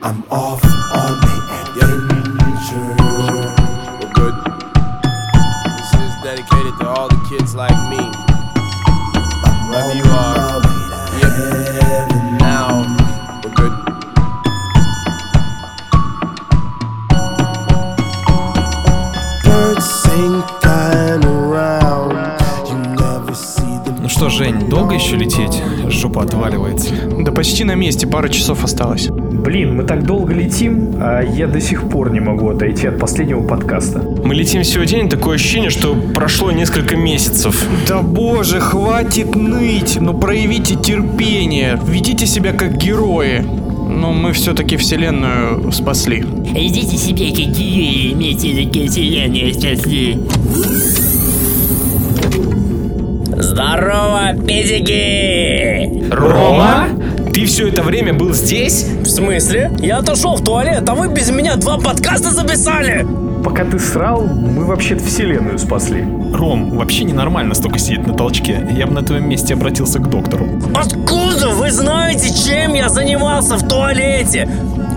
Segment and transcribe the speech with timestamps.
[0.00, 1.36] I'm off on the
[1.82, 2.94] adventure.
[3.98, 4.34] We're good.
[5.76, 7.98] This is dedicated to all the kids like me.
[9.68, 10.62] Wherever you are.
[11.20, 11.32] Yep.
[12.38, 12.86] Now,
[13.42, 13.74] we're good.
[19.44, 22.12] Birds sing flying around.
[22.68, 23.98] You never see them.
[24.00, 25.60] Ну что, Жень, долго еще лететь?
[25.90, 26.94] Жопа отваливается.
[27.18, 29.08] Да почти на месте, пара часов осталось.
[29.08, 33.42] Блин, мы так долго летим, а я до сих пор не могу отойти от последнего
[33.42, 34.00] подкаста.
[34.24, 37.64] Мы летим всего день, такое ощущение, что прошло несколько месяцев.
[37.86, 43.44] Да боже, хватит ныть, ну проявите терпение, ведите себя как герои.
[43.88, 46.24] Но мы все-таки вселенную спасли.
[46.54, 50.18] Идите себе какие имейте такие вселенные спасли.
[53.58, 56.08] Здорово, педики!
[56.12, 56.90] Рома?
[57.34, 58.84] Ты все это время был здесь?
[58.84, 59.72] В смысле?
[59.80, 63.04] Я отошел в туалет, а вы без меня два подкаста записали!
[63.44, 66.02] Пока ты срал, мы вообще-то вселенную спасли.
[66.32, 68.64] Ром, вообще ненормально столько сидеть на толчке.
[68.70, 70.46] Я бы на твоем месте обратился к доктору.
[70.72, 74.48] Откуда вы знаете, чем я занимался в туалете?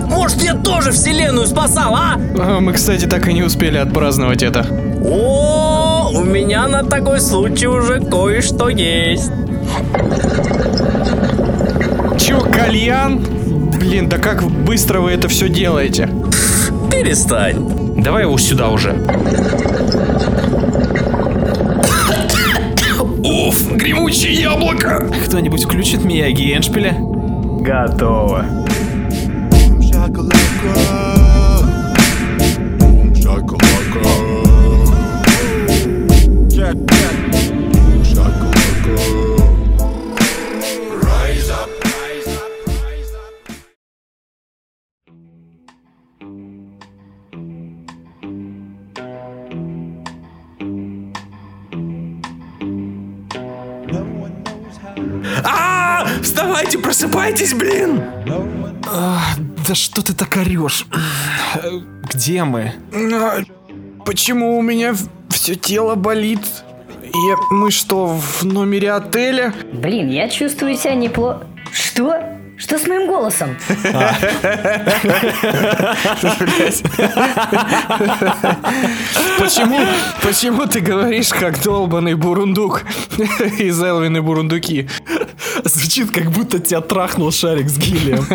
[0.08, 2.20] Может, я тоже вселенную спасал, а?
[2.38, 4.68] А, Мы, кстати, так и не успели отпраздновать это.
[5.03, 5.71] О,
[6.14, 9.31] у меня на такой случай уже кое-что есть.
[12.20, 13.26] Че, кальян?
[13.80, 16.09] Блин, да как быстро вы это все делаете?
[16.92, 17.95] Перестань.
[18.02, 18.92] Давай его сюда уже.
[23.23, 25.08] Уф, гремучее яблоко!
[25.28, 26.96] Кто-нибудь включит Мияги Эншпиля?
[27.62, 28.46] Готово.
[59.72, 60.86] Да что ты так орешь?
[62.14, 62.74] Где мы?
[62.94, 63.40] А,
[64.06, 64.94] Почему у меня
[65.30, 66.42] все тело болит?
[67.02, 69.54] Я, мы что, в номере отеля?
[69.72, 71.48] Блин, я чувствую себя неплохо.
[71.72, 72.22] Что?
[72.58, 73.56] Что с моим голосом?
[79.40, 79.80] Почему,
[80.22, 82.84] почему ты говоришь как долбанный бурундук
[83.58, 84.90] из Элвин и Бурундуки?
[85.64, 88.26] Звучит, как будто тебя трахнул шарик с гелием.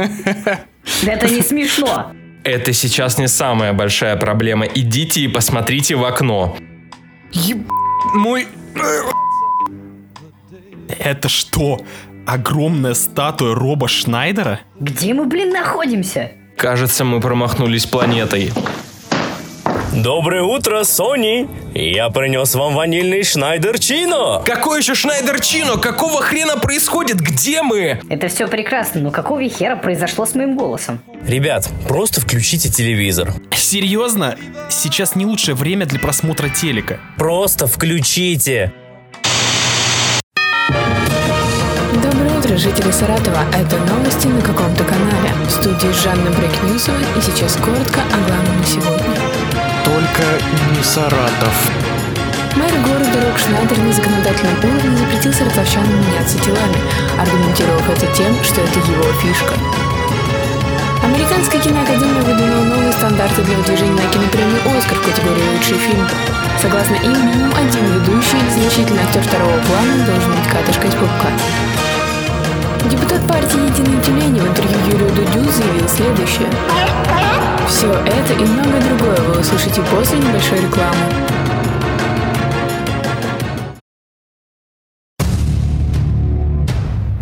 [1.05, 2.13] Это не смешно.
[2.45, 4.67] Это сейчас не самая большая проблема.
[4.67, 6.57] Идите и посмотрите в окно.
[7.33, 7.59] Еб...
[8.15, 8.47] Мой...
[10.89, 11.81] Это что?
[12.27, 14.61] Огромная статуя Роба Шнайдера?
[14.79, 16.33] Где мы, блин, находимся?
[16.57, 18.53] Кажется, мы промахнулись планетой.
[19.97, 21.49] Доброе утро, Сони!
[21.73, 24.43] Я принес вам ванильный Шнайдер Чино!
[24.45, 25.79] Какой еще Шнайдер Чино?
[25.79, 27.17] Какого хрена происходит?
[27.17, 27.99] Где мы?
[28.11, 31.01] Это все прекрасно, но какого хера произошло с моим голосом?
[31.27, 33.33] Ребят, просто включите телевизор.
[33.55, 34.37] Серьезно?
[34.69, 37.01] Сейчас не лучшее время для просмотра телека.
[37.17, 38.75] Просто включите!
[41.95, 43.47] Доброе утро, жители Саратова.
[43.55, 45.31] Это новости на каком-то канале.
[45.47, 49.36] В студии Жанна Брекнюсова и сейчас коротко о главном на сегодня.
[50.07, 51.71] Только не Саратов.
[52.55, 56.79] Мэр города Рок Шнайдер на законодательном уровне запретил саратовчанам меняться телами,
[57.19, 59.55] аргументировав это тем, что это его фишка.
[61.03, 66.07] Американская киноакадемия выдвинула новые стандарты для выдвижения на кинопремию «Оскар» в категории «Лучший фильм».
[66.63, 71.31] Согласно им, минимум один ведущий значительный актер второго плана должен быть катышкой из пупка.
[72.89, 76.49] Депутат партии «Единые тюлени» в интервью Юрию Дудю заявил следующее.
[77.69, 80.97] Все это и многое другое вы услышите после небольшой рекламы.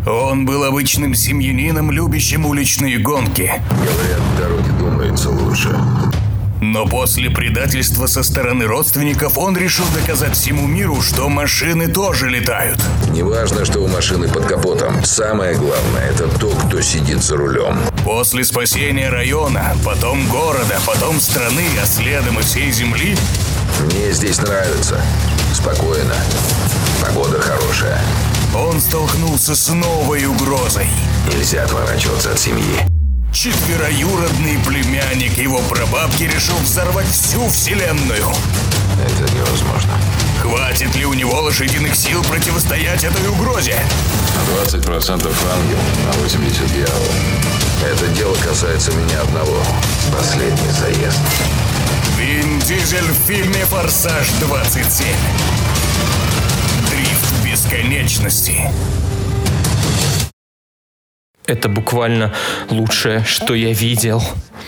[0.06, 3.50] Он был обычным семьянином, любящим уличные гонки.
[3.70, 5.74] Говорят, в дороге думается лучше.
[6.66, 12.80] Но после предательства со стороны родственников он решил доказать всему миру, что машины тоже летают.
[13.10, 15.04] Неважно, что у машины под капотом.
[15.04, 17.78] Самое главное, это то, кто сидит за рулем.
[18.02, 23.14] После спасения района, потом города, потом страны, а следом и всей земли,
[23.82, 24.98] Мне здесь нравится.
[25.52, 26.14] Спокойно.
[27.02, 28.00] Погода хорошая.
[28.56, 30.86] он столкнулся с новой угрозой.
[31.30, 32.93] Нельзя отворачиваться от семьи.
[33.34, 38.32] Четвероюродный племянник его прабабки решил взорвать всю вселенную.
[39.04, 39.92] Это невозможно.
[40.40, 43.76] Хватит ли у него лошадиных сил противостоять этой угрозе?
[44.62, 45.78] 20% ангел,
[46.08, 47.08] а 80 дьявол.
[47.84, 49.60] Это дело касается меня одного.
[50.16, 51.20] Последний заезд.
[52.16, 55.06] Вин Дизель в фильме «Форсаж 27».
[56.88, 58.70] Дрифт бесконечности.
[61.46, 62.32] Это буквально
[62.70, 64.22] лучшее, что я видел.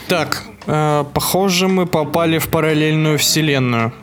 [0.08, 3.94] Так, э, похоже, мы попали в параллельную вселенную.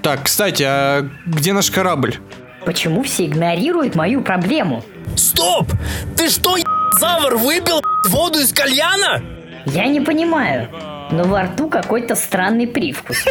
[0.00, 2.16] Так, кстати, а где наш корабль?
[2.64, 4.82] Почему все игнорируют мою проблему?
[5.16, 5.70] Стоп!
[6.16, 6.56] Ты что,
[6.98, 9.22] завар, выпил воду из кальяна?
[9.66, 10.68] Я не понимаю,
[11.10, 13.22] но во рту какой-то странный привкус.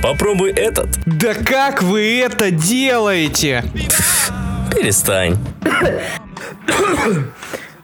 [0.00, 0.88] Попробуй этот.
[1.06, 3.64] Да как вы это делаете?
[4.70, 5.36] Перестань.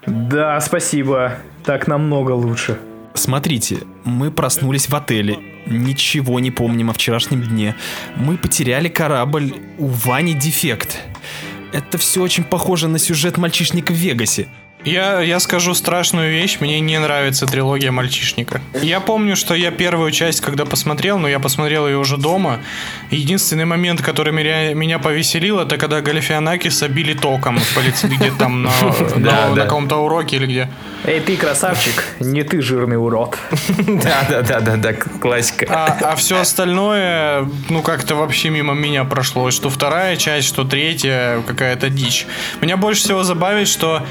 [0.06, 1.32] Да, спасибо.
[1.64, 2.78] Так намного лучше.
[3.14, 7.74] Смотрите, мы проснулись в отеле, ничего не помним о вчерашнем дне.
[8.16, 10.98] Мы потеряли корабль, у Вани дефект.
[11.72, 14.48] Это все очень похоже на сюжет мальчишника в Вегасе.
[14.84, 18.60] Я, я скажу страшную вещь, мне не нравится трилогия «Мальчишника».
[18.82, 22.60] Я помню, что я первую часть, когда посмотрел, но я посмотрел ее уже дома.
[23.10, 28.62] Единственный момент, который меня, меня повеселил, это когда Галифианакиса били током в полиции, где там
[28.62, 28.70] на,
[29.16, 30.70] на- на каком-то уроке или где.
[31.06, 33.38] Эй, ты красавчик, не ты жирный урод.
[34.04, 35.66] Да, да, да, да, да, классика.
[35.70, 39.50] А, все остальное, ну, как-то вообще мимо меня прошло.
[39.50, 42.26] Что вторая часть, что третья, какая-то дичь.
[42.60, 44.04] Меня больше всего забавит, что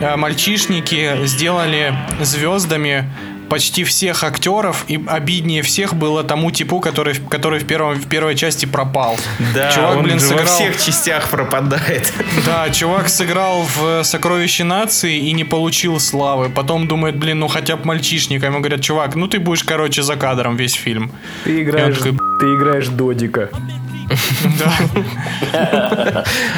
[0.00, 3.10] э, мальчишники сделали звездами
[3.48, 8.06] почти всех актеров, и обиднее всех было тому типу, который, в- который в, первом, в
[8.06, 9.18] первой части пропал.
[9.54, 10.54] Да, Чувак, он блин, же во сыграл...
[10.54, 12.12] всех частях пропадает.
[12.46, 16.48] Да, чувак сыграл в «Сокровище нации» и не получил славы.
[16.48, 18.46] Потом думает, блин, ну хотя бы мальчишника.
[18.46, 21.10] Ему говорят, чувак, ну ты будешь, короче, за кадром весь фильм.
[21.42, 23.50] Ты играешь, такой, ты играешь Додика.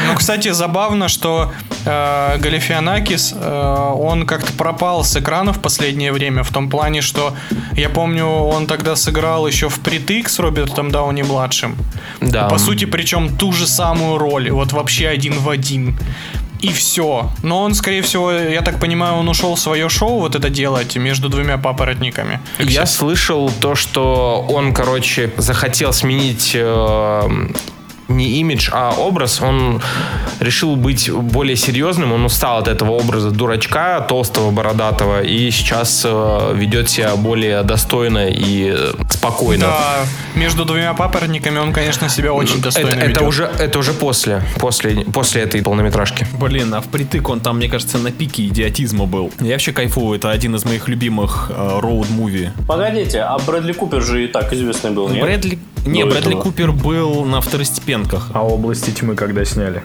[0.06, 1.52] Ну, кстати, забавно, что
[1.84, 7.34] э, Галифианакис, э, он как-то пропал с экрана в последнее время, в том плане, что
[7.76, 11.76] я помню, он тогда сыграл еще в притык с Робертом Дауни-младшим.
[12.20, 12.48] Да.
[12.48, 15.96] По сути, причем ту же самую роль, вот вообще один в один.
[16.62, 17.28] И все.
[17.42, 20.96] Но он, скорее всего, я так понимаю, он ушел в свое шоу вот это делать
[20.96, 22.40] между двумя папоротниками.
[22.60, 27.48] Я слышал то, что он, короче, захотел сменить э,
[28.16, 29.40] не имидж, а образ.
[29.40, 29.80] Он
[30.40, 32.12] решил быть более серьезным.
[32.12, 38.28] Он устал от этого образа дурачка, толстого, бородатого, и сейчас э, ведет себя более достойно
[38.28, 39.66] и э, спокойно.
[39.66, 43.22] Да, между двумя папоротниками он, конечно, себя очень достойно это, это ведет.
[43.22, 46.26] уже, это уже после, после, после этой полнометражки.
[46.38, 49.30] Блин, а впритык он там, мне кажется, на пике идиотизма был.
[49.40, 52.50] Я вообще кайфую, это один из моих любимых э, роуд-муви.
[52.66, 55.22] Погодите, а Брэдли Купер же и так известный был, нет?
[55.22, 55.58] Брэдли...
[55.84, 56.42] Не, Брэдли этого.
[56.42, 57.40] Купер был на
[58.02, 58.30] второстепенках.
[58.34, 59.82] А области тьмы когда сняли?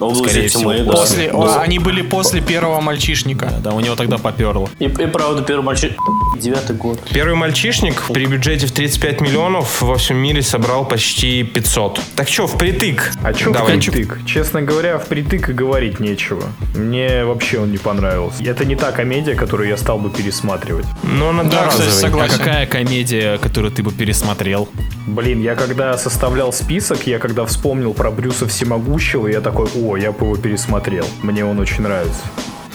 [0.00, 0.84] Области Скорее всего, да.
[0.92, 1.36] После, Да.
[1.36, 3.52] о, они были после первого мальчишника.
[3.62, 4.68] Да, у него тогда поперло.
[4.78, 5.92] И, и правда, первый мальчик...
[6.38, 7.00] Девятый год.
[7.10, 12.00] Первый мальчишник при бюджете в 35 миллионов во всем мире собрал почти 500.
[12.14, 13.10] Так что, впритык?
[13.24, 13.80] А чё Давай.
[13.80, 14.20] впритык?
[14.24, 16.44] Честно говоря, впритык и говорить нечего.
[16.76, 18.42] Мне вообще он не понравился.
[18.44, 20.86] Это не та комедия, которую я стал бы пересматривать.
[21.02, 22.34] Ну, он Да, кстати, согласен.
[22.36, 24.68] А какая комедия, которую ты бы пересмотрел?
[25.06, 30.12] Блин, я когда составлял список, я когда вспомнил про Брюса Всемогущего, я такой, о, я
[30.12, 31.06] бы его пересмотрел.
[31.22, 32.20] Мне он очень нравится.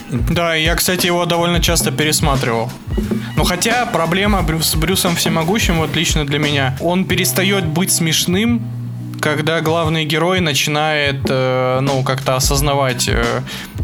[0.09, 2.69] Да, я, кстати, его довольно часто пересматривал.
[3.35, 8.61] Ну, хотя проблема с Брюсом Всемогущим, вот лично для меня, он перестает быть смешным,
[9.23, 13.23] когда главный герой начинает, э, ну, как-то осознавать э,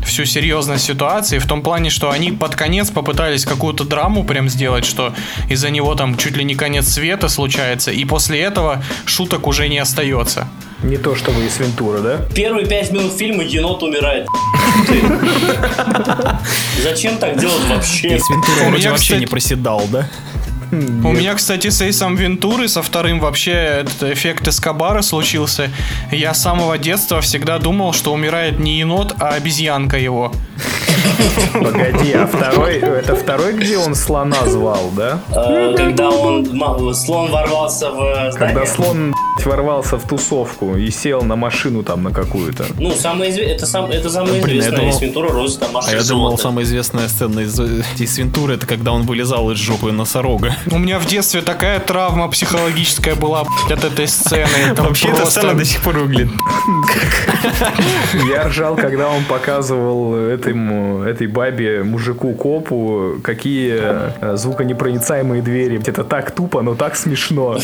[0.06, 4.84] всю серьезность ситуации, в том плане, что они под конец попытались какую-то драму прям сделать,
[4.84, 5.14] что
[5.50, 9.78] из-за него там чуть ли не конец света случается, и после этого шуток уже не
[9.78, 10.50] остается.
[10.84, 12.18] Не то чтобы из Вентура, да?
[12.36, 14.28] Первые пять минут фильма енот умирает.
[16.84, 18.18] Зачем так делать вообще?
[18.18, 20.10] Из Вентура вроде вообще не проседал, да?
[20.72, 25.70] У меня, кстати, с Эйсом Вентуры, со вторым вообще этот эффект Эскобара случился.
[26.12, 30.32] Я с самого детства всегда думал, что умирает не енот, а обезьянка его.
[31.54, 35.20] Погоди, а второй, это второй, где он слона звал, да?
[35.36, 36.46] Э, Когда он,
[36.94, 39.14] слон ворвался в Когда слон
[39.46, 42.66] ворвался в тусовку и сел на машину там на какую-то.
[42.78, 45.74] Ну, самое изве- это, сам, это самое Блин, известное думал- из Вентура Розы там А
[45.74, 49.92] машина я думал, самая известная сцена из, из Вентуры, это когда он вылезал из жопы
[49.92, 50.56] носорога.
[50.72, 54.74] У меня в детстве такая травма психологическая была от этой сцены.
[54.78, 56.32] Вообще, эта сцена до сих пор выглядит.
[58.30, 65.82] Я ржал, когда он показывал этому этой бабе, мужику, копу, какие э, звуконепроницаемые двери.
[65.86, 67.58] Это так тупо, но так смешно.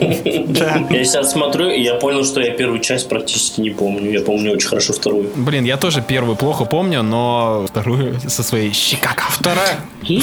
[0.00, 4.10] Я сейчас смотрю, и я понял, что я первую часть практически не помню.
[4.10, 5.30] Я помню очень хорошо вторую.
[5.36, 9.24] Блин, я тоже первую плохо помню, но вторую со своей щекака.
[9.30, 9.78] Вторая,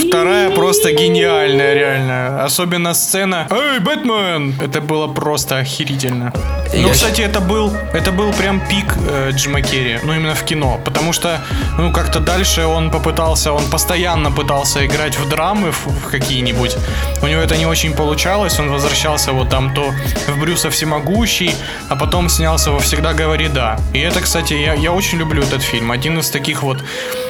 [0.07, 2.43] вторая просто гениальная, реально.
[2.43, 6.33] Особенно сцена «Эй, Бэтмен!» Это было просто охерительно.
[6.73, 10.43] Ну, Я кстати, это был, это был прям пик э, Джима Керри, ну, именно в
[10.43, 10.79] кино.
[10.83, 11.39] Потому что,
[11.77, 16.75] ну, как-то дальше он попытался, он постоянно пытался играть в драмы в, в какие-нибудь.
[17.21, 19.93] У него это не очень получалось, он возвращался вот там то
[20.27, 21.55] в Брюса Всемогущий,
[21.89, 23.77] а потом снялся во «Всегда говори да».
[23.93, 25.91] И это, кстати, я, я очень люблю этот фильм.
[25.91, 26.83] Один из таких вот,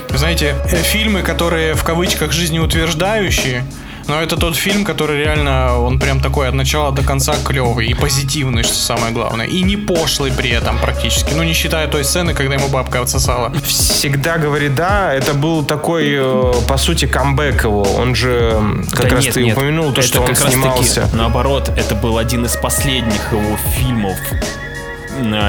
[0.10, 3.64] знаете, э, фильмы, которые в кавычках жизнеутверждающие,
[4.08, 7.94] но это тот фильм, который реально, он прям такой от начала до конца клевый и
[7.94, 9.46] позитивный, что самое главное.
[9.48, 11.34] И не пошлый при этом практически.
[11.34, 13.52] Ну, не считая той сцены, когда ему бабка отсосала.
[13.66, 17.84] Всегда говорит да, это был такой, э, по сути, камбэк его.
[17.84, 20.52] Он же, как Да раз нет, ты нет, упомянул, то, это что он раз таки
[20.52, 21.10] снимался.
[21.14, 24.18] наоборот, это был один из последних его фильмов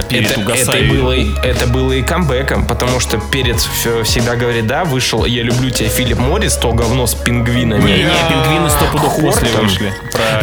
[0.08, 0.96] перед Это, это, и угасанием.
[0.96, 5.70] было, это было и камбэком, потому что перед «Всё- «Всегда говорит да» вышел «Я люблю
[5.70, 7.82] тебя» Филипп Моррис, то говно с пингвинами.
[7.82, 9.92] Не, не, пингвины сто пудов после вышли.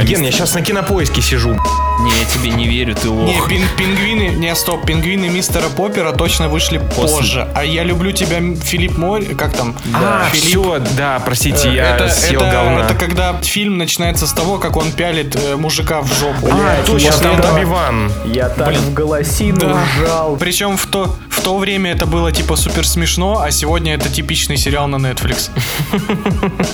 [0.04, 1.58] Ген, я сейчас на кинопоиске сижу.
[2.02, 3.28] Не, я тебе не верю, ты лох.
[3.28, 7.18] Не, пин- пингвины, не, стоп, пингвины мистера Поппера точно вышли После.
[7.18, 7.48] позже.
[7.56, 9.76] А я люблю тебя, Филипп Морь, как там?
[9.94, 10.46] А, Филипп.
[10.46, 12.80] все, да, простите, я это, съел это- говна.
[12.86, 16.48] это когда фильм начинается с того, как он пялит э, мужика в жопу.
[16.52, 18.12] А, Блядь, точно, я там Оби-Ван.
[18.26, 18.82] Я так Блин.
[18.82, 19.84] в голосину Да.
[20.02, 20.36] ржал.
[20.38, 24.58] Причем в то, в то время это было типа супер смешно, а сегодня это типичный
[24.58, 25.52] сериал на Netflix.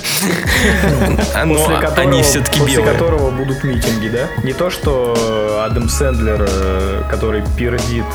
[1.36, 2.94] А, но После которого, они все-таки после белые.
[2.94, 4.28] которого будут митинги, да?
[4.44, 8.06] Не то, что э, Адам Сэндлер, э, который пердит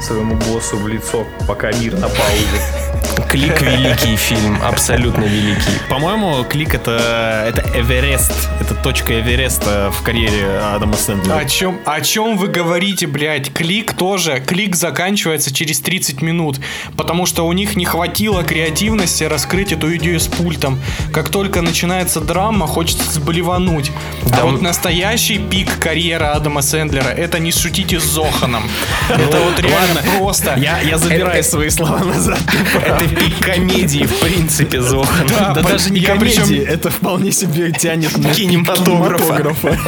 [0.00, 3.09] своему боссу в лицо, пока мир на паузе.
[3.28, 5.72] Клик великий фильм, абсолютно великий.
[5.88, 8.32] По-моему, клик это, это Эверест.
[8.60, 11.36] Это точка Эвереста в карьере Адама Сэндлера.
[11.36, 13.52] О чем, о чем вы говорите, блядь?
[13.52, 14.40] Клик тоже.
[14.40, 16.58] Клик заканчивается через 30 минут,
[16.96, 20.78] потому что у них не хватило креативности раскрыть эту идею с пультом.
[21.12, 23.92] Как только начинается драма, хочется сблевануть.
[24.32, 28.62] А вот настоящий пик карьеры Адама Сэндлера это не шутите с Зоханом.
[29.08, 30.54] Это вот реально просто.
[30.56, 32.38] Я, я забираю свои слова назад.
[32.84, 33.04] Это
[33.40, 35.26] комедии, в принципе, Зохан.
[35.28, 39.24] Да, по- даже не я комедии, причем- это вполне себе тянет на Кинематографа.
[39.24, 39.78] кинематографа.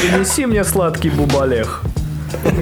[0.00, 1.82] Принеси мне сладкий бубалех.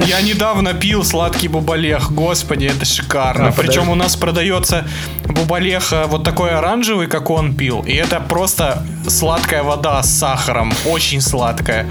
[0.07, 2.13] Я недавно пил сладкий бубалех.
[2.13, 3.49] Господи, это шикарно.
[3.49, 3.91] А, Причем подожди.
[3.91, 4.87] у нас продается
[5.25, 7.83] бубалех э, вот такой оранжевый, как он пил.
[7.83, 10.73] И это просто сладкая вода с сахаром.
[10.87, 11.87] Очень сладкая.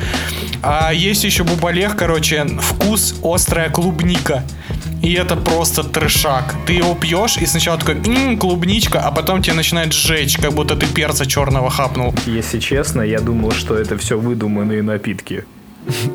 [0.63, 4.43] А есть еще бубалех, короче, вкус острая клубника.
[5.03, 6.55] И это просто трешак.
[6.65, 10.75] Ты его пьешь, и сначала такой, «М, клубничка, а потом тебе начинает сжечь, как будто
[10.75, 12.15] ты перца черного хапнул.
[12.25, 15.43] Если честно, я думал, что это все выдуманные напитки.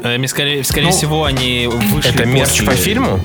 [0.03, 3.21] Э, мне Скорее, скорее Ну, всего, они вышли Это мерч после- по фильму?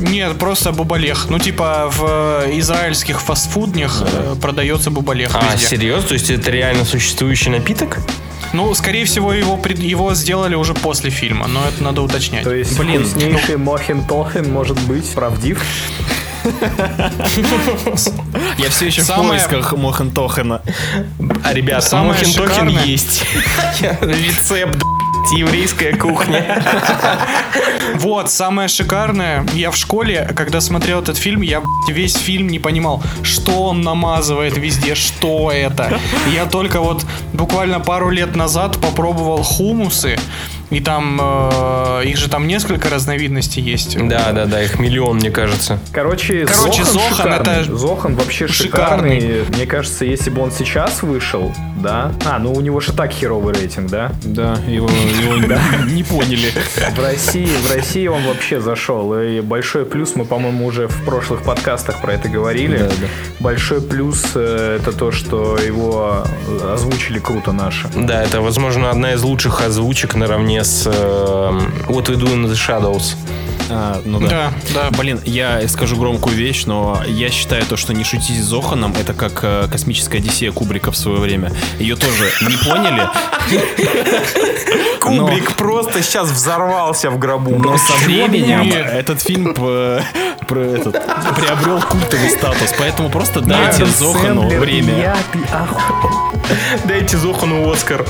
[0.00, 1.26] Нет, просто бубалех.
[1.30, 2.04] Ну, типа в
[2.46, 5.68] э, израильских фастфуднях э, продается бубалех А, везде.
[5.68, 6.08] серьезно?
[6.08, 7.98] То есть это реально существующий напиток?
[8.52, 12.42] Ну, скорее всего, его, его сделали уже после фильма, но это надо уточнять.
[12.44, 15.62] То есть Блин, вкуснейший Мохин Тохен может быть правдив?
[18.58, 20.62] Я все еще Самое- в поисках Мохентохена.
[21.44, 23.24] А, ребят, Самое Мохин Токен шикарное- есть.
[24.00, 24.82] Рецепт,
[25.36, 26.62] еврейская кухня.
[27.94, 33.02] Вот, самое шикарное, я в школе, когда смотрел этот фильм, я весь фильм не понимал,
[33.22, 35.98] что он намазывает везде, что это.
[36.32, 40.18] Я только вот буквально пару лет назад попробовал хумусы,
[40.72, 43.96] и там, э, их же там несколько разновидностей есть.
[44.08, 45.78] Да, да, да, их миллион, мне кажется.
[45.92, 47.60] Короче, Короче, Зохан, Зохан шикарный.
[47.62, 49.20] это Зохан вообще шикарный.
[49.20, 49.44] шикарный.
[49.54, 51.52] Мне кажется, если бы он сейчас вышел,
[51.82, 52.12] да.
[52.24, 54.12] А, ну у него же так херовый рейтинг, да?
[54.24, 55.36] Да, его, его
[55.86, 56.52] не поняли.
[56.94, 59.18] В России, в России он вообще зашел.
[59.18, 62.90] И большой плюс, мы, по-моему, уже в прошлых подкастах про это говорили.
[63.40, 66.24] Большой плюс э, это то, что его
[66.72, 67.88] озвучили круто наши.
[67.94, 72.54] Да, это, возможно, одна из лучших озвучек наравне с э, What We Do in the
[72.54, 73.16] Shadows.
[73.74, 74.28] А, ну да.
[74.28, 74.90] Да, да.
[74.98, 79.14] Блин, я скажу громкую вещь, но я считаю то, что не шутить с Зоханом, это
[79.14, 81.52] как э, космическая Одиссея Кубрика в свое время.
[81.78, 83.08] Ее тоже не поняли.
[85.00, 87.56] Кубрик просто сейчас взорвался в гробу.
[87.58, 90.00] Но со временем этот фильм про
[90.60, 90.92] этот,
[91.36, 94.98] приобрел культовый статус, поэтому просто дайте Зохану время.
[94.98, 96.38] Я, ты оху-
[96.84, 98.04] Дайте Зохану Оскар.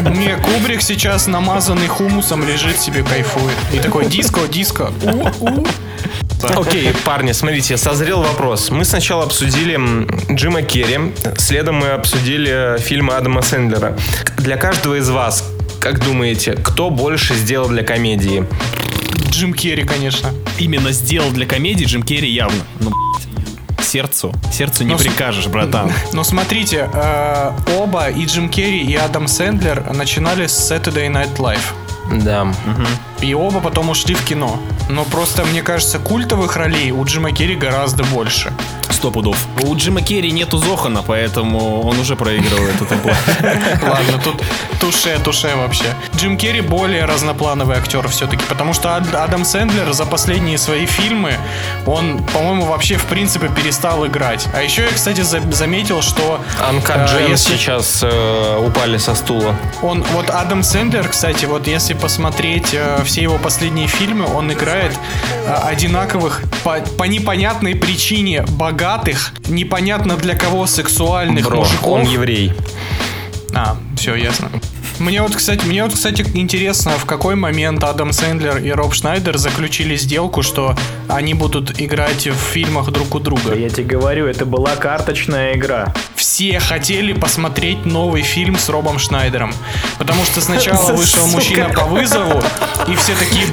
[0.00, 3.54] Не, Кубрик сейчас намазанный хумусом лежит себе, кайфует.
[3.72, 4.92] И такой диско, диско.
[6.54, 8.70] Окей, парни, смотрите, созрел вопрос.
[8.70, 9.78] Мы сначала обсудили
[10.34, 13.96] Джима Керри, следом мы обсудили фильмы Адама Сэндлера.
[14.36, 15.44] Для каждого из вас,
[15.80, 18.46] как думаете, кто больше сделал для комедии?
[19.30, 20.30] Джим Керри, конечно.
[20.58, 22.62] Именно сделал для комедии Джим Керри явно.
[22.80, 25.90] Ну, блядь, сердцу, сердцу не с- прикажешь, братан.
[26.12, 32.22] Но смотрите, э, оба, и Джим Керри, и Адам Сэндлер начинали с Saturday Night Live.
[32.24, 32.46] Да.
[33.20, 34.58] И оба потом ушли в кино.
[34.88, 38.52] Но просто, мне кажется, культовых ролей у Джима Керри гораздо больше.
[38.90, 39.36] Сто пудов.
[39.62, 43.12] У Джима Керри нету Зохана, поэтому он уже проигрывает этот бой.
[43.82, 44.42] Ладно, тут
[44.80, 45.84] туше, туше вообще.
[46.16, 51.34] Джим Керри более разноплановый актер все-таки, потому что Ад- Адам Сэндлер за последние свои фильмы,
[51.84, 54.46] он, по-моему, вообще в принципе перестал играть.
[54.54, 56.40] А еще я, кстати, за- заметил, что...
[56.66, 59.54] Анка э, Джеймс сейчас э, упали со стула.
[59.82, 64.92] Он, вот Адам Сэндлер, кстати, вот если посмотреть э, все его последние фильмы, он играет
[65.46, 71.86] э, одинаковых по, по непонятной причине богатых, непонятно для кого сексуальных Бро, мужиков.
[71.86, 72.52] он еврей.
[73.54, 74.50] А, все ясно.
[74.98, 79.36] Мне вот, кстати, мне вот, кстати, интересно, в какой момент Адам Сэндлер и Роб Шнайдер
[79.36, 80.74] заключили сделку, что
[81.08, 83.54] они будут играть в фильмах друг у друга.
[83.54, 85.92] Я тебе говорю, это была карточная игра.
[86.14, 89.52] Все хотели посмотреть новый фильм с Робом Шнайдером.
[89.98, 92.42] Потому что сначала вышел мужчина по вызову,
[92.88, 93.46] и все такие,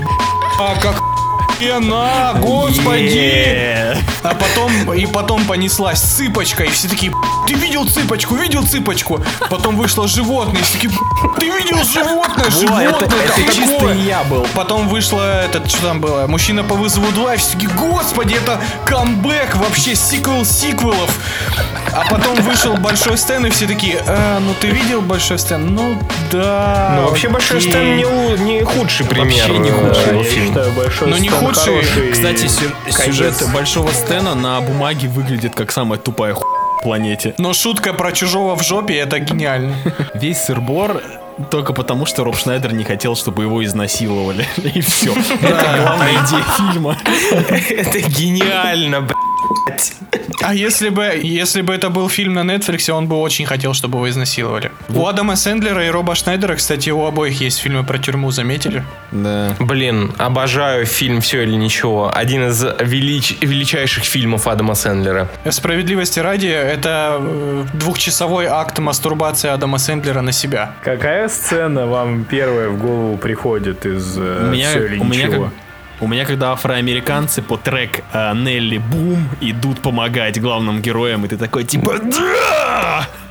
[0.60, 0.96] а как
[1.50, 3.98] охуенно, господи!
[4.24, 7.12] А потом, и потом понеслась цыпочка, и все такие,
[7.48, 9.22] ты видел цыпочку, видел цыпочку?
[9.50, 10.92] Потом вышло животное, и все такие,
[11.40, 14.48] ты видел животное, Во, животное, это- это какое?» чисто я был.
[14.54, 18.60] Потом вышло, этот, что там было, мужчина по вызову 2, и все такие, господи, это
[18.86, 21.20] камбэк, вообще сиквел сиквелов.
[21.96, 25.76] А потом вышел Большой Стэн, и все такие, «А, ну ты видел Большой Стэн?
[25.76, 25.96] Ну
[26.32, 26.96] да.
[26.98, 27.70] Ну, вообще, Большой окей».
[27.70, 28.04] Стэн не,
[28.44, 29.48] не худший пример.
[29.48, 30.08] Вообще не э, худший.
[30.12, 31.64] его Я считаю, большой Ну, не худший.
[31.84, 32.50] хороший Кстати,
[32.90, 36.44] сюжет Большого Стена на бумаге выглядит как самая тупая ху...
[36.84, 37.34] планете.
[37.38, 39.76] Но шутка про чужого в жопе, это гениально.
[40.14, 41.02] Весь сырбор
[41.50, 44.48] только потому, что Роб Шнайдер не хотел, чтобы его изнасиловали.
[44.76, 45.14] И все.
[45.42, 46.98] Это главная идея фильма.
[47.70, 49.23] Это гениально, блядь.
[50.42, 53.98] А если бы, если бы это был фильм на Netflix, он бы очень хотел, чтобы
[53.98, 54.72] его изнасиловали.
[54.90, 58.84] У Адама Сэндлера и Роба Шнайдера, кстати, у обоих есть фильмы про тюрьму, заметили?
[59.12, 59.56] Да.
[59.60, 62.12] Блин, обожаю фильм «Все или ничего».
[62.14, 65.30] Один из велич- величайших фильмов Адама Сэндлера.
[65.50, 70.74] Справедливости ради, это э, двухчасовой акт мастурбации Адама Сэндлера на себя.
[70.84, 75.44] Какая сцена вам первая в голову приходит из э, меня, «Всё или у меня ничего»?
[75.46, 75.54] как-
[76.04, 81.38] у меня, когда афроамериканцы по трек э, Нелли Бум идут помогать главным героям, и ты
[81.38, 81.96] такой типа!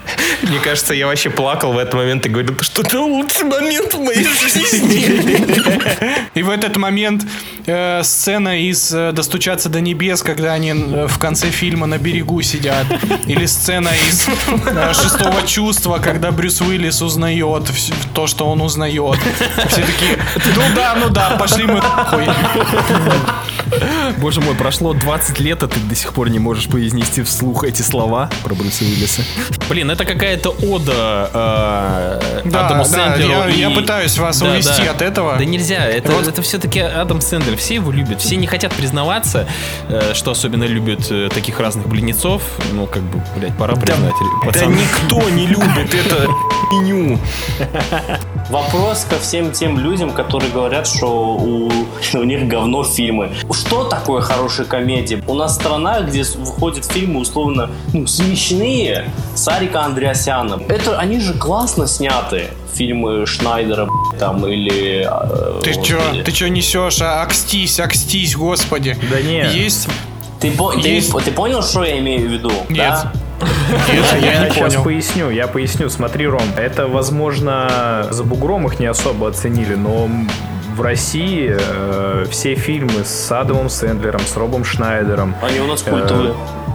[0.43, 4.01] Мне кажется, я вообще плакал в этот момент и говорил, что это лучший момент в
[4.01, 6.23] моей жизни.
[6.35, 7.25] И в этот момент
[7.67, 12.41] э, сцена из э, «Достучаться до небес», когда они э, в конце фильма на берегу
[12.43, 12.87] сидят.
[13.27, 14.29] Или сцена из
[14.67, 17.71] э, «Шестого чувства», когда Брюс Уиллис узнает
[18.15, 19.19] то, что он узнает.
[19.69, 20.19] Все такие,
[20.57, 22.29] ну да, ну да, пошли мы нахуй.
[24.19, 27.83] Боже мой, прошло 20 лет, а ты до сих пор не можешь произнести вслух эти
[27.83, 29.23] слова про Брюса Уиллиса.
[29.69, 33.31] Блин, это какая-то ода э, Да, Адаму да, Сэндлеру.
[33.33, 34.91] я- и- я пытаюсь вас Да, увести да.
[34.93, 35.37] от этого.
[35.39, 36.27] Да нельзя, это, Вот.
[36.29, 39.47] это все-таки Адам Сэндлер, все его любят, все не хотят признаваться,
[39.89, 42.43] э, что особенно любят э, таких разных близнецов.
[42.73, 44.75] Ну, как бы, блядь, пора признать, Да пацаны.
[44.77, 46.29] никто не любит это
[46.73, 47.19] меню.
[48.51, 51.71] Вопрос ко всем тем людям, которые говорят, что у,
[52.15, 53.31] у них говно фильмы.
[53.53, 55.23] Что такое хорошая комедия?
[55.27, 59.49] У нас страна, где выходят фильмы условно ну, смешные с
[59.83, 60.63] Арика Андреасяном.
[60.69, 62.49] Это они же классно сняты.
[62.75, 65.07] Фильмы Шнайдера там или...
[65.09, 67.01] э, Ты вот, чё, или- ты чё несешь?
[67.03, 68.97] А, акстись, акстись, господи.
[69.11, 69.53] Да нет.
[69.53, 69.89] Есть...
[70.41, 72.51] Ты, по- ты- Есть- ты понял, что я имею в виду?
[72.69, 72.79] Нет.
[72.79, 73.13] Да?
[73.93, 74.85] Я, я не сейчас понял.
[74.85, 75.89] поясню, я поясню.
[75.91, 80.09] Смотри, Ром, это, возможно, за бугром их не особо оценили, но
[80.77, 85.91] в России э, все фильмы с Адамом Сэндлером, с Робом Шнайдером Они у нас э,
[85.91, 86.35] культовые.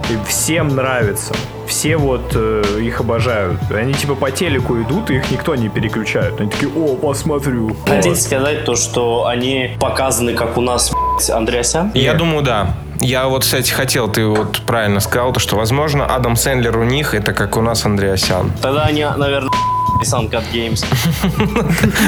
[0.09, 1.33] и всем нравятся.
[1.67, 3.59] Все вот э, их обожают.
[3.71, 6.39] Они типа по телеку идут, и их никто не переключает.
[6.39, 7.75] Они такие, о, посмотрю.
[7.85, 10.91] Хотите сказать то, что они показаны, как у нас
[11.29, 11.91] Андреасян?
[11.93, 12.75] Я думаю, да.
[12.99, 17.13] Я вот, кстати, хотел, ты вот правильно сказал, то, что, возможно, Адам Сэндлер у них,
[17.13, 18.51] это как у нас Андреасян.
[18.61, 19.51] Тогда они, наверное,
[20.03, 20.83] Suncut Games.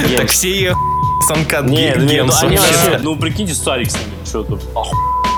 [0.17, 0.74] Так все
[2.41, 2.82] они вообще.
[2.82, 4.62] вообще, ну прикиньте, Старик с ними, что тут,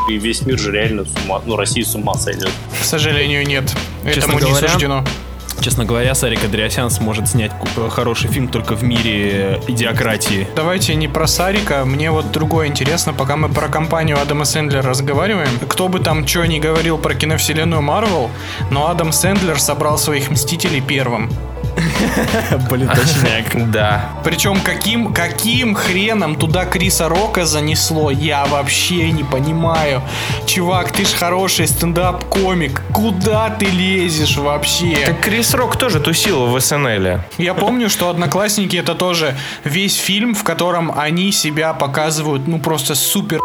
[0.09, 2.51] и весь мир же реально с ума, ну Россия с ума сойдет.
[2.79, 3.71] К сожалению, нет.
[4.05, 5.03] Честно Этому не суждено.
[5.61, 10.47] Честно говоря, Сарик Андреасян сможет снять ку- хороший фильм только в мире идиократии.
[10.55, 15.59] Давайте не про Сарика, мне вот другое интересно, пока мы про компанию Адама Сэндлера разговариваем.
[15.67, 18.31] Кто бы там что ни говорил про киновселенную Марвел,
[18.71, 21.29] но Адам Сэндлер собрал своих Мстителей первым.
[22.69, 23.71] Блин, точняк.
[23.71, 24.09] Да.
[24.23, 30.01] Причем каким, каким хреном туда Криса Рока занесло, я вообще не понимаю.
[30.45, 34.97] Чувак, ты ж хороший стендап-комик, куда ты лезешь вообще?
[35.05, 37.21] Так Крис Рок тоже тусил в СНЛ.
[37.37, 42.95] Я помню, что «Одноклассники»— это тоже весь фильм, в котором они себя показывают, ну, просто
[42.95, 43.39] супер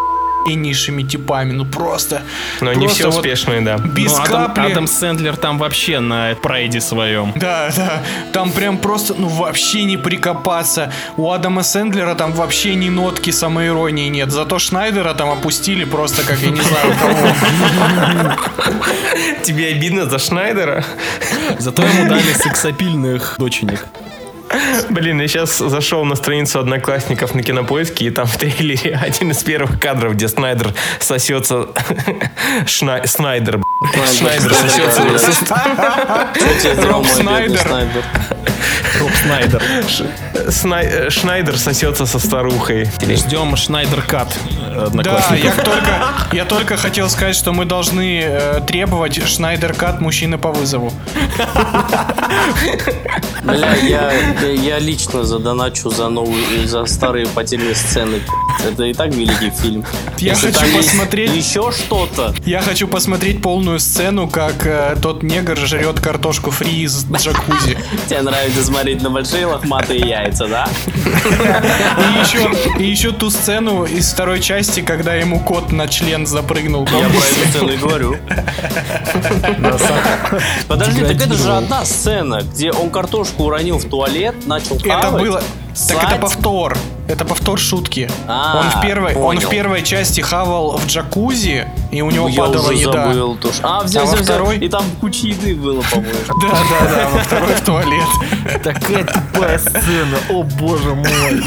[0.46, 2.22] охуеннейшими типами, ну просто.
[2.60, 3.78] Но не просто все вот успешные, да.
[3.78, 4.72] Без Ну, Адам, капли.
[4.72, 7.32] Адам Сэндлер там вообще на прайде своем.
[7.36, 10.92] Да, да, там прям просто, ну вообще не прикопаться.
[11.16, 14.30] У Адама Сэндлера там вообще ни нотки самоиронии нет.
[14.30, 18.36] Зато Шнайдера там опустили просто, как я не знаю кого.
[19.42, 20.84] Тебе обидно за Шнайдера?
[21.58, 23.86] Зато ему дали сексапильных доченек.
[24.90, 29.42] Блин, я сейчас зашел на страницу одноклассников на кинопоиске, и там в трейлере один из
[29.42, 31.68] первых кадров, где Снайдер сосется...
[32.66, 34.18] Шна- Снайдер, б***ь.
[34.18, 35.02] Шнайдер сосется...
[36.88, 37.58] Роб Снайдер.
[37.60, 38.02] Снайдер?
[39.00, 39.62] Роб Снайдер.
[40.50, 42.88] Снай- э, Шнайдер сосется со старухой.
[43.02, 44.34] Ждем Шнайдер Кат
[44.74, 45.56] Да, одноклассников.
[45.58, 45.90] я только,
[46.32, 50.92] я только хотел сказать, что мы должны э, требовать Шнайдер Кат мужчины по вызову.
[53.44, 54.12] Бля, я,
[54.46, 58.20] я, я лично задоначу за новые, за старые потерянные сцены.
[58.66, 59.84] Это и так великий фильм.
[60.18, 62.34] Я Если хочу там есть посмотреть- еще что-то.
[62.44, 67.78] Я хочу посмотреть полную сцену, как э, тот негр жрет картошку фри из джакузи.
[68.08, 70.68] Тебе нравится смотреть на большие лохматые яйца, да?
[71.04, 76.86] И еще, и еще ту сцену из второй части, когда ему кот на член запрыгнул.
[76.86, 78.16] Я про эту сцену и говорю.
[80.68, 85.42] Подожди, так это же одна сцена, где он картошку уронил в туалет, начал Это было.
[85.88, 86.76] Так это повтор.
[87.08, 88.10] Это повтор шутки.
[88.26, 89.48] А, он, в первой, он в понял.
[89.50, 93.04] первой части хавал в джакузи, и у него Я падала уже еда.
[93.12, 93.38] забыл.
[93.42, 94.24] А, взял, А во взял, взял.
[94.24, 94.58] второй?
[94.58, 96.14] И там куча еды было, по-моему.
[96.42, 98.62] Да, да, да, во второй в туалет.
[98.64, 101.42] Такая тупая сцена, о боже мой.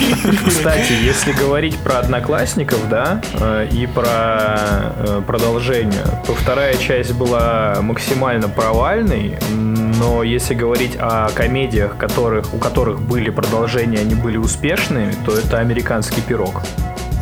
[0.48, 7.78] Кстати, если говорить про одноклассников, да, э, и про э, продолжение, то вторая часть была
[7.82, 15.14] максимально провальной, но если говорить о комедиях, которых, у которых были продолжения, они были успешными,
[15.26, 16.62] то это американский пирог.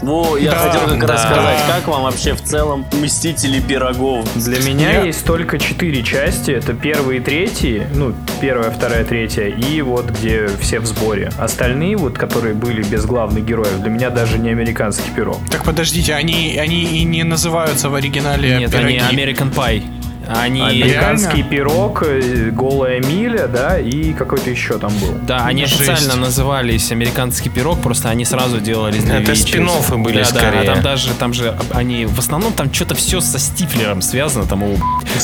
[0.03, 1.27] Во, я Да, хотел как раз да.
[1.31, 4.27] сказать, как вам вообще в целом Мстители пирогов?
[4.35, 6.51] Для меня Я- есть только четыре части.
[6.51, 11.31] Это первый и третий, ну, первая, вторая, третья, и вот где все в сборе.
[11.39, 15.39] Остальные, вот, которые были без главных героев, для меня даже не американский пирог.
[15.49, 18.97] Так подождите, они, они и не называются в оригинале Нет, пироги.
[18.97, 19.81] они American Pie.
[20.27, 20.61] Они...
[20.61, 21.49] Американский реально?
[21.49, 25.17] пирог, э, голая миля, да, и какой-то еще там был.
[25.23, 25.81] Да, они Жесть.
[25.89, 30.59] официально назывались американский пирог, просто они сразу делались для Это спин-оффы были да, Да, скорее.
[30.61, 34.63] а там даже, там же они, в основном там что-то все со Стифлером связано, там
[34.63, 34.77] его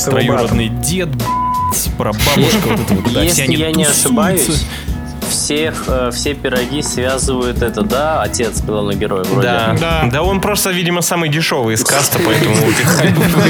[0.05, 4.65] троюродный дед, б***ь, прабабушка, вот это вот, да, все Если они я не ошибаюсь,
[5.43, 9.47] всех, э, все пироги связывают это, да, отец главного героя вроде.
[9.47, 9.75] Да.
[9.79, 10.09] Да.
[10.09, 10.23] да.
[10.23, 12.55] он просто, видимо, самый дешевый из каста, поэтому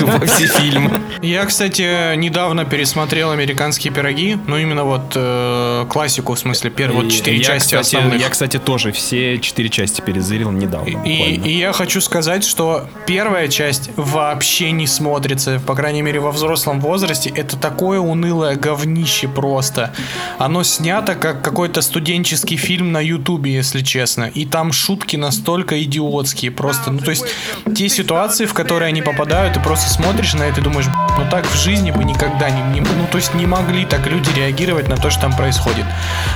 [0.08, 0.99] во все фильмы.
[1.21, 7.43] Я, кстати, недавно пересмотрел американские пироги, ну именно вот э, классику, в смысле, первые четыре
[7.43, 8.19] части основных.
[8.19, 11.03] Я, кстати, тоже все четыре части перезрел недавно.
[11.06, 16.82] И я хочу сказать, что первая часть вообще не смотрится, по крайней мере во взрослом
[16.82, 17.29] возрасте.
[17.29, 19.93] Это такое унылое говнище просто.
[20.39, 24.26] Оно снято как какой-то студенческий фильм на Ютубе, если честно.
[24.26, 26.91] И там шутки настолько идиотские просто.
[26.91, 27.26] Ну то есть
[27.76, 31.30] те ситуации, в которые они попадают, ты просто смотришь на это и думаешь, «Б***ь, ну
[31.30, 34.88] так в жизни бы никогда не, не- ну то есть не могли так люди реагировать
[34.88, 35.86] на то, что там происходит.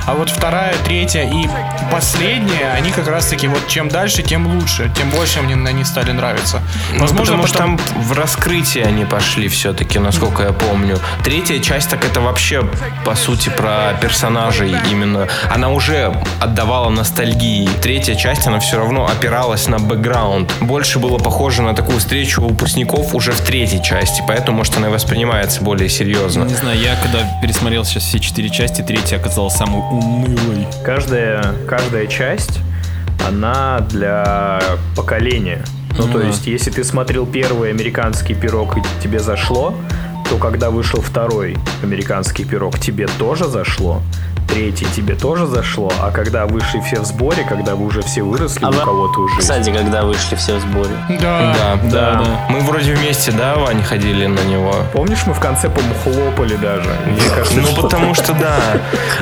[0.06, 1.48] А вот вторая, третья и
[1.92, 6.12] последняя, они как раз таки вот чем дальше, тем лучше, тем больше мне они стали
[6.12, 6.62] нравиться.
[6.92, 11.00] Возможно, Возможно, потому что потом- там в раскрытие они пошли все-таки, насколько я помню.
[11.24, 12.64] Третья часть, так это вообще,
[13.06, 15.28] по сути, про персонажей именно.
[15.54, 17.68] Она уже отдавала ностальгии.
[17.82, 20.52] Третья часть, она все равно опиралась на бэкграунд.
[20.62, 24.92] Больше было похоже на такую встречу выпускников уже в третьей части, поэтому, может, она и
[24.92, 26.44] воспринимается более серьезно.
[26.44, 30.68] Не знаю, я когда пересмотрел сейчас все четыре части, третья оказалась самой унылой.
[30.84, 32.60] Каждая, каждая часть,
[33.26, 34.62] она для
[34.96, 35.64] поколения.
[35.98, 39.74] Ну, Ну то есть, если ты смотрел первый американский пирог и тебе зашло,
[40.30, 44.02] то когда вышел второй американский пирог, тебе тоже зашло.
[44.48, 48.64] третий тебе тоже зашло, а когда вышли все в сборе, когда вы уже все выросли,
[48.64, 49.38] А у вы- кого-то уже...
[49.40, 50.90] Кстати, когда вышли все в сборе.
[51.22, 51.54] Да.
[51.54, 52.24] Да, Да.
[52.50, 54.74] Мы вроде вместе, да, Вань, ходили на него?
[54.94, 56.90] Помнишь, мы в конце, по-моему, хлопали даже?
[57.06, 58.56] Мне кажется, Ну, что- потому что, да.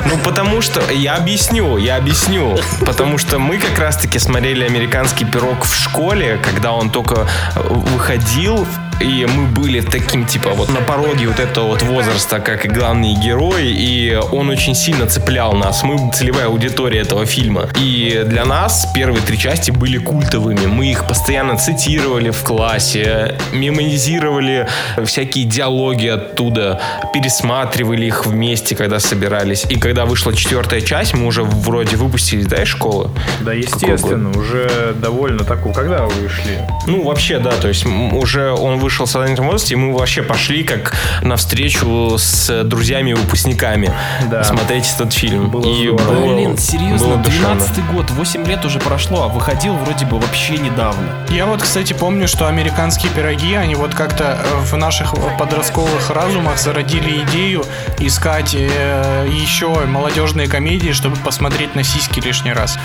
[0.06, 0.80] Ну, потому что...
[0.92, 2.56] Я объясню, я объясню.
[2.86, 7.26] Потому что мы как раз-таки смотрели «Американский пирог» в школе, когда он только
[7.66, 8.64] выходил,
[9.00, 13.14] и мы были таким, типа, вот на пороге вот этого вот возраста, как и главные
[13.14, 15.82] герои, и он очень сильно цеплял нас.
[15.82, 17.68] Мы целевая аудитория этого фильма.
[17.78, 20.66] И для нас первые три части были культовыми.
[20.66, 24.66] Мы их постоянно цитировали в классе, мемонизировали
[25.04, 26.80] всякие диалоги оттуда,
[27.12, 29.66] пересматривали их вместе, когда собирались.
[29.68, 33.10] И когда вышла четвертая часть, мы уже вроде выпустились, да, из школы?
[33.40, 35.72] Да, естественно, уже довольно такого.
[35.72, 36.66] Когда вы вышли?
[36.86, 40.62] Ну, вообще, да, то есть уже он вышел в сознательном возрасте, и мы вообще пошли
[40.62, 43.92] как навстречу с друзьями и выпускниками
[44.30, 44.44] Да.
[44.44, 45.50] смотреть этот фильм.
[45.50, 46.14] Было и здорово.
[46.14, 47.54] было- Блин, серьезно, было душевно.
[47.56, 51.08] 12 год, 8 лет уже прошло, а выходил вроде бы вообще недавно.
[51.30, 56.58] Я вот, кстати, помню, что американские пироги, они вот как-то э, в наших подростковых разумах
[56.58, 57.64] зародили идею
[57.98, 62.78] искать э, еще молодежные комедии, чтобы посмотреть на сиськи лишний раз.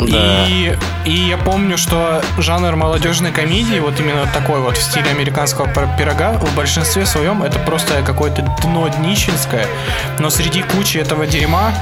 [0.00, 0.46] да.
[0.48, 5.66] И, и я помню, что жанр молодежной комедии, вот именно такой вот в стиле американского
[5.72, 9.66] пир- пирога, в большинстве своем это просто какое-то дно днищенское,
[10.18, 11.72] но среди кучи этого дерьма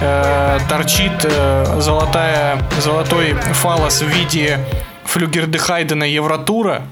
[0.00, 4.60] э, торчит э, золотая, золотой фалос в виде
[5.04, 6.82] флюгердехайдена Евротура,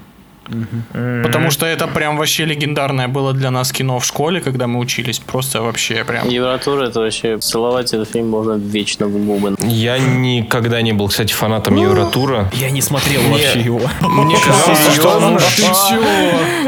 [1.23, 5.19] Потому что это прям вообще легендарное было для нас кино в школе, когда мы учились.
[5.19, 6.27] Просто вообще прям.
[6.29, 9.55] Евротур это вообще целовать этот фильм можно вечно в губы.
[9.61, 12.49] Я никогда не был, кстати, фанатом Евротура.
[12.53, 13.81] Я не смотрел вообще его.
[14.01, 15.39] Мне казалось, что он...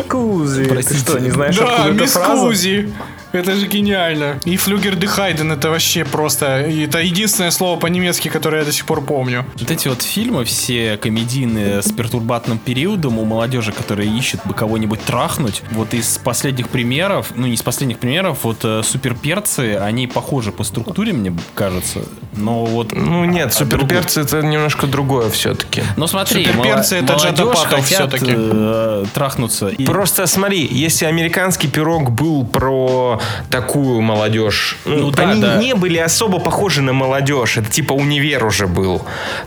[0.07, 2.41] Кузи, ты что, не знаешь, Да, откуда эта фраза?
[2.41, 2.93] Кузи.
[3.33, 4.39] Это же гениально.
[4.45, 6.45] И Флюгер де Хайден это вообще просто...
[6.45, 9.45] Это единственное слово по-немецки, которое я до сих пор помню.
[9.59, 15.01] Вот эти вот фильмы, все комедийные с пертурбатным периодом у молодежи, которые ищет бы кого-нибудь
[15.03, 20.51] трахнуть, вот из последних примеров, ну не из последних примеров, вот э, суперперцы, они похожи
[20.51, 22.01] по структуре, мне кажется,
[22.37, 22.91] но вот...
[22.93, 25.81] Ну нет, суперперцы это немножко другое все-таки.
[25.97, 28.31] Ну смотри, Суперперцы это молодежь всё-таки.
[28.37, 29.69] э, трахнуться.
[29.69, 33.19] И- Просто смотри, если американский пирог был про
[33.49, 35.57] такую молодежь, ну, Ну да, они да.
[35.57, 39.01] не были особо похожи на молодежь, это типа универ уже был,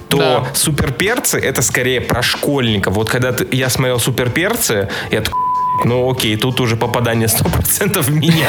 [0.09, 0.45] то Да.
[0.55, 2.95] суперперцы это скорее про школьников.
[2.95, 5.41] Вот когда ты- я смотрел суперперцы, я такой,
[5.85, 8.49] ну окей, тут уже попадание 100% в меня.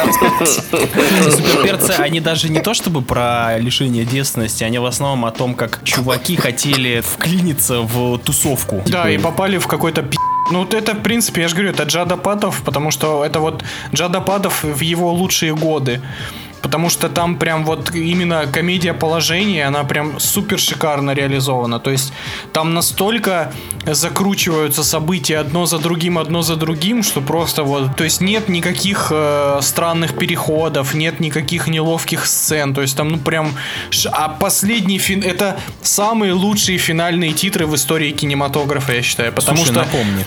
[1.32, 5.80] Суперперцы, они даже не то чтобы про лишение девственности, они в основном о том, как
[5.84, 8.82] чуваки хотели вклиниться в тусовку.
[8.86, 10.18] Да, Типа, и попали в какой-то пи***.
[10.52, 13.64] Ну, вот это, в принципе, я же говорю, это Джада Патов, потому что это вот
[13.94, 16.02] Джада Патов в его лучшие годы.
[16.62, 21.80] Потому что там прям вот именно комедия положения, она прям супер шикарно реализована.
[21.80, 22.14] То есть
[22.54, 23.52] там настолько
[23.86, 27.96] закручиваются события одно за другим, одно за другим, что просто вот...
[27.96, 32.74] То есть нет никаких э, странных переходов, нет никаких неловких сцен.
[32.74, 33.54] То есть там, ну прям...
[34.12, 35.24] А последний фин...
[35.24, 39.32] Это самые лучшие финальные титры в истории кинематографа, я считаю.
[39.32, 40.26] Потому Слушай, что напомни.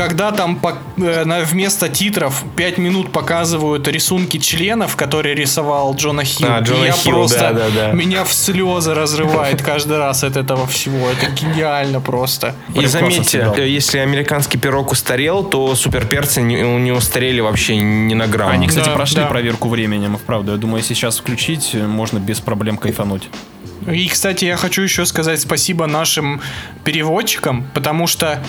[0.00, 6.24] Когда там по- э, на- вместо титров 5 минут показывают рисунки членов, которые рисовал Джона
[6.24, 7.92] Хилл, А, Джона я Хилл, просто да, да, да.
[7.92, 11.08] меня в слезы разрывает каждый раз от этого всего.
[11.10, 12.54] Это гениально просто.
[12.74, 18.50] И заметьте, если американский пирог устарел, то суперперцы не, не устарели вообще ни на грамм.
[18.50, 19.26] Они, кстати, Да, прошли да.
[19.26, 20.52] проверку временем, вправду.
[20.52, 23.28] Я думаю, сейчас включить э, можно без проблем кайфануть.
[23.90, 26.40] И, кстати, я хочу еще сказать спасибо нашим
[26.84, 28.42] переводчикам, потому что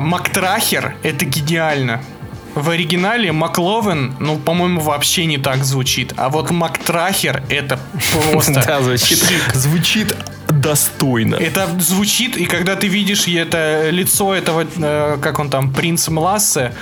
[0.00, 2.02] Мактрахер это гениально.
[2.54, 6.14] В оригинале Макловен, ну, по-моему, вообще не так звучит.
[6.16, 7.78] А вот Мактрахер это
[8.12, 9.18] просто Да, звучит,
[9.54, 10.16] звучит
[10.48, 11.36] достойно.
[11.36, 16.72] Это звучит, и когда ты видишь это лицо этого, э, как он там, принц Млассе,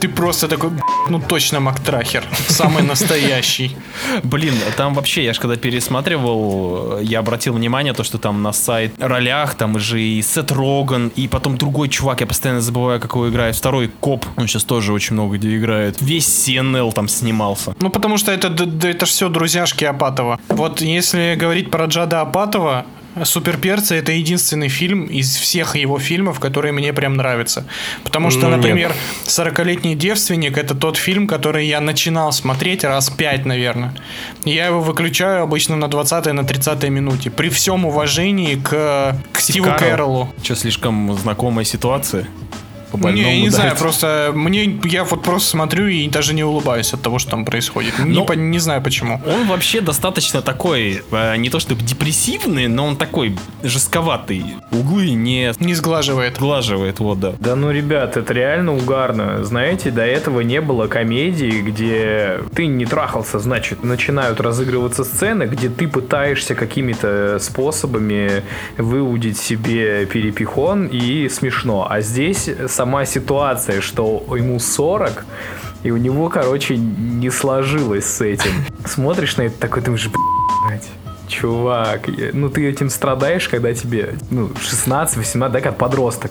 [0.00, 3.76] ты просто такой, «Б***ь, ну точно Мактрахер, самый настоящий.
[4.22, 8.92] Блин, там вообще, я же когда пересматривал, я обратил внимание, то, что там на сайт
[8.98, 13.28] ролях, там же и Сет Роган, и потом другой чувак, я постоянно забываю, как его
[13.28, 15.96] играет, второй коп, он сейчас тоже очень много где играет.
[16.00, 17.74] Весь CNL там снимался.
[17.80, 20.38] Ну, потому что это, д- д- это все друзьяшки Апатова.
[20.48, 22.86] Вот если говорить про Джада Апатова,
[23.24, 27.64] Суперперцы это единственный фильм из всех его фильмов, который мне прям нравится.
[28.04, 28.92] Потому что, Ну, например,
[29.24, 33.94] 40-летний девственник это тот фильм, который я начинал смотреть раз пять, наверное.
[34.44, 37.30] Я его выключаю обычно на 20-й, на 30-й минуте.
[37.30, 40.32] При всем уважении к, к Стиву Кэрроллу.
[40.42, 42.26] Что, слишком знакомая ситуация?
[42.96, 46.94] Больному Не, я не знаю, просто мне я вот просто смотрю и даже не улыбаюсь
[46.94, 47.98] от того, что там происходит.
[47.98, 49.20] Не, по- не знаю почему.
[49.26, 54.44] Он вообще достаточно такой, э, не то чтобы депрессивный, но он такой жестковатый.
[54.70, 56.36] Углы не Не сглаживает.
[56.36, 57.34] сглаживает, вот да.
[57.40, 59.44] Да ну, ребят, это реально угарно.
[59.44, 65.68] Знаете, до этого не было комедии, где ты не трахался, значит, начинают разыгрываться сцены, где
[65.68, 68.42] ты пытаешься какими-то способами
[68.76, 71.86] выудить себе перепихон и смешно.
[71.88, 72.48] А здесь
[72.78, 75.26] сама ситуация, что ему 40,
[75.82, 78.52] и у него, короче, не сложилось с этим.
[78.86, 80.88] Смотришь на это такой, думаешь, блядь,
[81.26, 86.30] чувак, ну ты этим страдаешь, когда тебе, ну, 16-18, да, как подросток.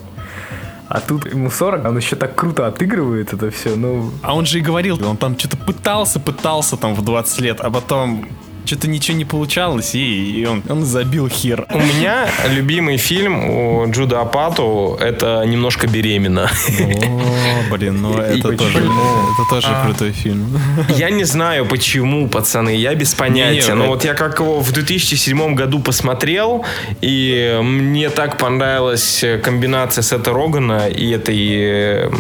[0.88, 4.10] А тут ему 40, он еще так круто отыгрывает это все, ну...
[4.22, 7.70] А он же и говорил, он там что-то пытался, пытался там в 20 лет, а
[7.70, 8.26] потом
[8.68, 11.66] что-то ничего не получалось, и, и он, он забил хер.
[11.74, 16.50] У меня любимый фильм у Джуда Апату это «Немножко беременна».
[16.80, 20.60] О, блин, ну это тоже, это тоже крутой фильм.
[20.90, 23.70] Я не знаю, почему, пацаны, я без понятия.
[23.70, 26.66] Не, Но это- вот я как его в 2007 году посмотрел,
[27.02, 32.12] и мне так понравилась комбинация Сета Рогана и этой э,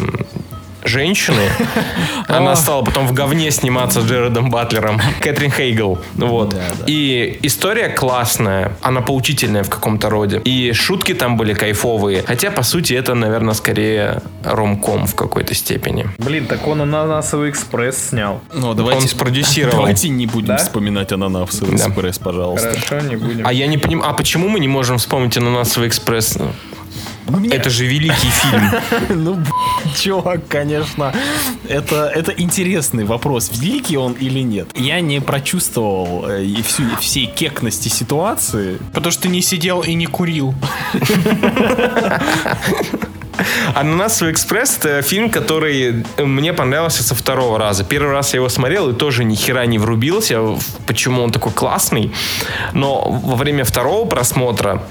[0.87, 1.43] женщины.
[2.27, 4.99] Она стала потом в говне сниматься с Джередом Батлером.
[5.21, 5.99] Кэтрин Хейгл.
[6.15, 6.55] Вот.
[6.87, 8.73] И история классная.
[8.81, 10.41] Она поучительная в каком-то роде.
[10.45, 12.23] И шутки там были кайфовые.
[12.25, 16.07] Хотя, по сути, это, наверное, скорее ромком в какой-то степени.
[16.17, 18.41] Блин, так он ананасовый экспресс снял.
[18.53, 19.77] Ну, давайте, Он спродюсировал.
[19.77, 20.57] Давайте не будем Да?
[20.57, 21.87] вспоминать ананасовый Да.
[21.87, 22.69] экспресс, пожалуйста.
[22.87, 23.45] Хорошо, не будем.
[23.47, 26.37] А я не понимаю, а почему мы не можем вспомнить «Ананасовый экспресс»?
[27.51, 28.71] Это же великий фильм.
[29.09, 29.37] Ну,
[29.95, 31.13] чувак, конечно,
[31.67, 34.69] это, это интересный вопрос, великий он или нет.
[34.75, 38.77] Я не прочувствовал э, и всю, всей кекности ситуации.
[38.93, 40.53] Потому что ты не сидел и не курил.
[43.75, 47.83] «Ананасовый экспресс»— это фильм, который мне понравился со второго раза.
[47.83, 50.41] Первый раз я его смотрел и тоже ни хера не врубился,
[50.85, 52.11] почему он такой классный.
[52.73, 54.83] Но во время второго просмотра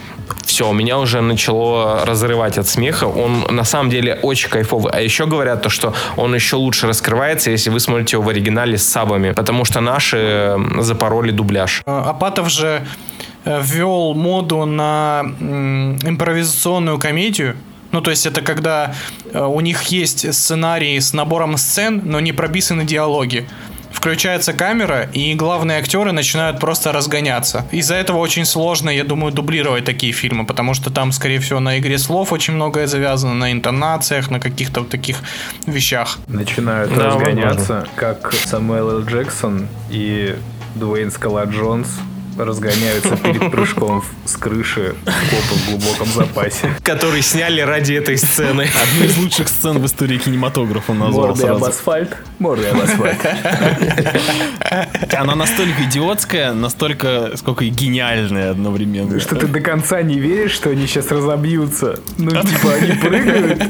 [0.44, 3.04] все, меня уже начало разрывать от смеха.
[3.04, 4.92] Он на самом деле очень кайфовый.
[4.92, 8.78] А еще говорят то, что он еще лучше раскрывается, если вы смотрите его в оригинале
[8.78, 9.32] с сабами.
[9.32, 11.82] Потому что наши запороли дубляж.
[11.86, 12.86] Э, Апатов же
[13.44, 17.56] э, ввел моду на импровизационную комедию.
[17.92, 18.94] Ну, то есть это когда
[19.32, 23.48] э, у них есть сценарий с набором сцен, но не прописаны диалоги.
[23.96, 27.64] Включается камера, и главные актеры начинают просто разгоняться.
[27.72, 31.78] Из-за этого очень сложно, я думаю, дублировать такие фильмы, потому что там, скорее всего, на
[31.78, 35.16] игре слов очень многое завязано, на интонациях, на каких-то вот таких
[35.66, 36.18] вещах.
[36.26, 39.04] Начинают Да, разгоняться, как Самуэл Л.
[39.06, 40.37] Джексон и
[40.74, 41.88] Дуэйн Скала Джонс
[42.37, 46.70] разгоняются перед прыжком с крыши копа в глубоком запасе.
[46.83, 48.62] Который сняли ради этой сцены.
[48.62, 51.70] Одну из лучших сцен в истории кинематографа назвал Мордой об сразу.
[51.70, 53.18] асфальт, мордой об асфальт.
[55.14, 59.18] Она настолько идиотская, настолько, сколько и гениальная одновременно.
[59.20, 62.01] Что ты до конца не веришь, что они сейчас разобьются.
[62.18, 63.62] Ну, типа, они прыгают,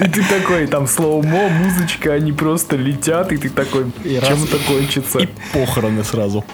[0.00, 5.20] и ты такой, там слоумо, музычка, они просто летят, и ты такой, чем это кончится?
[5.20, 6.44] И похороны сразу.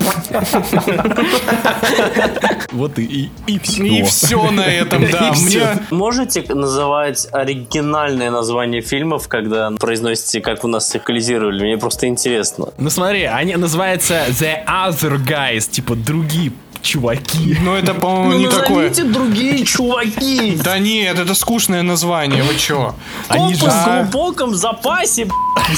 [2.72, 3.84] Вот и, и, все.
[3.84, 5.32] И все на этом, да.
[5.32, 11.62] Мне Можете называть оригинальное название фильмов, когда произносите, как у нас эквализировали?
[11.62, 12.68] Мне просто интересно.
[12.78, 16.52] Ну смотри, они называются The Other Guys, типа другие
[16.86, 17.56] чуваки.
[17.60, 18.88] Ну, это, по-моему, Ну, не такое.
[18.88, 20.56] назовите другие чуваки.
[20.62, 22.94] Да нет, это скучное название, вы чё?
[23.28, 23.66] Они же...
[23.66, 25.26] в глубоком запасе.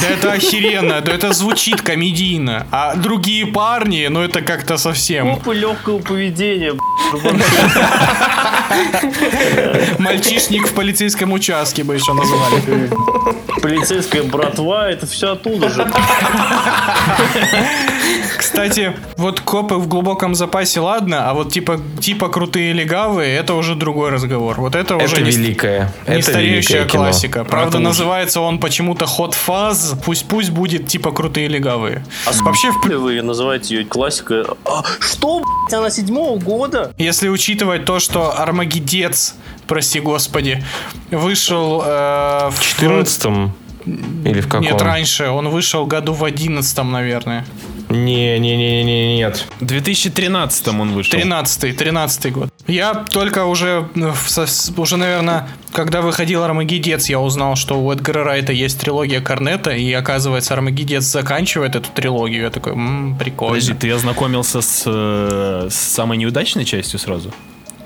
[0.00, 2.66] Да это охеренно, да это звучит комедийно.
[2.70, 5.34] А другие парни, ну это как-то совсем.
[5.36, 6.74] Копы легкого поведения.
[9.98, 12.90] Мальчишник в полицейском участке бы еще назвали.
[13.62, 15.86] Полицейская братва, это все оттуда же.
[18.48, 23.74] Кстати, вот копы в глубоком запасе, ладно, а вот типа, типа крутые легавые, это уже
[23.74, 24.58] другой разговор.
[24.58, 25.92] Вот это, уже Это не, великое.
[26.06, 27.02] не Это стареющая великое кино.
[27.04, 27.44] классика.
[27.44, 29.98] Правда, Это называется он почему-то Hot Fuzz.
[30.02, 32.02] Пусть пусть будет типа крутые легавые.
[32.24, 34.44] А Вообще, в вы называете ее классикой.
[34.64, 36.92] А, что, б***ь, она седьмого года?
[36.96, 39.34] Если учитывать то, что Армагеддец,
[39.66, 40.64] прости господи,
[41.10, 43.24] вышел э, в 14
[44.24, 44.62] или в каком?
[44.62, 45.28] Нет, раньше.
[45.28, 47.44] Он вышел году в одиннадцатом, наверное.
[47.90, 49.46] Не, не, не, не, нет.
[49.60, 51.18] В 2013 он вышел.
[51.18, 52.50] 13 13 год.
[52.66, 54.46] Я только уже, э,
[54.76, 59.90] уже, наверное, когда выходил Армагеддец, я узнал, что у Эдгара Райта есть трилогия Корнета, и
[59.92, 62.42] оказывается, Армагеддец заканчивает эту трилогию.
[62.42, 63.54] Я такой, м прикольно.
[63.54, 67.32] Подожди, ты ознакомился с, э, с самой неудачной частью сразу?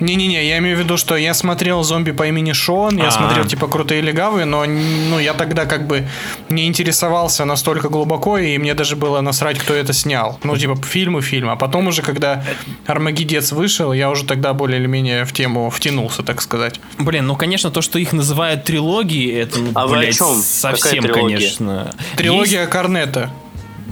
[0.02, 3.10] Не-не-не, я имею в виду, что я смотрел зомби по имени Шон, я А.
[3.12, 6.06] смотрел типа крутые легавые, но ну, я тогда как бы
[6.48, 10.38] не интересовался настолько глубоко, и мне даже было насрать, кто это снял.
[10.42, 11.48] Ну, типа, фильм и фильм.
[11.50, 12.44] А потом уже, когда
[12.87, 16.81] Армагеддец вышел, я уже тогда более или менее в тему втянулся, так сказать.
[16.98, 20.35] Блин, ну, конечно, то, что их называют трилогией, это, ну, А блядь, чем?
[20.42, 21.37] совсем, Какая трилогия?
[21.37, 21.94] конечно.
[22.16, 23.31] Трилогия Корнета.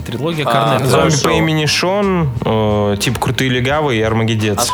[0.07, 0.87] Трилогия А, Корнета.
[0.87, 4.71] Зомби по имени Шон, э, типа Крутые Легавые и Армагеддец.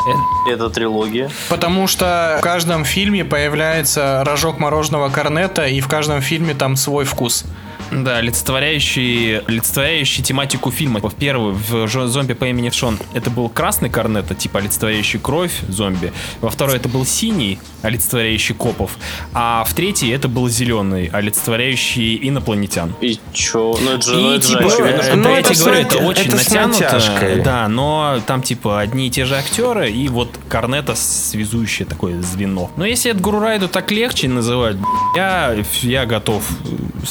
[0.51, 1.31] Это трилогия.
[1.49, 7.05] Потому что в каждом фильме появляется рожок мороженого Корнета, и в каждом фильме там свой
[7.05, 7.45] вкус.
[7.93, 11.01] Да, олицетворяющий, олицетворяющий тематику фильма.
[11.01, 15.53] В первый, в «Жо- «Зомби по имени Шон», это был красный корнет, типа олицетворяющий кровь
[15.69, 16.13] зомби.
[16.41, 18.93] Во второй это был синий, олицетворяющий копов.
[19.33, 22.95] А в третий это был зеленый, олицетворяющий инопланетян.
[23.01, 23.77] И чё?
[23.81, 25.65] Ну это же, ну, И это же типа, очевидно, э, что да, я это тебе
[25.65, 27.43] говорю, это очень это натянуто.
[27.45, 32.71] Да, но там типа одни и те же актеры и вот Корнета связующее такое звено.
[32.77, 34.77] Но если это Гурурайду так легче называть,
[35.15, 37.07] я, я готов э,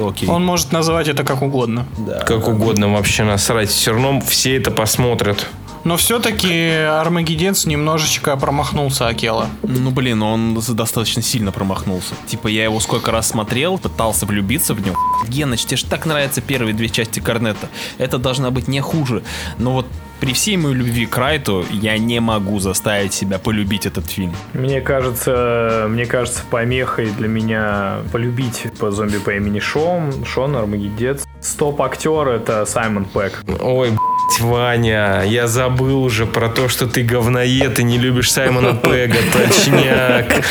[0.00, 0.28] согласиться, окей.
[0.28, 1.86] Он может называть это как угодно.
[2.26, 3.70] Как угодно вообще насрать.
[3.70, 5.46] Все равно все это посмотрят.
[5.82, 9.46] Но все-таки Армагеддец немножечко промахнулся Акела.
[9.62, 12.14] Ну блин, он достаточно сильно промахнулся.
[12.26, 14.96] Типа я его сколько раз смотрел, пытался влюбиться в него.
[15.28, 17.70] Геныч, тебе же так нравятся первые две части Корнета.
[17.96, 19.22] Это должна быть не хуже.
[19.56, 19.86] Но вот
[20.20, 24.34] при всей моей любви к Райту я не могу заставить себя полюбить этот фильм.
[24.52, 31.24] Мне кажется, мне кажется, помехой для меня полюбить по зомби по имени Шон, Шон Армагеддец.
[31.40, 33.42] Стоп-актер это Саймон Пэк.
[33.60, 38.74] Ой, блядь, Ваня, я забыл уже про то, что ты говноед и не любишь Саймона
[38.74, 40.44] Пега, точняк.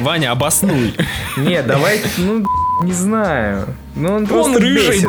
[0.00, 0.94] Ваня, обоснуй.
[1.36, 2.44] Не, давай, ну,
[2.82, 3.66] не знаю.
[3.94, 5.08] Ну, он просто рыжий, бесит.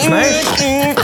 [0.00, 0.44] Знаешь,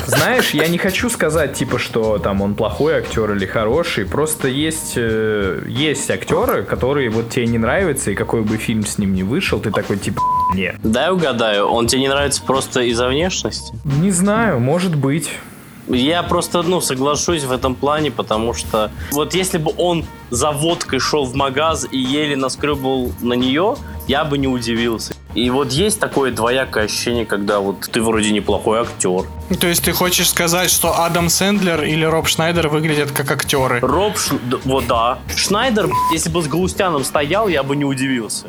[0.06, 4.04] знаешь, я не хочу сказать, типа, что там он плохой актер или хороший.
[4.04, 8.98] Просто есть, э, есть актеры, которые вот тебе не нравятся, и какой бы фильм с
[8.98, 10.20] ним ни вышел, ты такой, типа,
[10.54, 10.76] нет.
[10.82, 13.74] Дай угадаю, он тебе не нравится просто из-за внешности?
[13.84, 15.30] Не знаю, может быть.
[15.92, 21.00] Я просто, ну, соглашусь в этом плане, потому что вот если бы он за водкой
[21.00, 23.76] шел в магаз и еле наскребывал на нее,
[24.06, 25.14] я бы не удивился.
[25.34, 29.24] И вот есть такое двоякое ощущение, когда вот ты вроде неплохой актер.
[29.60, 33.78] То есть ты хочешь сказать, что Адам Сэндлер или Роб Шнайдер выглядят как актеры?
[33.80, 35.18] Роб, Ш- вот да.
[35.36, 38.46] Шнайдер, если бы с Галустяном стоял, я бы не удивился.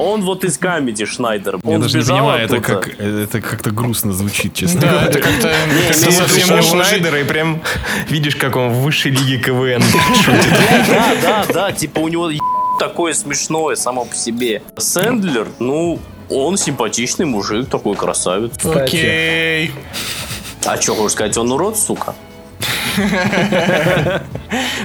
[0.00, 1.58] Он вот из камеди Шнайдер.
[1.62, 4.80] Я Он даже не понимаю, это, как, это как-то грустно звучит, честно.
[4.80, 5.52] Да, это как-то
[5.92, 7.60] совсем Смотришь на Шнайдера и прям
[8.08, 9.82] видишь, как он в высшей лиге КВН.
[10.90, 12.30] Да, да, да, типа у него
[12.78, 14.62] такое смешное само по себе.
[14.76, 15.98] Сэндлер, ну,
[16.30, 18.52] он симпатичный мужик, такой красавец.
[18.64, 19.70] Окей.
[20.64, 22.14] А что хочешь сказать, он урод, сука?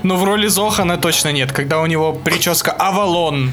[0.03, 3.51] Но в роли Зохана точно нет, когда у него прическа Авалон.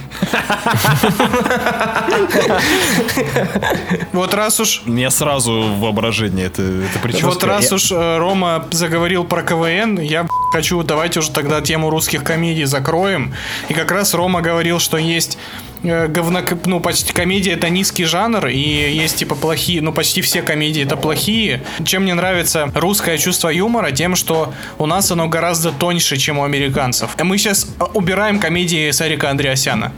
[4.12, 7.26] Вот раз уж меня сразу воображение, это, это прическа.
[7.26, 12.24] Вот раз уж э, Рома заговорил про КВН, я хочу, давайте уже тогда тему русских
[12.24, 13.34] комедий закроем.
[13.68, 15.38] И как раз Рома говорил, что есть
[15.82, 20.82] говно, ну, почти комедия это низкий жанр, и есть типа плохие, ну, почти все комедии
[20.82, 21.62] это плохие.
[21.84, 26.44] Чем мне нравится русское чувство юмора, тем, что у нас оно гораздо тоньше, чем у
[26.44, 27.16] американцев.
[27.22, 29.92] Мы сейчас убираем комедии Сарика Андреасяна.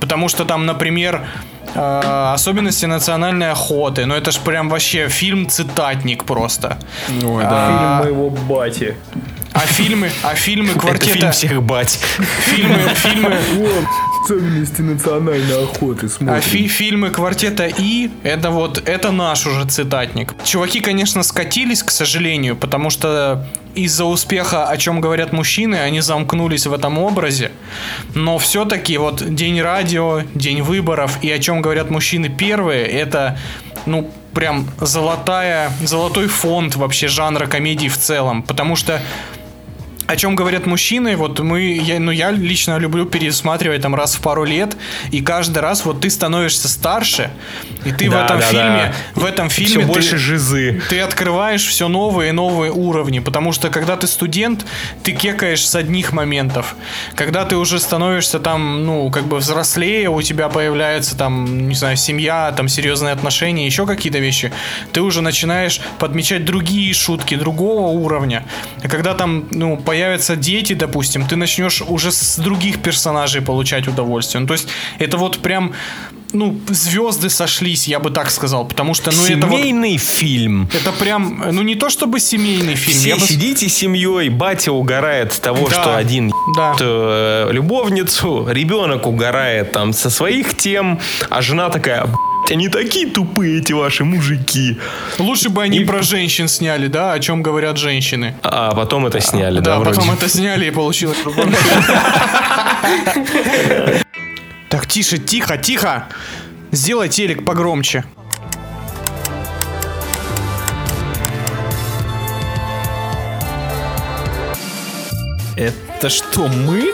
[0.00, 1.22] Потому что там, например,
[1.74, 4.06] э, особенности национальной охоты.
[4.06, 6.78] Ну это ж прям вообще фильм-цитатник просто.
[7.08, 8.00] Ой, Фильм да.
[8.02, 8.96] моего бати.
[9.54, 11.30] А фильмы, а фильмы Это фильм квартета...
[11.30, 11.98] всех бать.
[12.40, 13.38] Фильмы, фильмы,
[14.24, 20.34] Особенности национальной охоты а фи- фильмы квартета И, это вот, это наш уже цитатник.
[20.44, 26.66] Чуваки, конечно, скатились, к сожалению, потому что из-за успеха, о чем говорят мужчины, они замкнулись
[26.66, 27.50] в этом образе.
[28.14, 33.38] Но все-таки вот День радио, День выборов и о чем говорят мужчины первые, это,
[33.86, 38.42] ну, прям золотая, золотой фонд вообще жанра комедий в целом.
[38.42, 39.00] Потому что
[40.06, 44.20] о чем говорят мужчины, вот мы, я, ну я лично люблю пересматривать там раз в
[44.20, 44.76] пару лет,
[45.10, 47.30] и каждый раз вот ты становишься старше,
[47.84, 49.20] и ты в Да, этом да, фильме, да.
[49.20, 50.82] в этом Все фильме больше ты, жизы.
[50.90, 54.66] ты открываешь все новые и новые уровни, потому что когда ты студент,
[55.02, 56.76] ты кекаешь с одних моментов,
[57.14, 61.96] когда ты уже становишься там, ну как бы взрослее, у тебя появляется там, не знаю,
[61.96, 64.52] семья, там серьезные отношения, еще какие-то вещи,
[64.92, 68.44] ты уже начинаешь подмечать другие шутки другого уровня,
[68.82, 73.86] а когда там, ну по появятся дети, допустим, ты начнешь уже с других персонажей получать
[73.88, 74.40] удовольствие.
[74.40, 74.68] Ну, то есть
[74.98, 75.72] это вот прям
[76.32, 79.56] ну, звезды сошлись, я бы так сказал, потому что, ну, это вот...
[79.60, 80.68] Семейный фильм.
[80.74, 82.98] Это прям, ну, не то чтобы семейный фильм.
[82.98, 85.74] Все я бы сидите с семьей, батя угорает с того, Да.
[85.82, 86.74] что один Да.
[86.80, 90.98] э, любовницу, ребенок угорает там со своих тем,
[91.30, 94.78] а жена такая, «Блядь, они такие тупые, эти ваши мужики.
[95.18, 98.34] Лучше бы они про женщин сняли, да, о чем говорят женщины.
[98.42, 99.96] А потом это сняли, да, Да, вроде?
[99.96, 101.18] потом это сняли и получилось.
[104.68, 106.08] Так, тише, тихо, тихо.
[106.72, 108.02] Сделай телек погромче.
[115.56, 116.92] Это что, мы?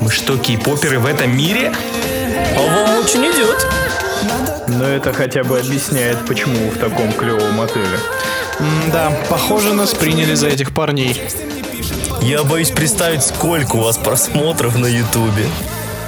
[0.00, 1.72] Мы что, кей-поперы в этом мире?
[2.56, 3.66] А вам очень идет.
[4.68, 7.98] Но это хотя бы объясняет, почему в таком клевом отеле.
[8.92, 11.20] Да, похоже, нас приняли за этих парней.
[12.22, 15.46] Я боюсь представить, сколько у вас просмотров на Ютубе.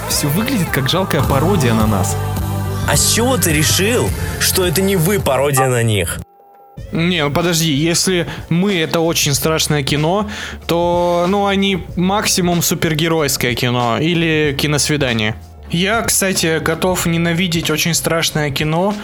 [0.09, 2.17] Все выглядит как жалкая пародия на нас.
[2.89, 6.19] А с чего ты решил, что это не вы пародия на них?
[6.91, 10.29] Не, ну подожди, если мы это очень страшное кино,
[10.67, 15.35] то, ну, они максимум супергеройское кино или киносвидание.
[15.71, 18.95] Я, кстати, готов ненавидеть очень страшное кино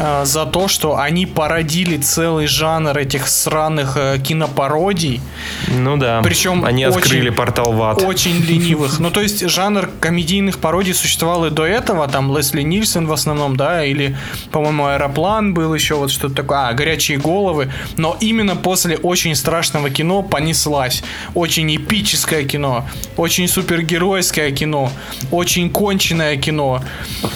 [0.00, 5.20] э, за то, что они породили целый жанр этих сраных э, кинопародий.
[5.68, 6.20] Ну да.
[6.22, 8.02] Причем Они очень- открыли портал в ад.
[8.02, 8.98] Очень ленивых.
[8.98, 12.08] Ну, то есть, жанр комедийных пародий существовал и до этого.
[12.08, 14.16] Там Лесли Нильсон в основном, да, или,
[14.50, 16.68] по-моему, Аэроплан был еще, вот что-то такое.
[16.68, 17.70] А, Горячие головы.
[17.96, 21.02] Но именно после очень страшного кино понеслась.
[21.34, 22.86] Очень эпическое кино.
[23.16, 24.90] Очень супергеройское кино.
[25.30, 26.82] Очень конченное кино.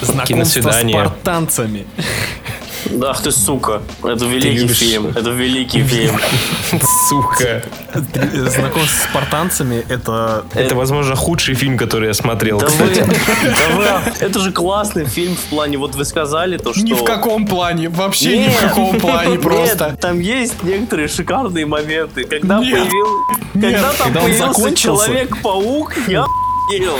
[0.00, 1.86] Знакомство с спартанцами.
[2.90, 3.82] Да, ах ты сука.
[4.02, 5.06] Это великий любишь- фильм.
[5.08, 6.18] Это великий фильм.
[7.08, 7.62] Сука.
[7.94, 10.44] Знакомство с спартанцами это...
[10.54, 13.00] Это, возможно, худший фильм, который я смотрел, Да вы, кстати.
[13.44, 13.86] да вы,
[14.20, 16.82] это же классный фильм в плане, вот вы сказали то, что...
[16.82, 17.88] Ни в каком плане.
[17.88, 19.96] Вообще ни в каком плане просто.
[20.00, 22.24] Там есть некоторые шикарные моменты.
[22.24, 23.06] Когда, появил,
[23.98, 24.74] там появился.
[24.74, 26.24] Человек-паук, я
[26.72, 26.98] ел.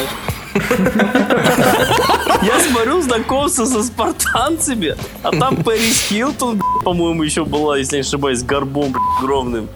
[2.45, 8.43] Я смотрю знакомство со спартанцами, а там Пэрис Хилтон, по-моему, еще была, если не ошибаюсь,
[8.43, 9.67] горбом б***ь,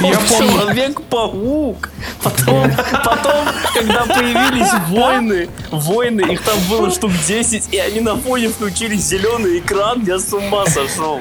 [0.00, 0.52] Я помню.
[0.52, 1.90] Человек-паук.
[2.22, 2.70] Потом,
[3.04, 8.96] потом, когда появились войны, войны, их там было штук 10, и они на фоне включили
[8.96, 11.20] зеленый экран, я с ума сошел.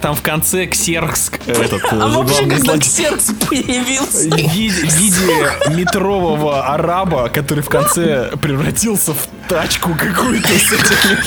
[0.00, 5.50] Там в конце Ксеркс, этот, А э, вообще, когда Ксеркс появился, в виде, в виде
[5.76, 11.18] метрового араба, который в конце превратился в тачку какую-то с этими...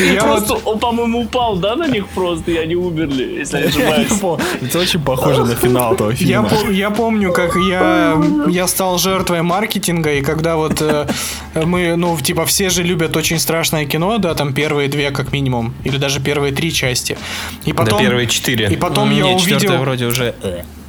[0.00, 3.62] Я вот просто, он, по-моему, упал, да, на них просто, и они умерли, если я
[3.64, 4.40] не ошибаюсь.
[4.62, 6.72] Это очень похоже на финал этого Я, фильма.
[6.72, 11.06] я помню, как я, я стал жертвой маркетинга, и когда вот э,
[11.54, 15.74] мы, ну, типа, все же любят очень страшное кино, да, там первые две как минимум,
[15.84, 17.16] или даже первые три части.
[17.64, 18.68] И потом, Да, первые четыре.
[18.70, 20.34] И потом я Не, четвертая увидел, вроде уже...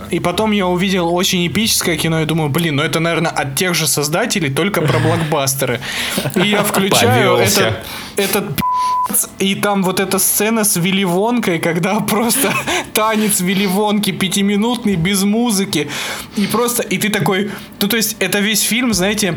[0.09, 3.75] и потом я увидел очень эпическое кино и думаю, блин, ну это, наверное, от тех
[3.75, 5.79] же создателей, только про блокбастеры.
[6.35, 7.73] И я включаю этот,
[8.17, 8.43] этот
[9.39, 12.53] и там вот эта сцена с Вилли Вонкой, когда просто
[12.93, 15.89] танец Вилли Вонки пятиминутный, без музыки.
[16.37, 17.51] И просто, и ты такой,
[17.81, 19.35] ну то есть это весь фильм, знаете,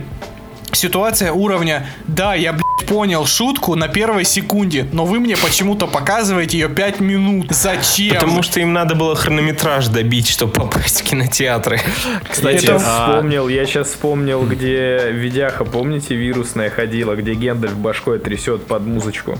[0.75, 6.59] ситуация уровня «Да, я, блядь, понял шутку на первой секунде, но вы мне почему-то показываете
[6.59, 7.47] ее 5 минут.
[7.51, 11.81] Зачем?» Потому что им надо было хронометраж добить, чтобы попасть в кинотеатры.
[12.31, 18.19] Кстати, Я а, вспомнил, я сейчас вспомнил, где Видяха, помните, вирусная ходила, где Гендальф башкой
[18.19, 19.39] трясет под музычку.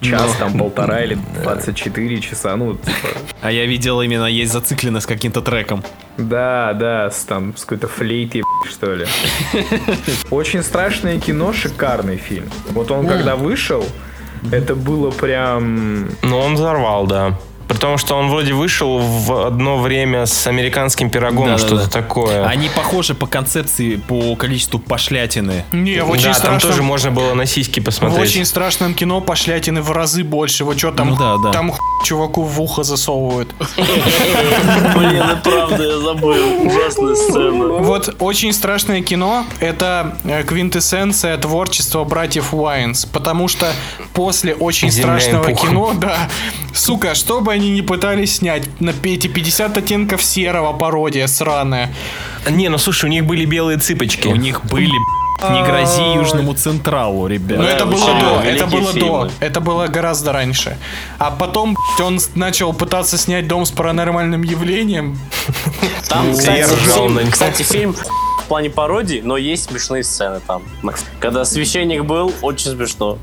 [0.00, 3.08] Час, там полтора или 24 часа, ну, типа,
[3.42, 5.82] а я видел именно есть зацикленность с каким-то треком.
[6.18, 9.06] да, да, с, там, с какой-то флейтой, что ли.
[10.30, 12.50] Очень страшное кино, шикарный фильм.
[12.70, 13.84] Вот он, когда вышел,
[14.52, 16.08] это было прям...
[16.22, 17.38] Но он взорвал, да.
[17.68, 21.66] При том, что он вроде вышел в одно время с американским пирогом, Да-да-да.
[21.66, 22.46] что-то такое.
[22.46, 25.64] Они похожи по концепции, по количеству пошлятины.
[25.72, 26.60] Не, в очень да, там страшном...
[26.60, 28.20] тоже можно было на сиськи В посмотреть.
[28.20, 30.64] очень страшном кино пошлятины в разы больше.
[30.64, 31.50] Вот что там, Ну да, да.
[31.52, 31.72] там
[32.04, 33.52] чуваку в ухо засовывают.
[33.76, 36.66] Блин, и правда, я забыл.
[36.66, 37.66] Ужасная сцена.
[37.78, 43.06] Вот очень страшное кино— это э, квинтэссенция творчества братьев Уайнс.
[43.06, 43.72] Потому что
[44.12, 46.28] после очень страшного кино, да,
[46.76, 51.92] сука, что бы они ни пытались снять, на эти 50 оттенков серого пародия сраная.
[52.48, 54.28] Не, ну слушай, у них были белые цыпочки.
[54.28, 54.92] У них были
[55.50, 57.58] Не грози Южному Централу, ребят.
[57.58, 60.78] Но это было до, это было до, это было гораздо раньше.
[61.18, 65.18] А потом он начал пытаться снять дом с паранормальным явлением.
[66.08, 70.62] Там, Ну, кстати, фильм, в плане пародии, но есть смешные сцены там.
[71.18, 73.18] Когда священник был, очень смешно.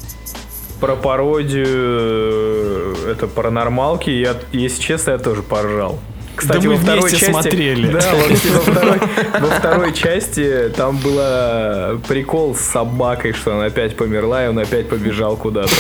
[0.84, 5.98] Про пародию э, это паранормалки, я, если честно, я тоже поржал.
[6.36, 7.88] Кстати, Да мы во второй части, смотрели.
[7.88, 9.00] Да, во второй,
[9.40, 14.90] во второй части там был прикол с собакой, что она опять померла, и он опять
[14.90, 15.72] побежал куда-то.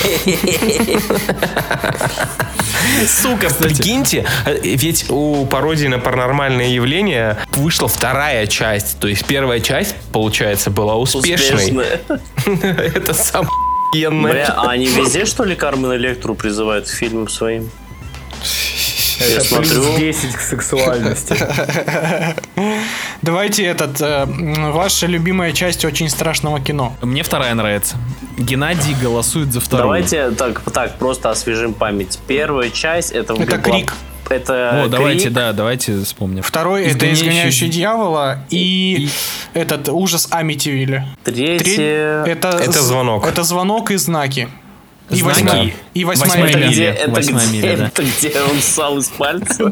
[3.05, 8.99] Сука, прикиньте, э, ведь у пародии на паранормальные явления вышла вторая часть.
[8.99, 11.55] То есть первая часть, получается, была успешной.
[11.55, 11.99] Успешная.
[12.95, 13.49] Это самое
[13.93, 14.45] Бля, охуенное.
[14.55, 17.69] а они везде, что ли, Кармен Электру призывают к фильмам своим?
[19.19, 19.97] Я Это плюс смотрю.
[19.97, 21.35] 10 к сексуальности.
[23.21, 24.25] Давайте этот, э,
[24.71, 26.95] ваша любимая часть очень страшного кино.
[27.01, 27.95] Мне вторая нравится.
[28.37, 29.83] Геннадий голосует за вторую.
[29.83, 32.19] Давайте так, так просто освежим память.
[32.27, 33.33] Первая часть это...
[33.35, 33.93] Это Крик.
[34.29, 35.33] Это О, давайте, Крик.
[35.33, 36.43] да, давайте вспомним.
[36.43, 39.09] Второй это Изгоняющий изгоняющий дьявола и,
[39.53, 41.05] этот ужас Амитивилля.
[41.23, 42.23] Третья...
[42.25, 43.25] Это, Это з- звонок.
[43.27, 44.47] Это звонок и знаки.
[45.09, 45.35] И Знаки.
[45.43, 46.93] восьмая, и восьмая Восьмая Это миля.
[46.93, 47.87] это, Восьмая где, миля, да.
[47.87, 49.63] это где он ссал из пальца?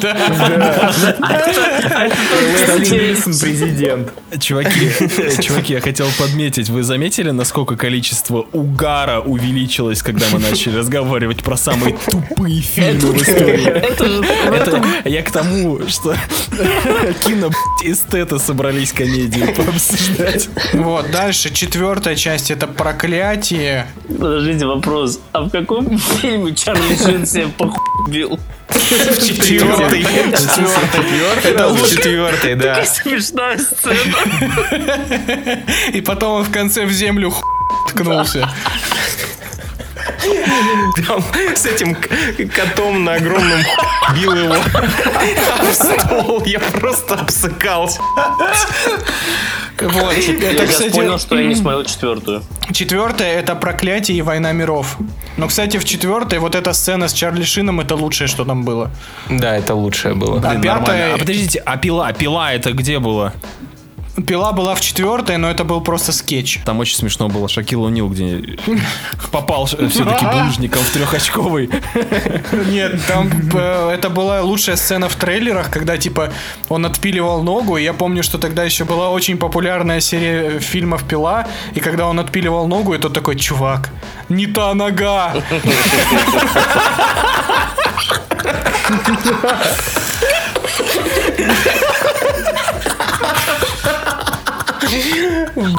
[2.81, 4.13] Лесли Нильсон президент.
[4.39, 4.91] Чуваки,
[5.41, 11.55] чуваки, я хотел подметить, вы заметили, насколько количество угара увеличилось, когда мы начали разговаривать про
[11.57, 13.67] самые тупые фильмы в истории?
[13.69, 16.13] Это я к тому, что
[17.25, 20.49] кино б***ь, эстеты собрались комедию пообсуждать.
[20.73, 23.87] Вот, дальше четвертая часть это проклятие.
[24.07, 25.20] Подождите, вопрос.
[25.33, 27.79] А в каком фильме Чарли Шин себе похуй
[28.71, 30.03] Четвертый.
[31.43, 32.75] Это четвертый, да.
[32.75, 33.95] Такая смешная сцена.
[35.93, 37.43] И потом он в конце в землю ху-
[37.89, 38.49] ткнулся.
[41.07, 41.23] Там
[41.55, 41.95] с этим
[42.49, 43.59] котом на огромном
[44.15, 44.55] бил его
[45.61, 46.43] в стол.
[46.45, 47.99] Я просто обсыкался.
[49.81, 50.13] Вот.
[50.13, 52.43] Я Это, сейчас кстати, понял, что я не смотрел четвертую.
[52.71, 54.97] четвертое это проклятие и война миров.
[55.37, 58.91] Но, кстати, в четвертой вот эта сцена с Чарли Шином это лучшее, что там было.
[59.29, 60.37] Да, это лучшее было.
[60.37, 61.15] А Блин, пятая-.
[61.15, 63.33] А подождите, а пила, пила это где было?
[64.27, 66.59] Пила была в четвертой, но это был просто скетч.
[66.65, 67.47] Там очень смешно было.
[67.47, 68.57] Шакил Унил, где
[69.31, 71.69] попал все-таки булыжником в трехочковый.
[72.67, 76.33] Нет, там э, это была лучшая сцена в трейлерах, когда типа
[76.67, 77.77] он отпиливал ногу.
[77.77, 81.47] И я помню, что тогда еще была очень популярная серия фильмов Пила.
[81.73, 83.91] И когда он отпиливал ногу, и тот такой, чувак,
[84.27, 85.35] не та нога.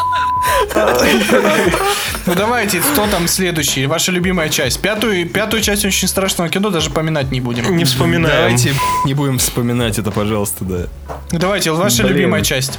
[2.24, 3.86] Ну давайте, кто там следующий?
[3.86, 4.80] Ваша любимая часть.
[4.80, 7.76] Пятую, пятую часть очень страшного кино даже поминать не будем.
[7.76, 8.36] Не вспоминаем.
[8.36, 10.86] Давайте не будем вспоминать это, пожалуйста, да.
[11.32, 12.14] Давайте, ваша Блин.
[12.16, 12.78] любимая часть.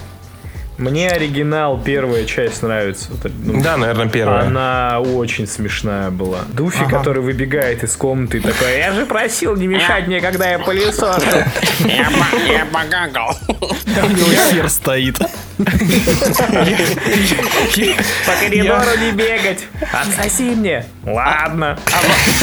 [0.78, 3.10] Мне оригинал первая часть нравится.
[3.44, 4.48] Ну, Да, наверное, первая.
[4.48, 6.40] Она очень смешная была.
[6.48, 6.98] Дуфи, Ага.
[6.98, 11.22] который выбегает из комнаты и такой, я же просил не мешать мне, когда я пылесошу.
[11.86, 13.38] Я покакал.
[13.50, 15.20] Него хер стоит.
[15.58, 15.66] По
[18.40, 19.60] коридору не бегать.
[19.92, 20.86] Отсоси мне.
[21.06, 21.78] Ладно.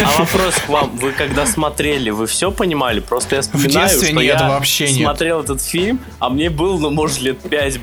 [0.04, 0.96] А вопрос к вам.
[0.96, 3.00] Вы когда смотрели, вы все понимали?
[3.00, 7.78] Просто я вспоминаю, что я смотрел этот фильм, а мне было, ну, может, лет пять,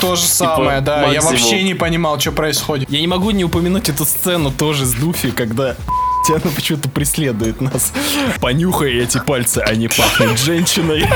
[0.00, 1.06] То же самое, да.
[1.10, 2.90] Я вообще не понимал, что происходит.
[2.90, 5.76] Я не могу не упомянуть эту сцену тоже с Дуфи, когда
[6.32, 7.92] она почему-то преследует нас.
[8.40, 11.06] Понюхай эти пальцы, они пахнут женщиной.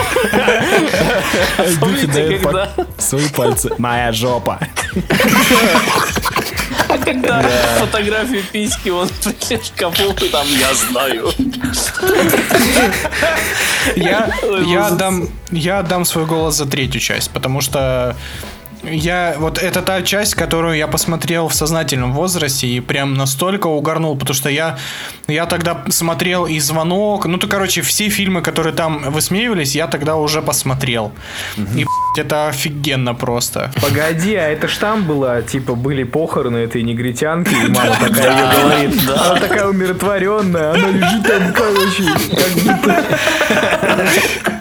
[1.80, 3.70] Помните, когда- свои пальцы.
[3.78, 4.58] Моя жопа.
[6.88, 7.42] А когда
[7.78, 11.30] фотографию письки, он в шкафу, и там я знаю.
[13.96, 14.30] Я,
[14.66, 18.16] я, отдам, я отдам свой голос за третью часть, потому что
[18.92, 24.16] я вот это та часть, которую я посмотрел в сознательном возрасте и прям настолько угорнул,
[24.16, 24.78] потому что я
[25.28, 30.16] я тогда смотрел и звонок, ну то короче все фильмы, которые там высмеивались, я тогда
[30.16, 31.12] уже посмотрел.
[31.56, 33.70] И б***ь, это офигенно просто.
[33.80, 38.62] Погоди, а это ж там было, типа, были похороны этой негритянки, и мама такая ее
[38.62, 39.10] говорит.
[39.10, 42.04] Она такая умиротворенная, она лежит там, короче,
[42.36, 43.04] как будто...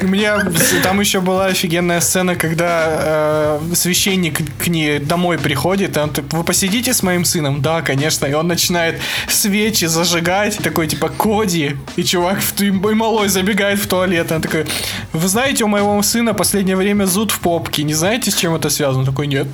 [0.00, 0.38] У меня
[0.82, 6.32] там еще была офигенная сцена, когда э, священник к ней домой приходит, и он так,
[6.32, 7.60] вы посидите с моим сыном?
[7.62, 8.26] Да, конечно.
[8.26, 13.88] И он начинает свечи зажигать, такой типа Коди, и чувак в, и малой забегает в
[13.88, 14.30] туалет.
[14.30, 14.66] Он такой,
[15.12, 18.70] вы знаете, у моего сына последнее время зуд в попке, не знаете, с чем это
[18.70, 19.00] связано?
[19.00, 19.48] Он такой, нет.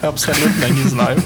[0.00, 1.18] Абсолютно не знаю.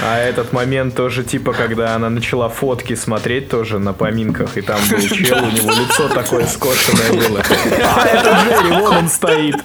[0.00, 4.80] А этот момент тоже, типа, когда она начала фотки смотреть тоже на поминках, и там
[4.90, 7.42] был чел, у него лицо такое скошенное было.
[7.84, 9.56] А, это Джерри, вон он стоит.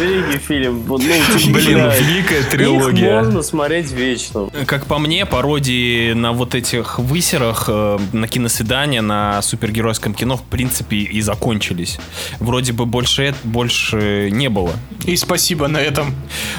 [0.00, 0.80] Великий фильм.
[0.82, 3.16] Вот, Ну, Блин, великая Их трилогия.
[3.22, 4.48] можно смотреть вечно.
[4.66, 10.42] Как по мне, пародии на вот этих высерах, э, на киносвидания, на супергеройском кино, в
[10.42, 11.98] принципе, и закончились.
[12.40, 14.72] Вроде бы больше, больше не было.
[15.04, 16.14] И спасибо на этом.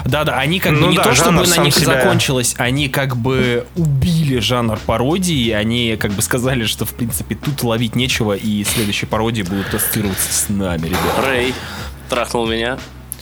[0.06, 3.16] Да-да, они как бы Ну не да, то, чтобы на них себя- закончилось, они как
[3.18, 8.64] бы убили жанр пародии, они как бы сказали, что, в принципе, тут ловить нечего, и
[8.64, 11.00] следующие пародии будут ассоциироваться с нами, ребят.
[11.26, 11.54] Рэй
[12.10, 12.78] трахнул меня.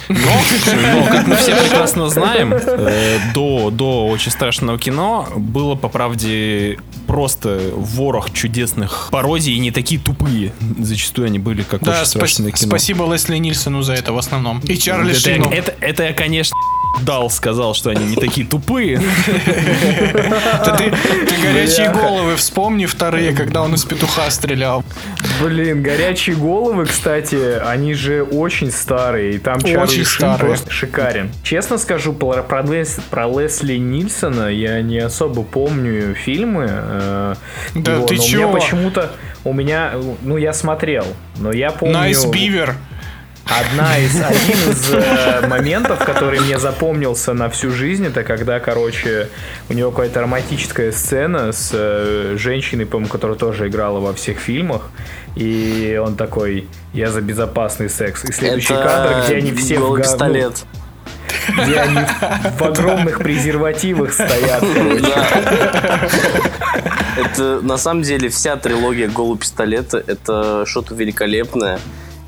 [0.09, 6.77] Но, как мы все прекрасно знаем, э, до, до очень страшного кино было, по правде,
[7.07, 10.53] просто ворох чудесных пародий, и не такие тупые.
[10.79, 12.69] Зачастую они были, как Да, очень страшное кино.
[12.69, 14.59] спасибо Лесли Нильсону за это в основном.
[14.59, 15.49] И Чарли это, Шину.
[15.49, 16.55] это, это я, конечно,
[17.01, 18.97] дал, сказал, что они не такие тупые.
[20.77, 20.93] Ты,
[21.41, 24.83] горячие головы вспомни вторые, когда он из петуха стрелял.
[25.41, 31.31] Блин, горячие головы, кстати, они же очень старые, и там Чарли Шин просто шикарен.
[31.43, 36.67] Честно скажу, про, про Лес- про Лесли Нильсона я не особо помню фильмы.
[36.69, 37.35] э,
[37.75, 38.37] Да ты но чё?
[38.47, 39.11] У меня почему-то,
[39.43, 39.91] у меня,
[40.21, 41.05] ну я смотрел,
[41.37, 41.93] но я помню...
[41.95, 42.75] Nice beaver.
[43.45, 49.27] Одна из, один из э, моментов, который мне запомнился на всю жизнь, это когда, короче,
[49.69, 54.89] у него какая-то романтическая сцена с э, женщиной, по-моему, которая тоже играла во всех фильмах,
[55.35, 58.23] и он такой, я за безопасный секс.
[58.23, 60.63] И следующий Это кадр, где они все в га- ну, пистолет.
[61.65, 61.99] где они
[62.57, 64.63] в огромных презервативах стоят.
[67.17, 71.79] Это на самом деле вся трилогия Голый пистолета это что-то великолепное.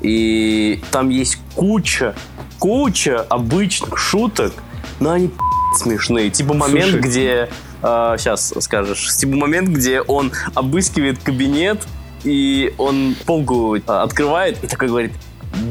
[0.06, 2.14] И там есть куча,
[2.58, 4.52] куча обычных шуток,
[5.00, 5.30] но они
[5.74, 6.30] смешные.
[6.30, 7.00] Типа момент, Слушай.
[7.00, 7.48] где
[7.82, 11.86] сейчас скажешь, типа момент, где он обыскивает кабинет
[12.26, 15.12] и он полку а, открывает и такой говорит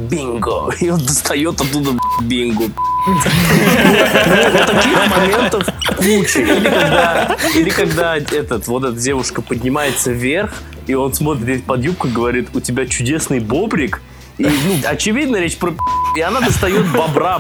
[0.10, 2.64] бинго, и он достает оттуда бинго.
[3.06, 5.66] Вот таких моментов
[5.98, 6.40] куча.
[6.40, 10.54] Или когда, или когда этот, вот эта девушка поднимается вверх,
[10.88, 14.02] и он смотрит под юбку и говорит, у тебя чудесный бобрик.
[14.38, 15.74] И, ну, очевидно, речь про
[16.16, 17.40] и она достает бобра.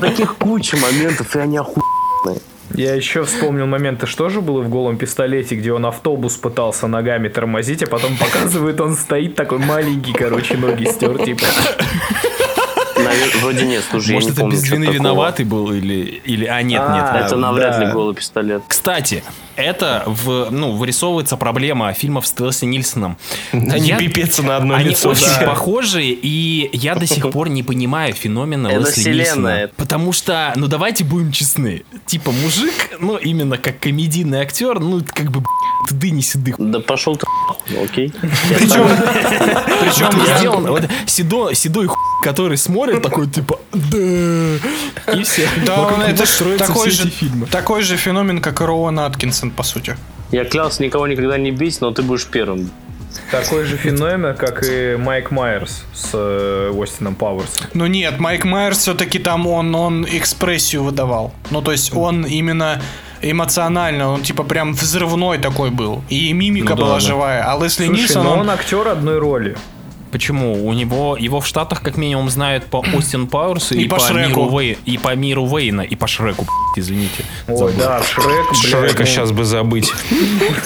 [0.00, 2.40] Таких куча моментов, и они охуенные.
[2.74, 7.28] Я еще вспомнил моменты, что же было в голом пистолете, где он автобус пытался ногами
[7.28, 11.44] тормозить, а потом показывает, он стоит такой маленький, короче, ноги стер, типа.
[12.96, 14.98] Навер- Вроде нет, слушай, я Может, не это помню, без вины такого.
[14.98, 16.20] виноватый был или...
[16.24, 16.44] или...
[16.46, 17.24] А, нет, А, нет.
[17.26, 18.62] Это Да, навряд ли голый пистолет.
[18.68, 19.22] Кстати,
[19.58, 23.18] это в, ну, вырисовывается проблема фильмов с Лесли Нильсоном.
[23.52, 25.10] Они Я- пипец на одно Они лицо.
[25.10, 25.46] очень да.
[25.46, 29.24] похожи, и я до сих пор не понимаю феномена Это Лесли вселенная.
[29.62, 29.70] Нильсона.
[29.76, 35.30] Потому что, ну давайте будем честны, типа мужик, ну именно как комедийный актер, ну как
[35.30, 35.42] бы
[35.88, 36.56] тды не седых.
[36.58, 37.26] Да пошел ты,
[37.82, 38.12] окей.
[38.58, 38.88] Причем,
[39.80, 45.48] Причем сделан вот седой, седой хуй, который смотрит такой типа да и все.
[45.66, 46.24] Да, это
[46.58, 47.46] такой все же, эти фильмы.
[47.46, 49.96] такой же феномен, как и Роуэн Аткинсон, по сути.
[50.30, 52.70] Я клялся никого никогда не бить, но ты будешь первым.
[53.30, 57.66] Такой же феномен, как и Майк Майерс с э, Остином Пауэрсом.
[57.74, 61.32] Ну нет, Майк Майерс все-таки там он, он экспрессию выдавал.
[61.50, 62.80] Ну то есть он именно
[63.22, 66.02] эмоционально, он типа прям взрывной такой был.
[66.10, 67.00] И мимика Ну да, была да.
[67.00, 67.44] живая.
[67.50, 69.56] А Лесли Слушай, Нильсон, но он- он актер одной роли.
[70.10, 70.66] Почему?
[70.66, 74.02] У него его в Штатах как минимум знают по Остин Пауэрсу И и, по по,
[74.02, 74.44] Шреку.
[74.44, 76.46] миру Вей- и по миру Вейна, и по Шреку,
[76.76, 77.24] извините.
[77.46, 77.72] Ой, Забыл.
[77.78, 79.92] да, Шрек, блядь, Шрека ну, сейчас бы забыть.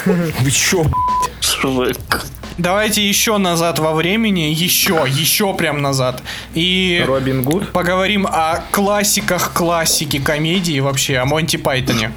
[0.05, 0.85] Вы чё,
[1.41, 2.25] Шрек.
[2.57, 6.21] Давайте еще назад во времени, еще, еще прям назад.
[6.53, 7.71] И Робин Гуд.
[7.71, 12.11] поговорим о классиках классики комедии вообще, о Монти Пайтоне.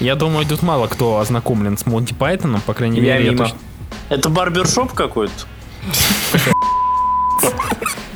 [0.00, 3.30] Я думаю, тут мало кто ознакомлен с Монти Пайтоном, по крайней Я мере.
[3.30, 3.44] мимо.
[3.44, 3.58] точно-
[4.10, 5.32] Это барбершоп какой-то?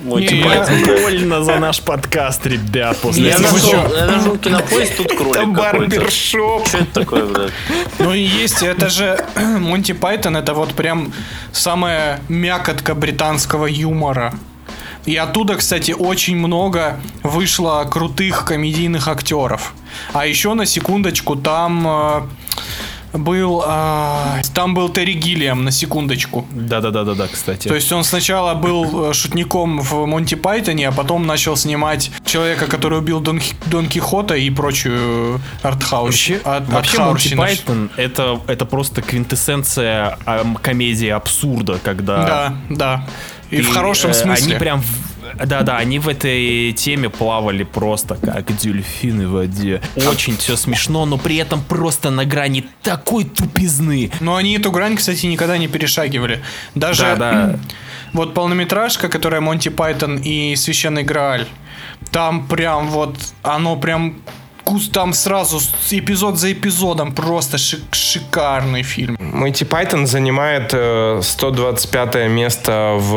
[0.05, 0.67] Не, я-
[1.03, 6.11] Больно за наш подкаст, ребят, после Я нашел, я нашел кинопоиск, тут кролик какой-то.
[6.11, 7.53] Что это такое, блядь?
[7.99, 9.23] Ну и есть, это же
[9.59, 11.13] Монти Пайтон, это вот прям
[11.53, 14.33] самая мякотка британского юмора.
[15.05, 19.75] И оттуда, кстати, очень много вышло крутых комедийных актеров.
[20.13, 22.21] А еще на секундочку там э,
[23.13, 23.63] был...
[23.67, 26.47] а, там был Терри Гиллиам, на секундочку.
[26.51, 27.69] Да-да-да-да-да, кстати.
[27.69, 32.67] То есть он сначала был э, шутником в Монти Пайтоне, а потом начал снимать человека,
[32.67, 36.07] который убил Дон, Дон Кихота и прочую артхаус.
[36.07, 37.35] Вообще, ар- вообще Монти.
[37.35, 40.19] Пайтон это, это просто квинтэссенция
[40.63, 42.17] комедии абсурда, когда...
[42.25, 43.07] Да, да.
[43.51, 44.53] И в ты, хорошем э, смысле.
[44.53, 44.83] Они прям...
[45.35, 49.81] Да-да, они в этой теме плавали просто как дельфины в воде.
[50.09, 54.11] Очень все смешно, но при этом просто на грани такой тупизны.
[54.21, 56.43] Но они эту грань, кстати, никогда не перешагивали.
[56.75, 57.59] Даже Да, да.
[58.13, 61.47] вот полнометражка, которая Монти Пайтон и Священный Грааль,
[62.11, 64.17] там прям вот оно прям
[64.69, 65.61] кус- там сразу
[65.91, 69.17] эпизод за эпизодом просто шик- шикарный фильм.
[69.19, 73.15] Монти Пайтон занимает э, 125 место в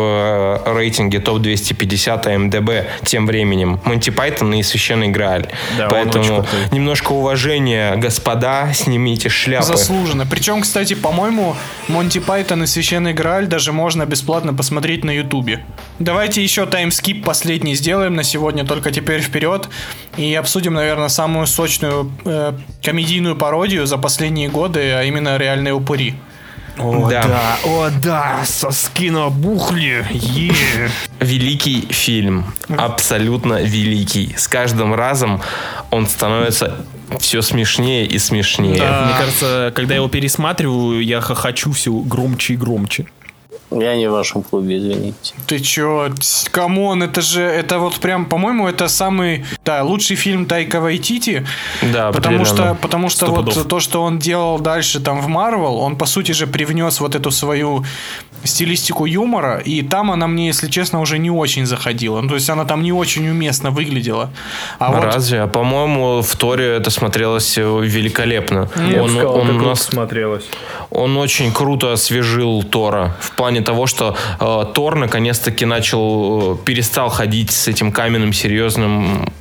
[0.66, 3.80] э, рейтинге топ-250 МДБ тем временем.
[3.86, 5.48] Монти Пайтон и Священный Грааль.
[5.78, 9.66] Да, Поэтому немножко уважения, господа, снимите шляпы.
[9.66, 10.26] Заслуженно.
[10.26, 11.56] Причем, кстати, по-моему,
[11.88, 15.64] Монти Пайтон и Священный Грааль даже можно бесплатно посмотреть на Ютубе.
[16.00, 19.68] Давайте еще таймскип последний сделаем на сегодня, только теперь вперед.
[20.18, 22.54] И обсудим, наверное, самую сочную э,
[22.84, 26.16] комедийную пародию за последние годы, а именно «Реальные упыри».
[26.78, 27.22] О, Да.
[27.24, 27.58] да.
[27.66, 30.06] О, да, соски набухли.
[30.12, 30.90] Е.
[31.20, 32.46] Великий фильм.
[32.70, 34.34] Абсолютно великий.
[34.38, 35.42] С каждым разом
[35.92, 36.86] он становится
[37.20, 38.82] все смешнее и смешнее.
[38.82, 43.06] Мне кажется, когда я его пересматриваю, я хохочу все громче и громче.
[43.72, 45.34] Я не в вашем клубе, извините.
[45.48, 46.10] Ты чё,
[46.52, 51.46] come on, это же, это вот прям, по-моему, это самый, да, лучший фильм Тайка Вайтити.
[51.94, 53.68] Да, Потому что, потому что вот пудов.
[53.68, 57.32] то, что он делал дальше там в Марвел, он по сути же привнес вот эту
[57.32, 57.86] свою
[58.44, 62.22] стилистику юмора, и там она мне, если честно, уже не очень заходила.
[62.22, 64.32] Ну, то есть она там не очень уместно выглядела.
[64.80, 65.42] А вот Разве?
[65.42, 68.68] А по-моему, в Торе это смотрелось э, великолепно.
[68.90, 70.46] Я он, сказал, он круто нас смотрелось.
[70.90, 77.10] Он очень круто освежил Тора в плане того, что э, Тор наконец-таки начал, э, перестал
[77.10, 79.32] ходить с этим каменным серьезным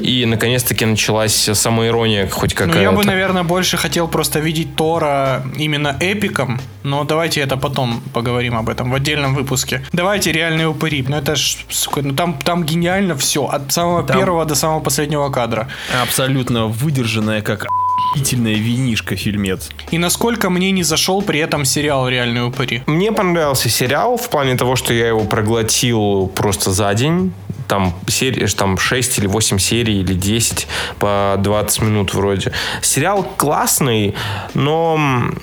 [0.00, 2.80] и наконец-таки началась самоирония хоть Ну, какая-то.
[2.80, 8.56] я бы, наверное, больше хотел просто видеть Тора именно эпиком, но давайте это потом поговорим
[8.56, 9.82] об этом в отдельном выпуске.
[9.92, 11.04] Давайте реальные упыри.
[11.08, 14.80] Ну это ж, сука, ну там, там гениально все, от самого Там- первого до самого
[14.80, 15.68] последнего кадра.
[16.02, 17.66] Абсолютно выдержанная, как
[18.10, 19.68] охуительная винишка фильмец.
[19.90, 22.82] И насколько мне не зашел при этом сериал «Реальные упыри».
[22.86, 27.32] Мне понравился сериал в плане того, что я его проглотил просто за день.
[27.68, 32.52] Там, серии, там 6 или 8 серий, или 10 по 20 минут вроде.
[32.80, 34.14] Сериал классный,
[34.54, 34.98] но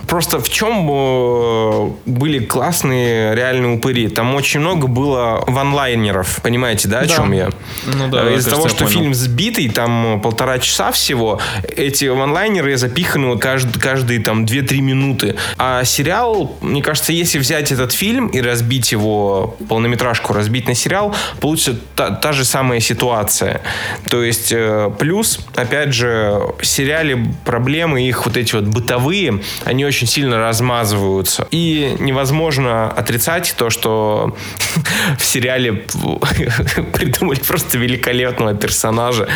[0.08, 4.08] просто в чем э, были классные реальные упыри?
[4.08, 6.40] Там очень много было ванлайнеров.
[6.42, 7.16] Понимаете, да, о Да.
[7.16, 7.50] чем я?
[7.86, 8.90] Ну да, Э, Из-за того, что понял.
[8.92, 11.40] фильм сбитый, там полтора часа всего,
[11.76, 15.36] эти ванлайнеры запиханы каждый, каждые там 2-3 минуты.
[15.58, 21.16] А сериал, мне кажется, если взять этот фильм и разбить его, полнометражку разбить на сериал,
[21.42, 23.62] получится та, та же самая ситуация.
[24.10, 29.86] То есть, э, плюс, опять же, в сериале проблемы их вот эти вот бытовые, они
[29.86, 31.48] очень сильно размазываются.
[31.52, 34.36] И невозможно отрицать то, что
[35.18, 35.74] в сериале
[36.94, 39.28] придумали просто великолепного персонажа.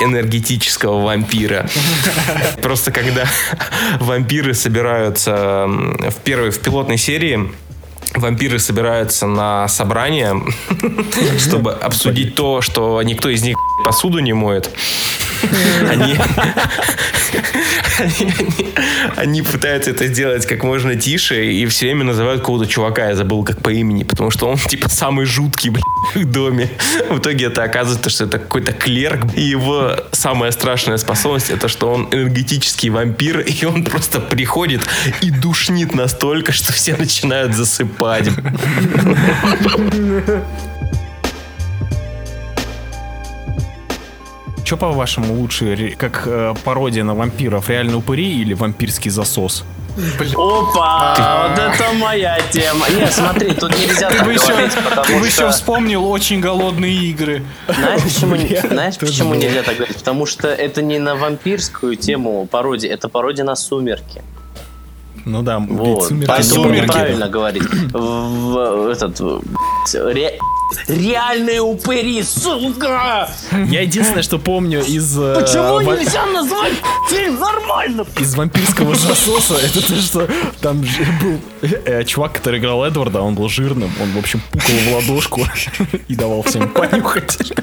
[0.00, 1.68] Энергетического вампира.
[2.60, 3.24] Просто когда
[4.00, 7.52] вампиры собираются в первой, в пилотной серии,
[8.14, 10.42] вампиры собираются на собрание,
[11.38, 14.70] чтобы обсудить то, что никто из них посуду не моет.
[15.88, 16.16] Они,
[17.98, 18.74] они, они-
[19.16, 23.44] они пытаются это сделать как можно тише и все время называют какого-то чувака, я забыл
[23.44, 25.84] как по имени, потому что он типа самый жуткий блин,
[26.14, 26.68] в доме.
[27.10, 31.92] В итоге это оказывается, что это какой-то клерк, и его самая страшная способность это, что
[31.92, 34.82] он энергетический вампир, и он просто приходит
[35.20, 38.28] и душнит настолько, что все начинают засыпать.
[44.72, 49.64] Что, по-вашему, лучше, как э, пародия на вампиров, реально упыри или вампирский засос?
[50.34, 51.48] Опа!
[51.50, 52.88] Вот это моя тема.
[52.88, 55.50] Не, смотри, тут нельзя Ты так еще, говорить, ты потому еще что...
[55.50, 57.44] вспомнил очень голодные игры.
[57.68, 58.36] Знаешь, почему,
[58.68, 59.98] знаешь, почему нельзя так говорить?
[59.98, 64.22] Потому что это не на вампирскую тему пародия, это пародия на сумерки.
[65.24, 66.08] Ну да, Вот.
[66.08, 66.92] «Сумерки» Поэтому «Сумерки».
[66.92, 67.62] правильно говорить.
[67.92, 69.20] В, этот,
[69.94, 70.38] ре-
[70.88, 73.30] реальные упыри, сука!
[73.52, 75.16] Я единственное, что помню из...
[75.18, 76.72] э, Почему ва- нельзя назвать
[77.08, 78.04] фильм нормально?
[78.18, 80.28] Из вампирского засоса, это то, что
[80.60, 81.38] там же был
[81.84, 85.46] э, чувак, который играл Эдварда, он был жирным, он, в общем, пукал в ладошку
[86.08, 87.38] и давал всем понюхать.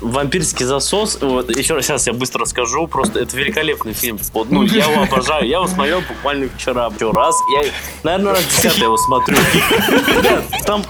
[0.00, 1.18] Вампирский засос.
[1.20, 2.86] Вот, еще раз сейчас я быстро расскажу.
[2.86, 4.18] Просто это великолепный фильм.
[4.32, 5.46] Вот, ну, я его обожаю.
[5.46, 6.86] Я его смотрел буквально вчера.
[6.94, 7.36] Еще раз.
[7.54, 7.70] Я,
[8.02, 9.36] наверное, раз десятый его смотрю.
[10.66, 10.84] Там,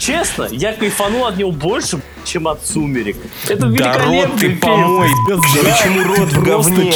[0.00, 3.16] честно, я кайфанул от него больше, чем от «Сумерек».
[3.48, 4.60] Это Да великолепный рот ты фильм.
[4.60, 5.08] помой.
[5.28, 6.92] Почему рот в говне?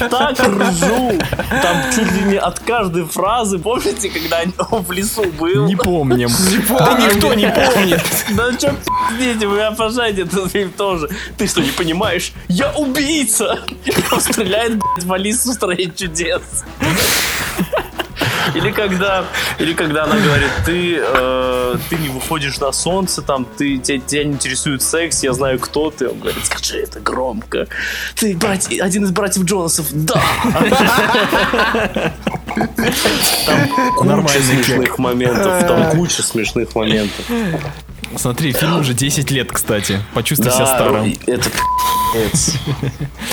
[0.00, 1.18] Я так ржу.
[1.62, 3.58] Там чуть ли не от каждой фразы.
[3.58, 5.66] Помните, когда он в лесу был?
[5.66, 6.28] Не помним.
[6.68, 8.02] Да никто не помнит.
[8.30, 8.74] Да что
[9.18, 11.08] пиздите, вы обожаете этот фильм тоже.
[11.36, 12.32] Ты что, не понимаешь?
[12.48, 13.60] Я убийца!
[14.12, 16.42] Он стреляет, блядь, в Алису в стране чудес.
[18.54, 19.24] Или когда,
[19.58, 24.24] или когда она говорит, ты, э, ты не выходишь на солнце, там, ты, тебя, тебя
[24.24, 26.08] не интересует секс, я знаю, кто ты.
[26.08, 27.66] Он говорит, скажи это громко.
[28.14, 30.22] Ты брат, один из братьев Джонасов, да.
[33.46, 37.24] Там куча смешных моментов, там куча смешных моментов.
[38.16, 40.00] Смотри, фильм уже 10 лет, кстати.
[40.14, 41.14] Почувствуй себя Да, старым.
[41.26, 41.48] это.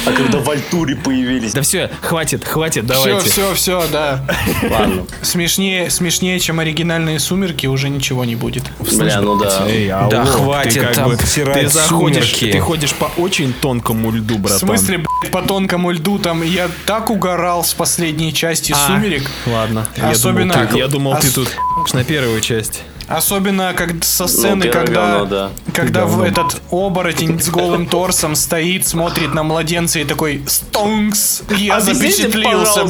[0.05, 1.51] А когда в Альтуре появились...
[1.53, 3.29] Да все, хватит, хватит, Все, давайте.
[3.29, 4.23] все, все, да.
[4.69, 5.05] Ладно.
[5.23, 8.63] Смешнее, смешнее, чем оригинальные сумерки, уже ничего не будет.
[8.79, 9.65] Бля, ну да.
[9.67, 12.51] Эй, алло, Да ты хватит как там бы- обсирать Ты заходишь, «Сумерки».
[12.51, 14.59] ты ходишь по очень тонкому льду, В братан.
[14.59, 19.29] смысле, блядь, по тонкому льду там я так угорал с последней части А, «Сумерек».
[19.47, 21.49] Ладно, Особенно- я думал, ты, я думал, ты тут
[21.93, 22.83] на первую часть.
[23.07, 25.51] Особенно как со сцены, первое когда, говно, да.
[25.73, 26.25] когда в Говно.
[26.25, 32.85] этот оборотень с голым торсом стоит, смотрит на младенца и такой «Стонкс!» Я Объясните, запечатлился.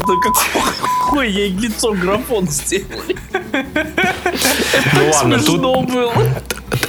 [1.05, 3.15] какое ей лицо графон сделали.
[4.93, 6.13] Ну ладно, тут Смешно было.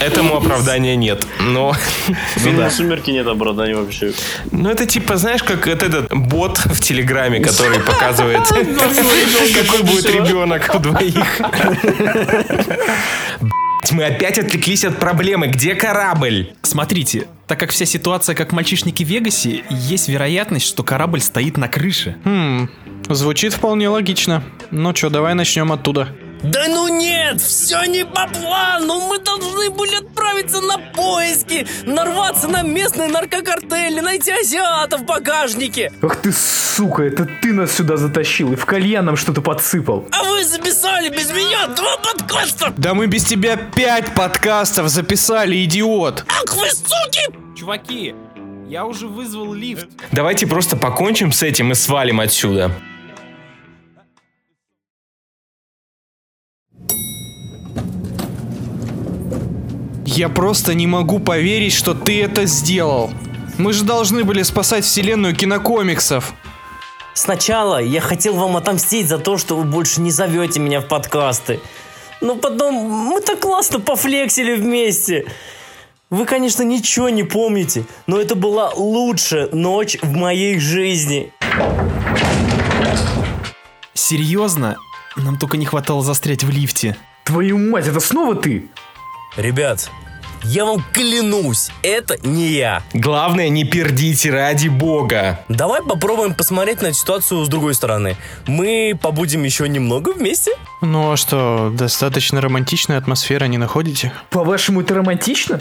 [0.00, 1.26] Этому оправдания нет.
[1.40, 1.74] Но,
[2.36, 4.12] Фильма «Сумерки» нет оправдания вообще.
[4.50, 10.70] ну это типа, знаешь, как вот этот бот в Телеграме, который показывает, какой будет ребенок
[10.74, 11.40] у двоих.
[13.90, 15.46] Мы опять отвлеклись от проблемы.
[15.46, 16.52] Где корабль?
[16.62, 21.56] Смотрите, так как вся ситуация как в «Мальчишнике в Вегасе», есть вероятность, что корабль стоит
[21.56, 22.16] на крыше.
[22.24, 22.68] Хм,
[23.08, 24.42] звучит вполне логично.
[24.70, 26.08] Ну что, давай начнем оттуда.
[26.42, 29.00] Да ну нет, все не по плану.
[29.08, 35.92] Мы должны были отправиться на поиски, нарваться на местные наркокартели, найти азиатов в багажнике.
[36.02, 40.06] Ах ты, сука, это ты нас сюда затащил и в кальян нам что-то подсыпал.
[40.12, 42.72] А вы записали без меня два подкаста.
[42.76, 46.24] Да мы без тебя пять подкастов записали, идиот.
[46.28, 47.58] Ах вы суки!
[47.58, 48.14] Чуваки,
[48.68, 49.88] я уже вызвал лифт.
[50.12, 52.70] Давайте просто покончим с этим и свалим отсюда.
[60.10, 63.10] Я просто не могу поверить, что ты это сделал.
[63.58, 66.32] Мы же должны были спасать вселенную кинокомиксов.
[67.12, 71.60] Сначала я хотел вам отомстить за то, что вы больше не зовете меня в подкасты.
[72.22, 75.26] Но потом мы так классно пофлексили вместе.
[76.08, 81.34] Вы, конечно, ничего не помните, но это была лучшая ночь в моей жизни.
[83.92, 84.78] Серьезно?
[85.16, 86.96] Нам только не хватало застрять в лифте.
[87.24, 88.70] Твою мать, это снова ты?
[89.38, 89.88] Ребят,
[90.42, 92.82] я вам клянусь, это не я.
[92.92, 95.38] Главное, не пердите ради бога.
[95.48, 98.16] Давай попробуем посмотреть на ситуацию с другой стороны.
[98.48, 100.50] Мы побудем еще немного вместе.
[100.82, 104.12] Ну а что, достаточно романтичная атмосфера, не находите?
[104.30, 105.60] По-вашему, это романтично?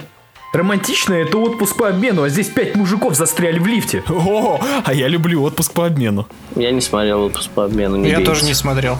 [0.54, 4.02] Романтично это отпуск по обмену, а здесь пять мужиков застряли в лифте.
[4.10, 6.28] О, а я люблю отпуск по обмену.
[6.56, 7.98] Я не смотрел отпуск по обмену.
[7.98, 8.32] не Я бейте.
[8.32, 8.98] тоже не смотрел.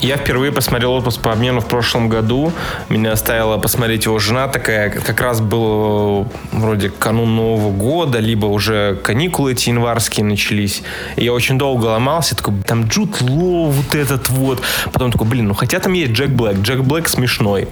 [0.00, 2.52] Я впервые посмотрел отпуск по обмену в прошлом году.
[2.88, 4.90] Меня оставила посмотреть его жена такая.
[4.90, 10.82] Как раз был вроде канун Нового года, либо уже каникулы эти январские начались.
[11.16, 12.36] И я очень долго ломался.
[12.36, 14.62] Такой, там Джуд Лоу, вот этот вот.
[14.92, 16.60] Потом такой, блин, ну хотя там есть Джек Блэк.
[16.60, 17.68] Джек Блэк смешной.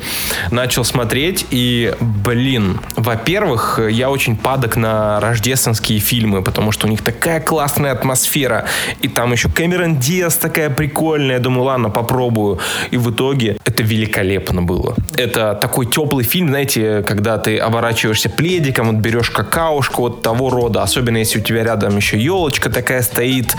[0.50, 7.02] Начал смотреть и, блин, во-первых, я очень падок на рождественские фильмы, потому что у них
[7.02, 8.66] такая классная атмосфера.
[9.00, 11.36] И там еще Кэмерон Диас такая прикольная.
[11.36, 12.58] Я думаю, ладно, попробую.
[12.92, 14.94] И в итоге это великолепно было.
[15.16, 20.82] Это такой теплый фильм, знаете, когда ты оборачиваешься пледиком, вот берешь какаушку вот того рода,
[20.82, 23.56] особенно если у тебя рядом еще елочка такая стоит.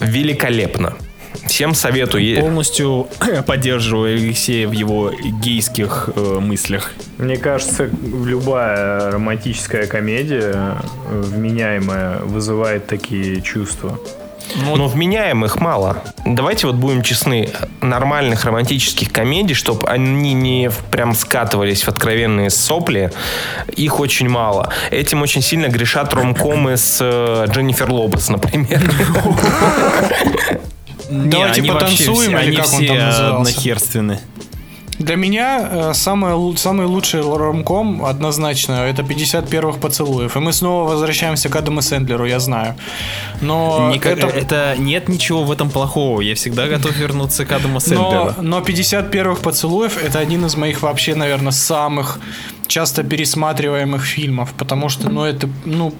[0.00, 0.94] Великолепно.
[1.46, 2.40] Всем советую.
[2.40, 3.06] Полностью
[3.46, 5.12] поддерживаю Алексея в его
[5.42, 6.92] гейских э, мыслях.
[7.18, 7.88] Мне кажется,
[8.24, 10.78] любая романтическая комедия
[11.08, 13.98] э, вменяемая вызывает такие чувства.
[14.54, 16.02] Но вменяемых мало.
[16.24, 17.50] Давайте вот будем честны.
[17.80, 23.12] Нормальных романтических комедий, чтобы они не прям скатывались в откровенные сопли,
[23.76, 24.72] их очень мало.
[24.90, 28.80] Этим очень сильно грешат ромкомы с э, Дженнифер Лопес, например.
[31.10, 33.52] Давайте потанцуем, все- или они как он все там назывался?
[34.98, 40.36] Для меня э, самое, самый лучший ромком однозначно это 50 первых поцелуев.
[40.36, 42.76] И мы снова возвращаемся к Адаму Сэндлеру, я знаю.
[43.42, 44.74] Но Никак- это, это...
[44.78, 46.22] нет ничего в этом плохого.
[46.22, 48.34] Я всегда готов вернуться к Адаму Сэндлеру.
[48.38, 52.18] но, но 50 первых поцелуев это один из моих вообще, наверное, самых
[52.66, 54.54] часто пересматриваемых фильмов.
[54.56, 55.94] Потому что, ну, это, ну,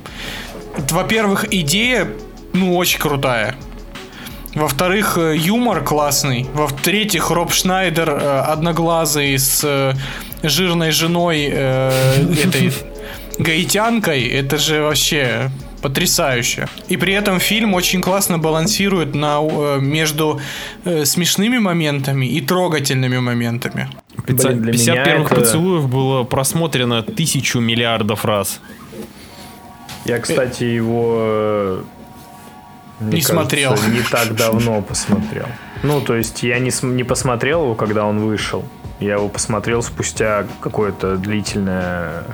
[0.90, 2.08] во-первых, идея,
[2.52, 3.56] ну, очень крутая.
[4.56, 6.46] Во-вторых, э, юмор классный.
[6.54, 9.92] Во-третьих, Роб Шнайдер э, одноглазый с э,
[10.42, 12.72] жирной женой этой
[13.38, 14.24] гаитянкой.
[14.26, 15.50] Это же вообще
[15.82, 16.68] потрясающе.
[16.88, 19.40] И при этом фильм очень классно балансирует на,
[19.78, 20.40] между
[20.84, 23.88] э, смешными моментами и трогательными моментами.
[24.26, 28.60] Пятьдесят- Блин, для 50 меня первых это- поцелуев было просмотрено тысячу миллиардов раз.
[30.06, 31.82] Я, кстати, его
[33.00, 33.70] мне Не смотрел.
[33.70, 35.46] кажется, Не так давно посмотрел.
[35.82, 38.64] Ну, то есть я не, не посмотрел его, когда он вышел.
[39.00, 42.24] Я его посмотрел спустя какое-то длительное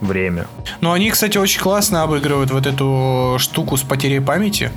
[0.00, 0.46] время.
[0.80, 4.70] Но они, кстати, очень классно обыгрывают вот эту штуку с потерей памяти.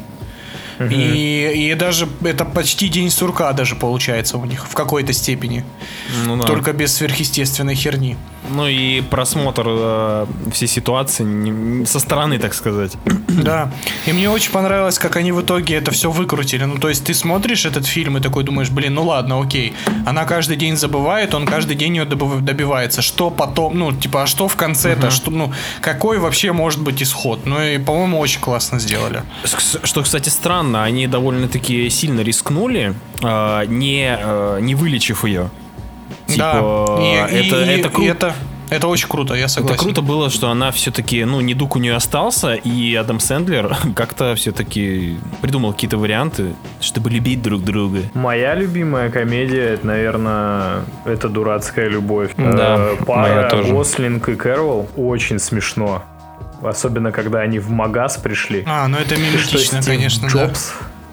[0.89, 5.63] И, и даже это почти день сурка даже получается у них в какой-то степени.
[6.25, 6.47] Ну да.
[6.47, 8.17] Только без сверхъестественной херни.
[8.49, 12.93] Ну и просмотр э, всей ситуации не- со стороны, так сказать.
[13.31, 13.71] Да.
[14.05, 16.65] И мне очень понравилось, как они в итоге это все выкрутили.
[16.65, 19.73] Ну, то есть ты смотришь этот фильм и такой думаешь, блин, ну ладно, окей.
[20.05, 23.01] Она каждый день забывает, он каждый день ее добивается.
[23.01, 25.11] Что потом, ну, типа, а что в конце-то?
[25.11, 27.45] Что, ну, какой вообще может быть исход?
[27.45, 29.23] Ну, и, по-моему, очень классно сделали.
[29.83, 35.49] Что, кстати, странно, они довольно-таки сильно рискнули, э, не, э, не вылечив ее.
[36.27, 36.33] да.
[36.33, 38.33] Типа, И- и- это, и- это, кру- это,
[38.69, 39.75] это очень круто, я согласен.
[39.75, 44.33] это круто было, что она все-таки, ну, недуг у нее остался, и Адам Сэндлер как-то
[44.35, 47.99] все-таки придумал какие-то варианты, чтобы любить друг друга.
[48.13, 52.31] Моя любимая комедия, это, наверное, это дурацкая любовь.
[52.37, 53.73] Да, Э, моя Пара тоже.
[53.73, 56.03] Гослинг и Кэрол очень смешно.
[56.61, 58.63] Особенно, когда они в магаз пришли.
[58.67, 60.51] А, ну это миметично, Стив конечно, да.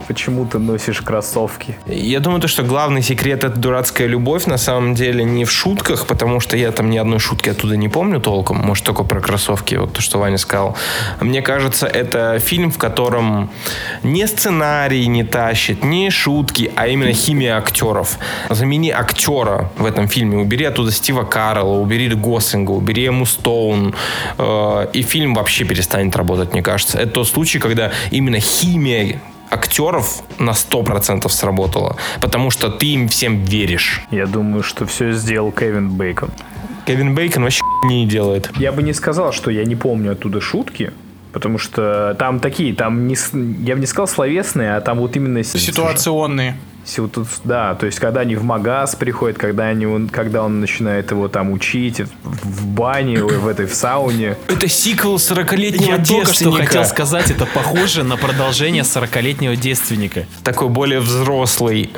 [0.08, 1.76] Почему ты носишь кроссовки?
[1.86, 6.06] Я думаю, то, что главный секрет это дурацкая любовь на самом деле не в шутках,
[6.06, 9.74] потому что я там ни одной шутки оттуда не помню толком, может только про кроссовки,
[9.74, 10.78] вот то, что Ваня сказал.
[11.20, 13.50] Мне кажется, это фильм, в котором
[14.02, 18.18] не сценарий не тащит, не шутки, а именно химия актеров.
[18.48, 23.94] Замени актера в этом фильме, убери оттуда Стива Карла, убери Гослинга, убери Эму Стоун,
[24.38, 26.96] э, и фильм вообще перестанет работать, мне кажется.
[26.96, 29.20] Это тот случай, когда именно химия
[29.50, 34.02] актеров на 100% сработала, потому что ты им всем веришь.
[34.10, 36.30] Я думаю, что все сделал Кевин Бейкон.
[36.86, 38.50] Кевин Бейкон вообще не делает.
[38.56, 40.92] Я бы не сказал, что я не помню оттуда шутки,
[41.32, 43.16] потому что там такие, там не,
[43.64, 45.42] я бы не сказал словесные, а там вот именно...
[45.44, 46.56] Ситуационные.
[47.12, 51.10] Тут, да, то есть когда они в магаз приходят, когда, они, он- когда он начинает
[51.10, 54.36] его там учить в бане, в этой, в сауне.
[54.48, 56.66] Это сиквел 40-летнего Я только что девственника.
[56.66, 60.24] хотел сказать, это похоже на продолжение 40-летнего девственника.
[60.44, 61.90] Такой более взрослый.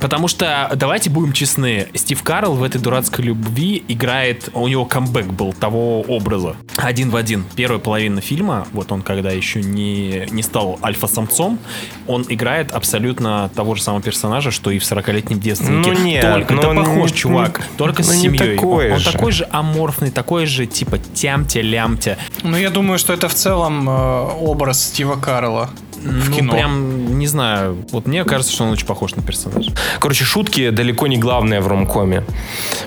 [0.00, 5.26] Потому что, давайте будем честны, Стив Карл в этой дурацкой любви играет, у него камбэк
[5.26, 6.56] был того образа.
[6.76, 7.44] Один в один.
[7.56, 11.58] Первая половина фильма, вот он когда еще не, не стал альфа-самцом,
[12.06, 15.92] он играет абсолютно того же самого персонажа, что и в 40-летнем девственнике.
[15.92, 18.56] Ну нет, Только, ну да он похож, не- чувак, только ну с не семьей.
[18.56, 19.12] такой он, он же.
[19.12, 22.16] такой же аморфный, такой же типа тямтя-лямтя.
[22.42, 23.92] Ну, я думаю, что это в целом э,
[24.40, 25.70] образ Стива Карла
[26.02, 26.52] в ну, кино.
[26.52, 29.72] прям, не знаю, вот мне кажется, что он очень похож на персонажа.
[29.98, 32.24] Короче, шутки далеко не главное в ромкоме.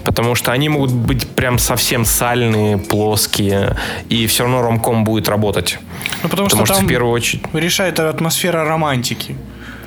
[0.03, 3.77] Потому что они могут быть прям совсем сальные, плоские.
[4.09, 5.79] И все равно ромком будет работать.
[6.23, 7.43] Ну, потому, Потому что что там в первую очередь...
[7.53, 9.35] решает атмосфера романтики.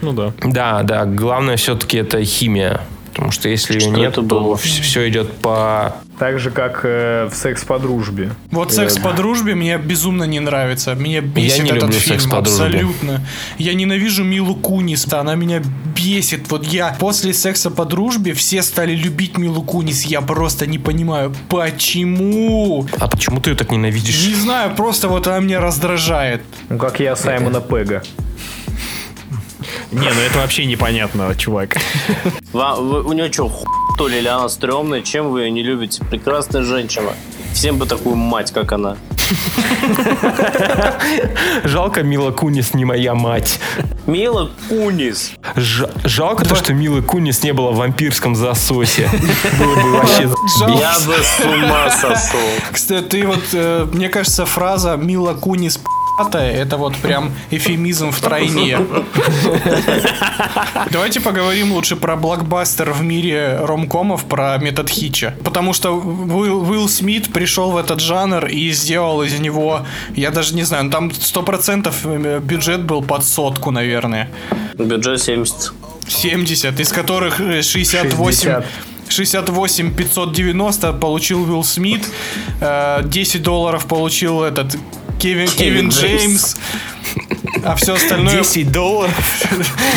[0.00, 0.32] Ну да.
[0.42, 2.80] Да, да, главное все-таки это химия.
[3.14, 4.56] Потому что если ее Что нет, это то было?
[4.56, 5.94] все идет по...
[6.18, 8.32] Так же, как э, в «Секс по дружбе».
[8.50, 10.94] Вот Э, секс по дружбе мне безумно не нравится.
[10.94, 12.18] Меня бесит не этот люблю фильм.
[12.18, 12.64] «Секс по дружбе».
[12.64, 13.26] абсолютно.
[13.58, 15.06] Я ненавижу Милу Кунис.
[15.12, 15.62] Она меня
[15.94, 16.50] бесит.
[16.50, 20.02] Вот я после секса по дружбе все стали любить Милу Кунис.
[20.04, 22.86] Я просто не понимаю, почему.
[22.98, 24.26] А почему ты ее так ненавидишь?
[24.26, 26.42] Не знаю, просто вот она меня раздражает.
[26.68, 28.02] Ну, как я Саймона Пега.
[29.92, 31.76] Не, ну это вообще непонятно, чувак.
[32.52, 33.66] Ва- вы- у нее что, хуй,
[33.98, 35.02] то ли, или она стрёмная?
[35.02, 36.02] Чем вы ее не любите?
[36.04, 37.12] Прекрасная женщина.
[37.52, 38.96] Всем бы такую мать, как она.
[41.64, 43.60] Жалко, Мила Кунис не моя мать.
[44.06, 45.32] Мила Кунис.
[45.56, 49.08] Ж- жалко то, что Милы Кунис не было в вампирском засосе.
[49.58, 50.28] Было бы вообще.
[50.60, 52.40] Я бы с ума сошел.
[52.72, 55.78] Кстати, ты вот, э, мне кажется, фраза Мила Кунис
[56.18, 58.78] это вот прям эфемизм в тройне.
[60.90, 65.34] Давайте поговорим лучше про блокбастер в мире ромкомов, про метод Хича.
[65.44, 70.54] Потому что Уилл, Уилл Смит пришел в этот жанр и сделал из него, я даже
[70.54, 74.30] не знаю, ну, там 100% бюджет был под сотку, наверное.
[74.78, 75.72] Бюджет 70.
[76.06, 78.16] 70, из которых э, 68...
[78.16, 78.66] 60.
[79.08, 82.08] 68 590 получил Уилл Смит,
[82.60, 84.76] э, 10 долларов получил этот
[85.18, 86.56] Кевин, Кевин Кевин Джеймс.
[87.64, 88.38] А все остальное...
[88.38, 89.14] 10 долларов.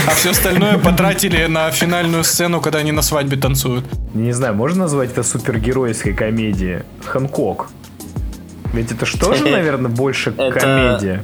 [0.07, 3.85] А все остальное потратили на финальную сцену, когда они на свадьбе танцуют.
[4.13, 6.83] Не знаю, можно назвать это супергеройской комедией?
[7.05, 7.67] Хэнкок.
[8.73, 11.23] Ведь это что же, наверное, больше Это- комедия?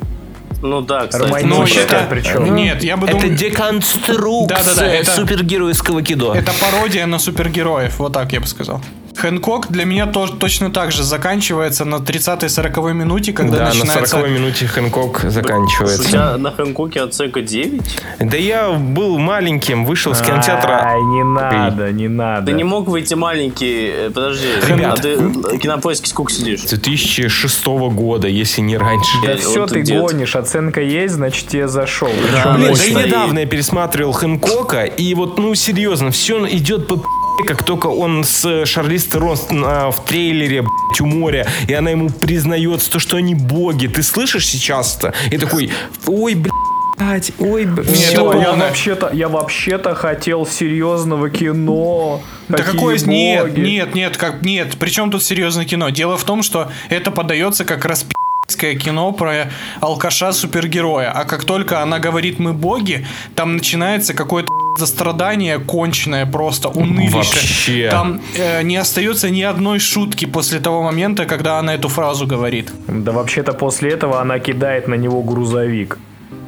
[0.62, 1.24] Ну да, кстати.
[1.30, 2.56] Романтическая это- причем.
[2.56, 3.36] Нет, я бы Это думал...
[3.36, 6.34] деконструкция Да-да-да, это- супергеройского кино.
[6.34, 8.82] Это пародия на супергероев, вот так я бы сказал.
[9.18, 14.18] Хэнкок для меня тоже точно так же заканчивается на 30-40 минуте, когда да, на начинается...
[14.18, 16.10] 40 минуте Хэнкок У заканчивается.
[16.10, 17.82] тебя на Хэнкоке оценка 9?
[18.22, 20.82] Да я был маленьким, вышел с кинотеатра.
[20.84, 22.48] Ай, не надо, не надо.
[22.48, 23.88] Ты не мог выйти маленький...
[23.94, 25.00] э, Подожди, Ребят.
[25.00, 26.62] а ты на кинопоиске сколько сидишь?
[26.62, 29.12] 2006 года, если не раньше.
[29.26, 32.10] Да все, ты гонишь, оценка есть, значит тебе зашел.
[32.56, 37.02] Блин, да и недавно я пересматривал Хэнкока, и вот, ну, серьезно, все идет по
[37.48, 40.64] как только он с Шарлиз Терон а, в трейлере,
[41.00, 43.88] у моря, и она ему признается, то, что они боги.
[43.88, 45.14] Ты слышишь сейчас-то?
[45.32, 45.72] И такой,
[46.06, 48.32] ой, блядь, ой, Нет, все.
[48.40, 52.22] я вообще-то, я вообще-то хотел серьезного кино.
[52.48, 53.00] Да Такие какое...
[53.00, 53.60] Нет, боги.
[53.60, 54.42] нет, нет, как...
[54.44, 54.78] нет.
[54.80, 55.90] Причем тут серьезное кино?
[55.90, 59.50] Дело в том, что это подается как распи***ское кино про
[59.82, 61.12] алкаша-супергероя.
[61.12, 63.06] А как только она говорит «мы боги»,
[63.36, 64.14] там начинается
[64.74, 67.12] какое-то застрадание конченное, просто унылище.
[67.16, 67.90] Вообще.
[67.92, 72.72] Там э, не остается ни одной шутки после того момента, когда она эту фразу говорит.
[72.88, 75.98] Да вообще-то после этого она кидает на него грузовик.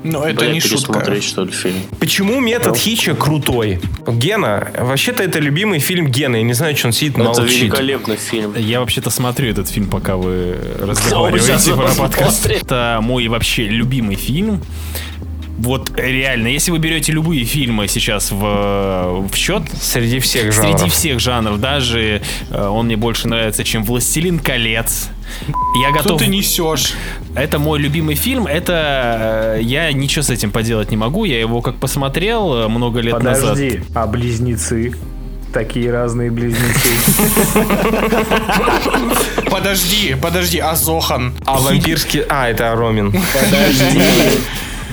[0.03, 1.19] Но это Да, не шутка.
[1.22, 1.81] что ли, фильм?
[1.99, 3.80] Почему метод Хича крутой?
[4.07, 6.35] Гена, вообще-то это любимый фильм Гена.
[6.35, 7.61] Я не знаю, что он сидит, Это молчит.
[7.61, 8.53] великолепный фильм.
[8.56, 12.45] Я вообще-то смотрю этот фильм, пока вы разговариваете про подкаст.
[12.45, 14.61] Это мой вообще любимый фильм.
[15.57, 20.80] Вот реально, если вы берете любые фильмы сейчас в, в счет, Среди всех жанров.
[20.80, 25.10] среди всех жанров, даже э, он мне больше нравится, чем «Властелин колец».
[25.82, 26.19] Я Что готов...
[26.19, 26.94] ты несешь?
[27.36, 28.48] Это мой любимый фильм.
[28.48, 31.23] Это э, я ничего с этим поделать не могу.
[31.26, 33.52] Я его как посмотрел э, много лет назад.
[33.52, 34.94] Подожди, а близнецы?
[35.53, 36.90] Такие разные близнецы.
[39.49, 41.34] Подожди, подожди, а Зохан?
[41.45, 42.23] А вампирский...
[42.27, 43.11] А, это Ромин.
[43.11, 44.02] Подожди.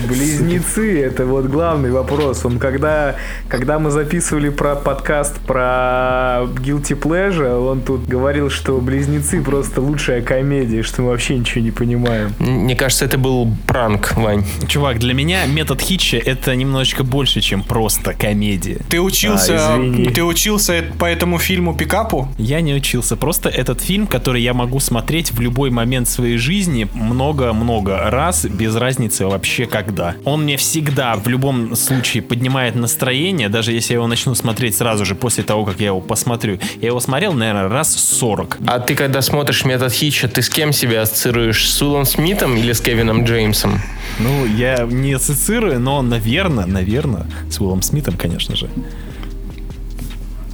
[0.07, 2.45] Близнецы, это вот главный вопрос.
[2.45, 3.15] Он когда,
[3.47, 10.21] когда мы записывали про подкаст про Guilty Pleasure, он тут говорил, что близнецы просто лучшая
[10.21, 12.33] комедия, что мы вообще ничего не понимаем.
[12.39, 14.43] Мне кажется, это был пранк, Вань.
[14.67, 18.79] Чувак, для меня метод Хитча это немножечко больше, чем просто комедия.
[18.89, 20.05] Ты учился, А, извини.
[20.09, 22.27] ты учился по этому фильму пикапу?
[22.37, 23.15] Я не учился.
[23.15, 28.75] Просто этот фильм, который я могу смотреть в любой момент своей жизни много-много раз, без
[28.75, 30.15] разницы вообще когда.
[30.25, 35.05] Он мне всегда, в любом случае, поднимает настроение, даже если я его начну смотреть сразу
[35.05, 36.59] же после того, как я его посмотрю.
[36.81, 38.59] Я его смотрел, наверное, раз 40.
[38.65, 41.69] А ты когда смотришь метод Хитча, ты с кем себя ассоциируешь?
[41.69, 43.81] С Уиллом Смитом или с Кевином Джеймсом?
[44.19, 48.69] Ну, я не ассоциирую, но, наверное, наверное, с Уиллом Смитом, конечно же.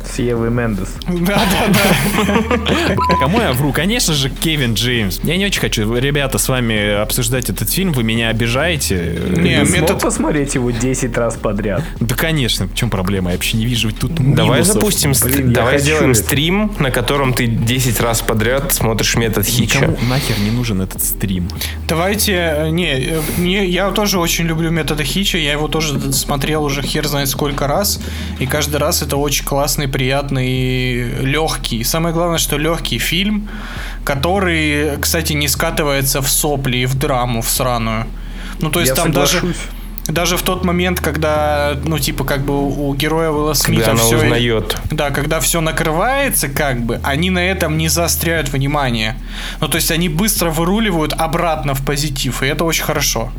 [0.05, 0.89] С Евой Мендес.
[1.07, 2.95] Да, да, да.
[3.19, 3.71] Кому я вру?
[3.73, 5.19] Конечно же, Кевин Джеймс.
[5.23, 7.91] Я не очень хочу, ребята, с вами обсуждать этот фильм.
[7.91, 9.19] Вы меня обижаете.
[9.29, 10.01] Не, Ты смог метод...
[10.01, 11.83] посмотреть его 10 раз подряд?
[11.99, 12.67] Да, конечно.
[12.67, 13.31] В чем проблема?
[13.31, 15.13] Я вообще не вижу тут Давай запустим,
[15.53, 16.19] давай сделаем это.
[16.21, 19.79] стрим, на котором ты 10 раз подряд смотришь метод Хитча.
[19.79, 21.47] Никому нахер не нужен этот стрим.
[21.87, 26.63] Давайте, э, не, э, не, я тоже очень люблю метода Хича, я его тоже смотрел
[26.63, 27.99] уже хер знает сколько раз,
[28.39, 31.83] и каждый раз это очень классный, приятный, легкий.
[31.83, 33.49] Самое главное, что легкий фильм,
[34.03, 38.05] который, кстати, не скатывается в сопли и в драму, в сраную.
[38.59, 39.39] Ну, то есть Я там даже...
[39.39, 39.61] соглашусь.
[40.07, 44.17] Даже в тот момент, когда, ну, типа, как бы у героя Уилла Смита Когда все...
[44.17, 44.77] узнает.
[44.89, 49.15] Да, когда все накрывается, как бы, они на этом не заостряют внимание.
[49.61, 53.31] Ну, то есть они быстро выруливают обратно в позитив, и это очень хорошо.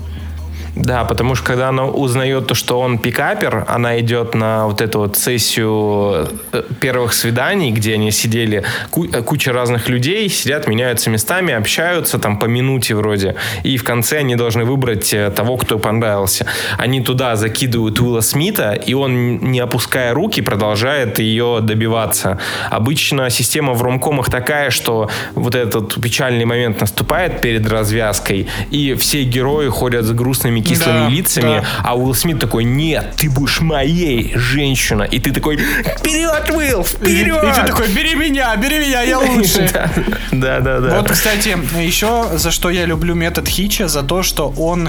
[0.77, 5.01] Да, потому что когда она узнает то, что он пикапер, она идет на вот эту
[5.01, 11.53] вот сессию э, первых свиданий, где они сидели, э, куча разных людей, сидят, меняются местами,
[11.53, 13.35] общаются там по минуте вроде,
[13.65, 16.47] и в конце они должны выбрать э, того, кто понравился.
[16.79, 22.39] Они туда закидывают Уилла Смита, и он, не опуская руки, продолжает ее добиваться.
[22.71, 29.25] Обычно система в ромкомах такая, что вот этот печальный момент наступает перед развязкой, и все
[29.25, 31.65] герои ходят с грустными кислыми Да, лицами, да.
[31.85, 35.03] а Уилл Смит такой, нет, ты будешь моей, женщина.
[35.03, 37.43] И ты такой, вперед, Уилл, И, вперед!
[37.45, 39.71] и ты такой, бери меня, бери меня, я лучше.
[40.33, 40.97] Да, да, да.
[41.01, 44.89] Вот, кстати, еще за что я люблю метод Хича, за то, что он,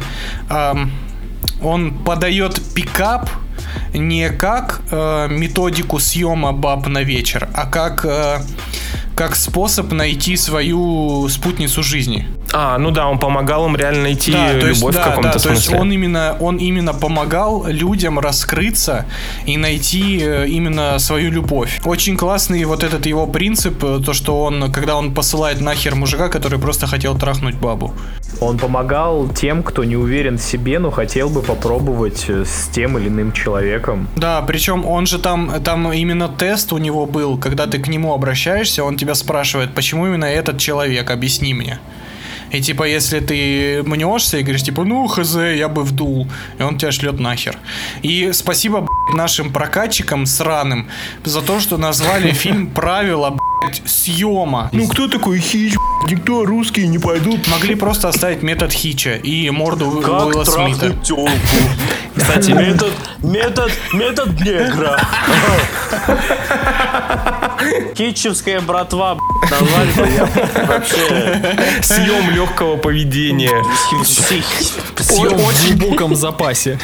[0.49, 0.91] эм,
[1.61, 3.29] он подает пикап
[3.93, 8.39] не как э, методику съема баб на вечер, а как, э,
[9.15, 12.27] как способ найти свою спутницу жизни.
[12.53, 15.33] А, ну да, он помогал им реально найти Да, то есть, любовь да, в каком-то
[15.33, 15.79] да, то есть смысле.
[15.79, 19.05] он именно, он именно помогал людям раскрыться
[19.45, 21.79] и найти э, именно свою любовь.
[21.85, 26.29] Очень классный вот этот его принцип, э, то, что он, когда он посылает нахер мужика,
[26.29, 27.93] который просто хотел трахнуть бабу.
[28.39, 32.97] Он помогал тем, кто не уверен в себе, но хотел бы попробовать э, с тем
[32.97, 34.07] или иным человеком.
[34.15, 38.13] Да, причем он же там, там именно тест у него был, когда ты к нему
[38.13, 41.79] обращаешься, он тебя спрашивает, почему именно этот человек, объясни мне.
[42.51, 46.27] И типа, если ты мнешься и говоришь, типа, ну, хз, я бы вдул,
[46.59, 47.57] и он тебя шлет нахер.
[48.01, 50.87] И спасибо, блядь, нашим прокатчикам сраным
[51.23, 53.50] за то, что назвали фильм «Правила, блядь,
[53.85, 54.69] съема».
[54.71, 55.73] Ну кто такой Хич?
[56.09, 57.47] Никто русские не пойдут.
[57.47, 60.91] Могли просто оставить метод Хича и морду Как Уилла Смита.
[61.03, 61.29] тёлку?
[62.15, 62.91] Кстати, метод,
[63.23, 64.99] метод, метод негра.
[67.95, 69.17] Китчевская братва,
[69.49, 70.25] назвали я
[70.65, 71.55] вообще...
[71.81, 73.63] Съем легкого поведения.
[74.03, 74.43] съем
[75.37, 76.79] в глубоком запасе.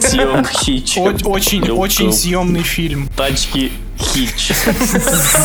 [0.00, 0.98] Съем хич.
[0.98, 3.08] Очень, очень съемный фильм.
[3.16, 4.52] Тачки хич.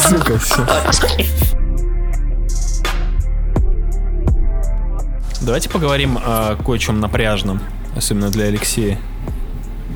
[0.10, 0.66] Сука, все.
[5.42, 7.60] Давайте поговорим о кое-чем напряжном,
[7.98, 8.98] особенно для Алексея.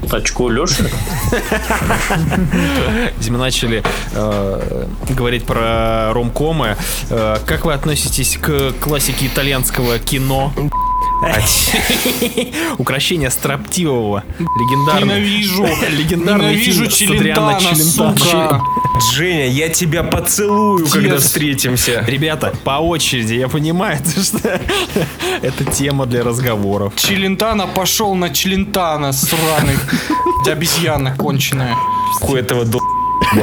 [0.10, 0.90] Тачку Леши?
[3.30, 6.78] Мы начали э, говорить про ромкомы,
[7.10, 10.54] э, как вы относитесь к классике итальянского кино?
[12.78, 14.24] Украшение строптивого.
[14.40, 15.16] Легендарный.
[15.16, 15.68] Ненавижу.
[15.90, 17.60] Легендарный Ненавижу Челентано.
[17.76, 18.62] сука.
[19.14, 22.04] Женя, я тебя поцелую, когда встретимся.
[22.08, 24.60] Ребята, по очереди, я понимаю, что
[25.42, 26.94] это тема для разговоров.
[26.96, 29.78] Челентано пошел на Челентано, сраный.
[30.50, 31.76] Обезьяна конченая.
[32.22, 32.82] У этого дол...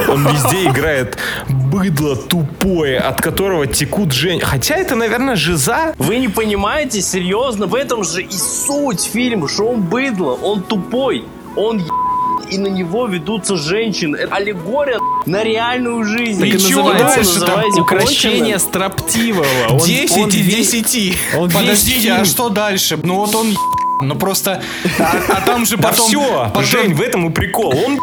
[0.09, 1.19] Он везде играет
[1.79, 4.41] быдло тупое, от которого текут Жень.
[4.41, 5.95] Хотя это, наверное, жиза.
[5.99, 11.25] Вы не понимаете, серьезно, в этом же и суть фильма, что он быдло, он тупой,
[11.57, 11.85] он е-
[12.51, 14.17] и на него ведутся женщины.
[14.17, 16.39] Это аллегория на реальную жизнь.
[16.41, 18.59] Так и чё называется вы же там конченым?
[18.61, 19.47] строптивого.
[19.71, 21.17] Он- 10 он и весь- 10.
[21.37, 22.99] Он Подождите, фильм- а что дальше?
[23.03, 23.57] Ну вот он е-
[24.03, 24.63] ну просто...
[24.99, 26.07] А, а там же Да потом...
[26.07, 27.75] все, потом- Жень, в этом и прикол.
[27.87, 27.99] Он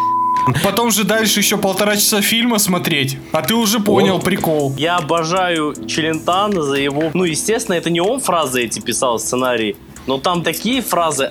[0.63, 4.73] Потом же дальше еще полтора часа фильма смотреть, а ты уже понял прикол.
[4.77, 7.11] Я обожаю Челентана за его...
[7.13, 9.75] Ну, естественно, это не он фразы эти писал в сценарии,
[10.07, 11.29] но там такие фразы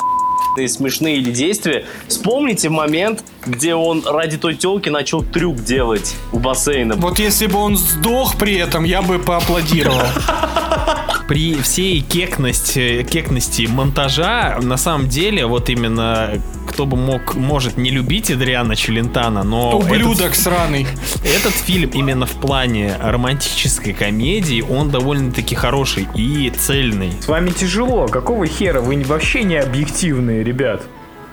[0.51, 1.87] охуенные, смешные или действия.
[2.09, 6.97] Вспомните момент, где он ради той телки начал трюк делать у бассейна.
[6.97, 10.01] Вот если бы он сдох при этом, я бы поаплодировал.
[11.29, 17.91] при всей кекности, кекности монтажа, на самом деле, вот именно кто бы мог, может не
[17.91, 20.87] любить Адриана Челентана, но Ублюдок этот, сраный.
[21.25, 27.13] этот фильм именно в плане романтической комедии, он довольно-таки хороший и цельный.
[27.21, 28.07] С вами тяжело.
[28.07, 28.81] Какого хера?
[28.81, 30.83] Вы вообще не объективные, ребят.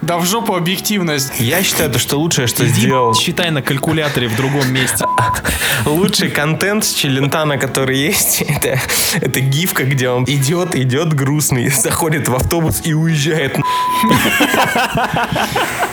[0.02, 1.34] Да в жопу объективность.
[1.40, 3.15] Я считаю, то, что лучшее, что Иди сделал...
[3.15, 5.06] считай на калькуляторе в другом месте.
[5.86, 8.80] Лучший контент с Челентана, который есть, это,
[9.15, 13.57] это гифка, где он идет, идет грустный, заходит в автобус и уезжает.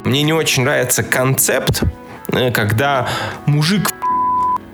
[0.05, 1.82] Мне не очень нравится концепт,
[2.28, 3.09] э, когда
[3.47, 3.93] мужик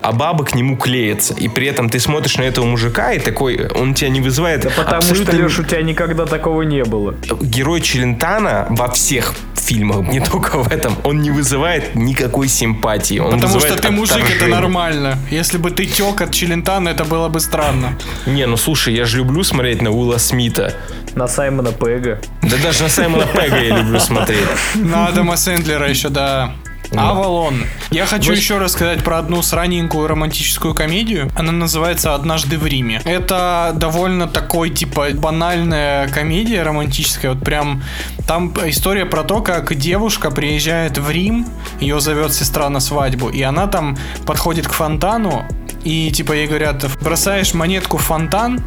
[0.02, 1.34] а баба к нему клеится.
[1.34, 4.70] И при этом ты смотришь на этого мужика, и такой, он тебя не вызывает Да
[4.70, 7.14] потому абсолютно- что, Леш, у тебя никогда такого не было.
[7.40, 13.18] Герой Челентана во всех фильмах, не только в этом, он не вызывает никакой симпатии.
[13.18, 15.18] Он Потому что ты мужик, это нормально.
[15.30, 17.96] Если бы ты тек от Челентана, это было бы странно.
[18.26, 20.74] Не, ну слушай, я же люблю смотреть на Уилла Смита.
[21.14, 22.20] На Саймона Пега.
[22.42, 24.40] Да даже на Саймона Пега я люблю смотреть.
[24.74, 26.52] На Адама Сэндлера еще, да.
[26.96, 27.64] Авалон.
[27.90, 31.30] Я хочу Вы- еще рассказать про одну сраненькую романтическую комедию.
[31.36, 33.00] Она называется «Однажды в Риме».
[33.04, 37.32] Это довольно такой, типа, банальная комедия романтическая.
[37.32, 37.82] Вот прям
[38.26, 41.46] там история про то, как девушка приезжает в Рим,
[41.80, 43.96] ее зовет сестра на свадьбу, и она там
[44.26, 45.44] подходит к фонтану,
[45.84, 48.62] и типа ей говорят, бросаешь монетку в фонтан,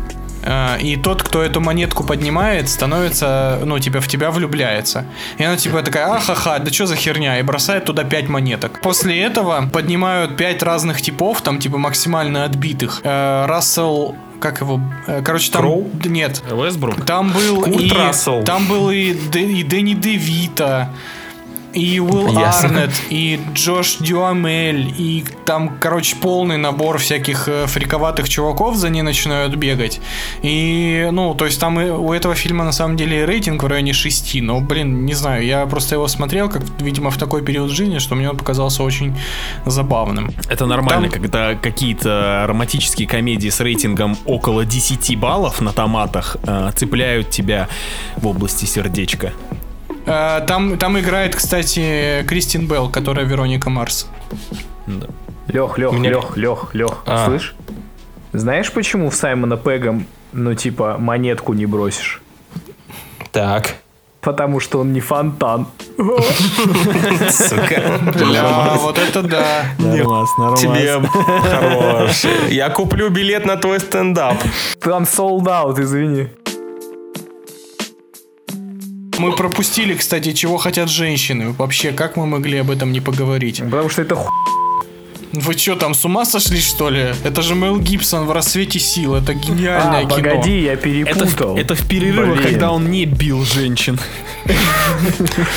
[0.82, 5.06] и тот, кто эту монетку поднимает, становится, ну, типа, в тебя влюбляется.
[5.38, 8.82] И она, типа, такая, ахаха, да что за херня, и бросает туда 5 монеток.
[8.82, 13.02] После этого поднимают 5 разных типов, там, типа, максимально отбитых.
[13.04, 15.62] Э, Рассел как его, э, короче, там...
[15.62, 15.90] Кроу?
[16.04, 16.44] Нет.
[16.52, 17.06] Вестбрук?
[17.06, 17.90] Там был Курт и...
[17.90, 18.44] Рассел.
[18.44, 20.90] Там был и, Дэ- и Дэнни Девита,
[21.74, 22.70] и Уилл Ясно.
[22.70, 29.02] Арнет, и Джош Дюамель, и там, короче, полный набор всяких э, фриковатых чуваков за ней
[29.02, 30.00] начинают бегать.
[30.42, 33.94] И, ну, то есть там и у этого фильма на самом деле рейтинг в районе
[33.94, 37.98] 6, но, блин, не знаю, я просто его смотрел, как, видимо, в такой период жизни,
[37.98, 39.16] что мне он показался очень
[39.66, 40.32] забавным.
[40.50, 46.72] Это нормально, Там- когда какие-то романтические комедии с рейтингом около 10 баллов на томатах э,
[46.76, 47.68] цепляют тебя
[48.18, 49.34] в области сердечка.
[50.06, 54.08] Э, Там, там играет, кстати, Кристин Белл, которая Вероника Марс.
[55.48, 57.26] Лех, Лех, Мне- Лех, Лех, Лех, А.
[57.28, 57.56] слышь?
[58.34, 60.02] Знаешь, почему в Саймона Пега,
[60.32, 62.22] ну, типа, монетку не бросишь?
[63.32, 63.76] Так.
[64.22, 65.68] Потому что он не фонтан.
[67.30, 68.00] Сука.
[68.16, 69.66] Бля, вот это да.
[69.78, 70.60] Нормас, нормас.
[70.62, 72.24] Тебе хорош.
[72.50, 74.38] Я куплю билет на твой стендап.
[74.80, 76.30] Там sold out, извини.
[79.20, 81.52] Мы пропустили, кстати, чего хотят женщины.
[81.52, 83.60] Вообще, как мы могли об этом не поговорить?
[83.60, 84.30] Потому что это ху...
[85.34, 87.14] Вы что, там с ума сошли, что ли?
[87.24, 89.16] Это же Мел Гибсон в рассвете сил.
[89.16, 90.16] Это гениальное А, кино.
[90.16, 91.58] погоди, я Это, перепутал.
[91.58, 92.52] это в перерывах, Блин.
[92.52, 94.00] когда он не бил женщин.
[94.46, 94.54] Я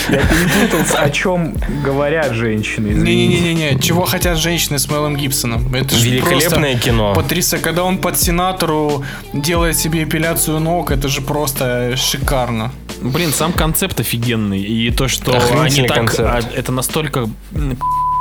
[0.09, 1.55] перепутал, о чем
[1.85, 3.27] говорят женщины, извини.
[3.29, 5.75] Не-не-не-не, чего хотят женщины с Мелом Гибсоном?
[5.75, 7.13] Это Великолепное кино.
[7.15, 7.63] Потрясающе.
[7.65, 9.05] Когда он под сенатору
[9.35, 12.73] делает себе эпиляцию ног, это же просто шикарно.
[13.03, 14.63] Блин, сам концепт офигенный.
[14.63, 15.97] И то, что они так...
[15.99, 16.21] концепт.
[16.21, 17.29] а, Это настолько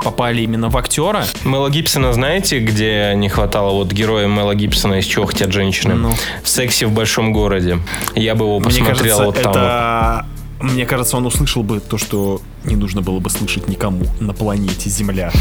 [0.03, 1.25] попали именно в актера.
[1.43, 5.95] Мела Гибсона знаете, где не хватало вот героя Мела Гибсона из чего хотят женщины?
[5.95, 6.13] Ну.
[6.43, 7.79] В сексе в большом городе.
[8.15, 9.53] Я бы его Мне посмотрел кажется, вот там.
[9.53, 9.57] вот.
[9.57, 10.25] это...
[10.61, 14.89] Мне кажется, он услышал бы то, что не нужно было бы слышать никому на планете
[14.89, 15.31] Земля.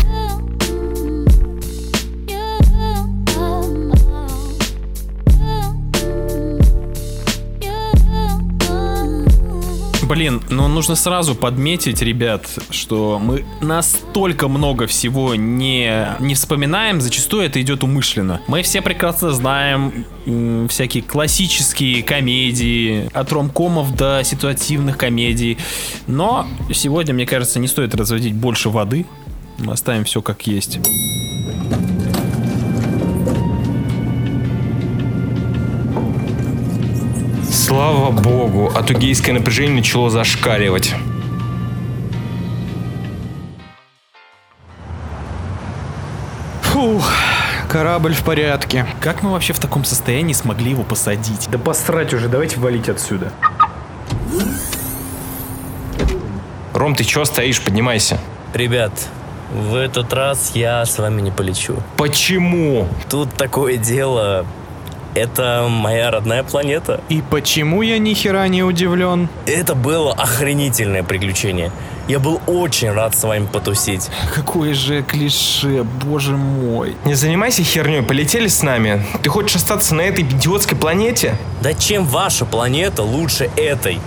[10.09, 17.45] Блин, но нужно сразу подметить, ребят, что мы настолько много всего не, не вспоминаем, зачастую
[17.45, 18.43] это идет умышленно.
[18.47, 20.05] Мы все прекрасно знаем
[20.69, 25.57] всякие классические комедии, от ромкомов до ситуативных комедий,
[26.07, 29.07] но сегодня, мне кажется, не стоит разводить больше воды,
[29.57, 30.81] мы оставим все как есть.
[37.75, 40.95] Слава богу, а то гейское напряжение начало зашкаливать.
[46.63, 47.11] Фух,
[47.69, 48.87] корабль в порядке.
[49.01, 51.49] Как мы вообще в таком состоянии смогли его посадить?
[51.51, 53.33] Да посрать уже, давайте валить отсюда.
[56.75, 57.61] Ром, ты чего стоишь?
[57.61, 58.21] Поднимайся.
[58.55, 58.93] Ребят,
[59.53, 61.83] в этот раз я с вами не полечу.
[61.97, 62.87] Почему?
[63.11, 64.47] Тут такое дело.
[65.15, 67.01] Это моя родная планета.
[67.09, 69.29] И почему я ни хера не удивлен?
[69.47, 71.71] Это было охренительное приключение.
[72.09, 74.11] Я был очень рад с вами потусить.
[74.35, 76.97] Какое же клише, боже мой.
[77.05, 79.05] Не занимайся херней, полетели с нами.
[79.23, 81.37] Ты хочешь остаться на этой идиотской планете?
[81.63, 84.01] Да чем ваша планета лучше этой?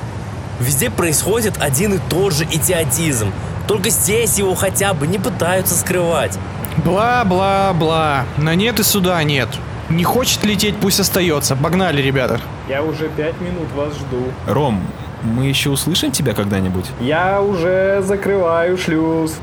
[0.59, 3.31] Везде происходит один и тот же идиотизм.
[3.67, 6.37] Только здесь его хотя бы не пытаются скрывать.
[6.83, 8.25] Бла-бла-бла.
[8.37, 9.49] На нет и сюда нет.
[9.89, 11.55] Не хочет лететь, пусть остается.
[11.55, 12.41] Погнали, ребята.
[12.67, 14.31] Я уже пять минут вас жду.
[14.45, 14.81] Ром,
[15.23, 16.85] мы еще услышим тебя когда-нибудь?
[16.99, 19.35] Я уже закрываю шлюз.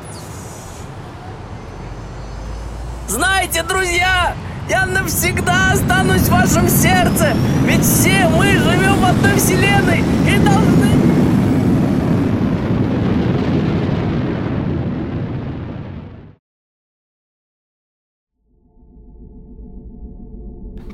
[3.09, 4.35] Знаете, друзья,
[4.69, 7.35] я навсегда останусь в вашем сердце.
[7.65, 11.04] Ведь все мы живем в одной вселенной и должны...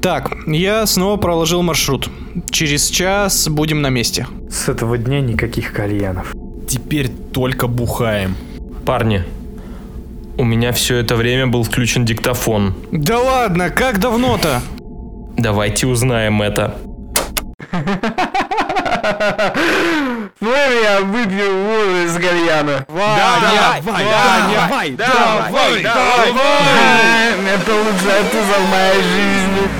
[0.01, 2.09] Так, я снова проложил маршрут.
[2.51, 4.27] Через час будем на месте.
[4.51, 6.32] С этого дня никаких кальянов.
[6.66, 8.35] Теперь только бухаем.
[8.86, 9.24] Парни,
[10.39, 12.74] у меня все это время был включен диктофон.
[12.90, 14.62] Да ладно, как давно-то?
[15.36, 16.77] Давайте узнаем это.
[20.40, 22.86] Можно я выпью воду из гальяна?
[22.89, 26.32] Давай, давай, давай, давай, давай.
[27.55, 29.80] Это лучшая туза в моей жизни.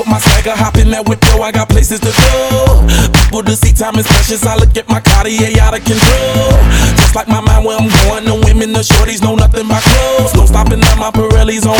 [0.00, 2.80] with my swagger, hop in that window, I got places to go.
[3.12, 4.40] People to see, time is precious.
[4.48, 6.56] I look at my Cartier out of control.
[6.96, 10.32] Just like my mind where I'm going, the women, the shorties know nothing but clothes.
[10.32, 11.76] No stopping at my Pirelli's on.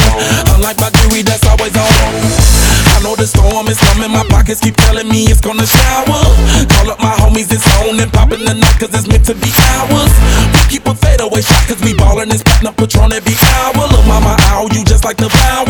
[0.52, 2.60] Unlike my jewelry, that's always on.
[2.92, 6.20] I know the storm is coming, my pockets keep telling me it's gonna shower.
[6.68, 9.48] Call up my homies, it's on and popping the night, cause it's meant to be
[9.80, 10.12] ours.
[10.52, 13.88] We keep a fadeaway shot, cause we ballin' and spittin' up Patron every hour.
[13.88, 15.69] Look, mama, ow, you just like the flowers.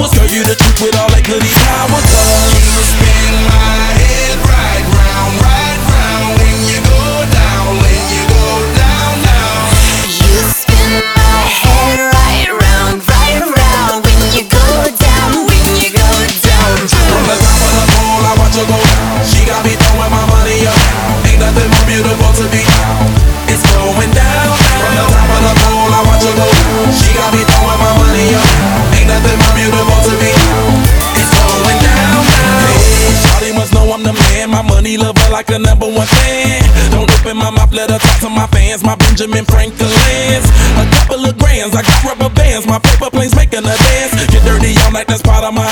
[38.82, 40.46] My Benjamin Franklin's.
[40.78, 42.66] A couple of grands, I got rubber bands.
[42.66, 44.12] My paper planes making a dance.
[44.30, 45.66] Get dirty all night, that's part of my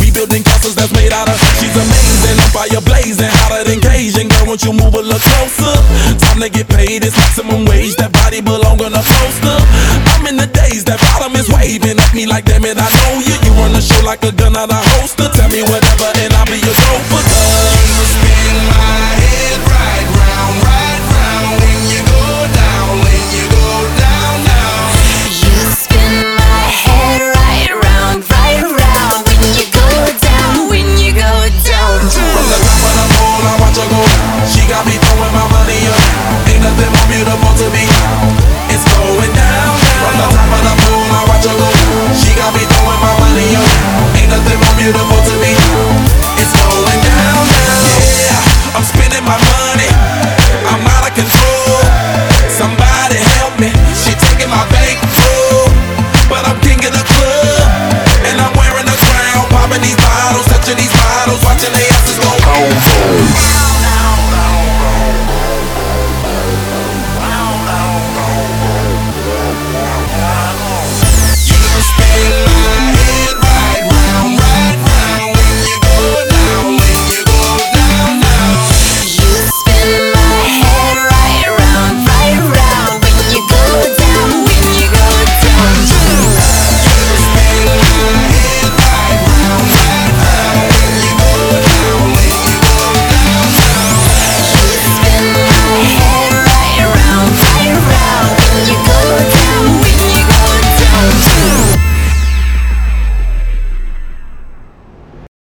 [0.00, 1.36] rebuilding castles that's made out of.
[1.60, 4.28] She's amazing, I'm fire blazing, hotter than Cajun.
[4.28, 5.74] Girl, won't you move a little closer?
[6.18, 7.96] Time to get paid, it's maximum wage.
[7.96, 9.58] That body belong on a poster.
[10.16, 13.20] I'm in the days, that bottom is waving at me like, damn it, I know
[13.22, 13.34] you.
[13.44, 15.28] You run the show like a gun out of holster.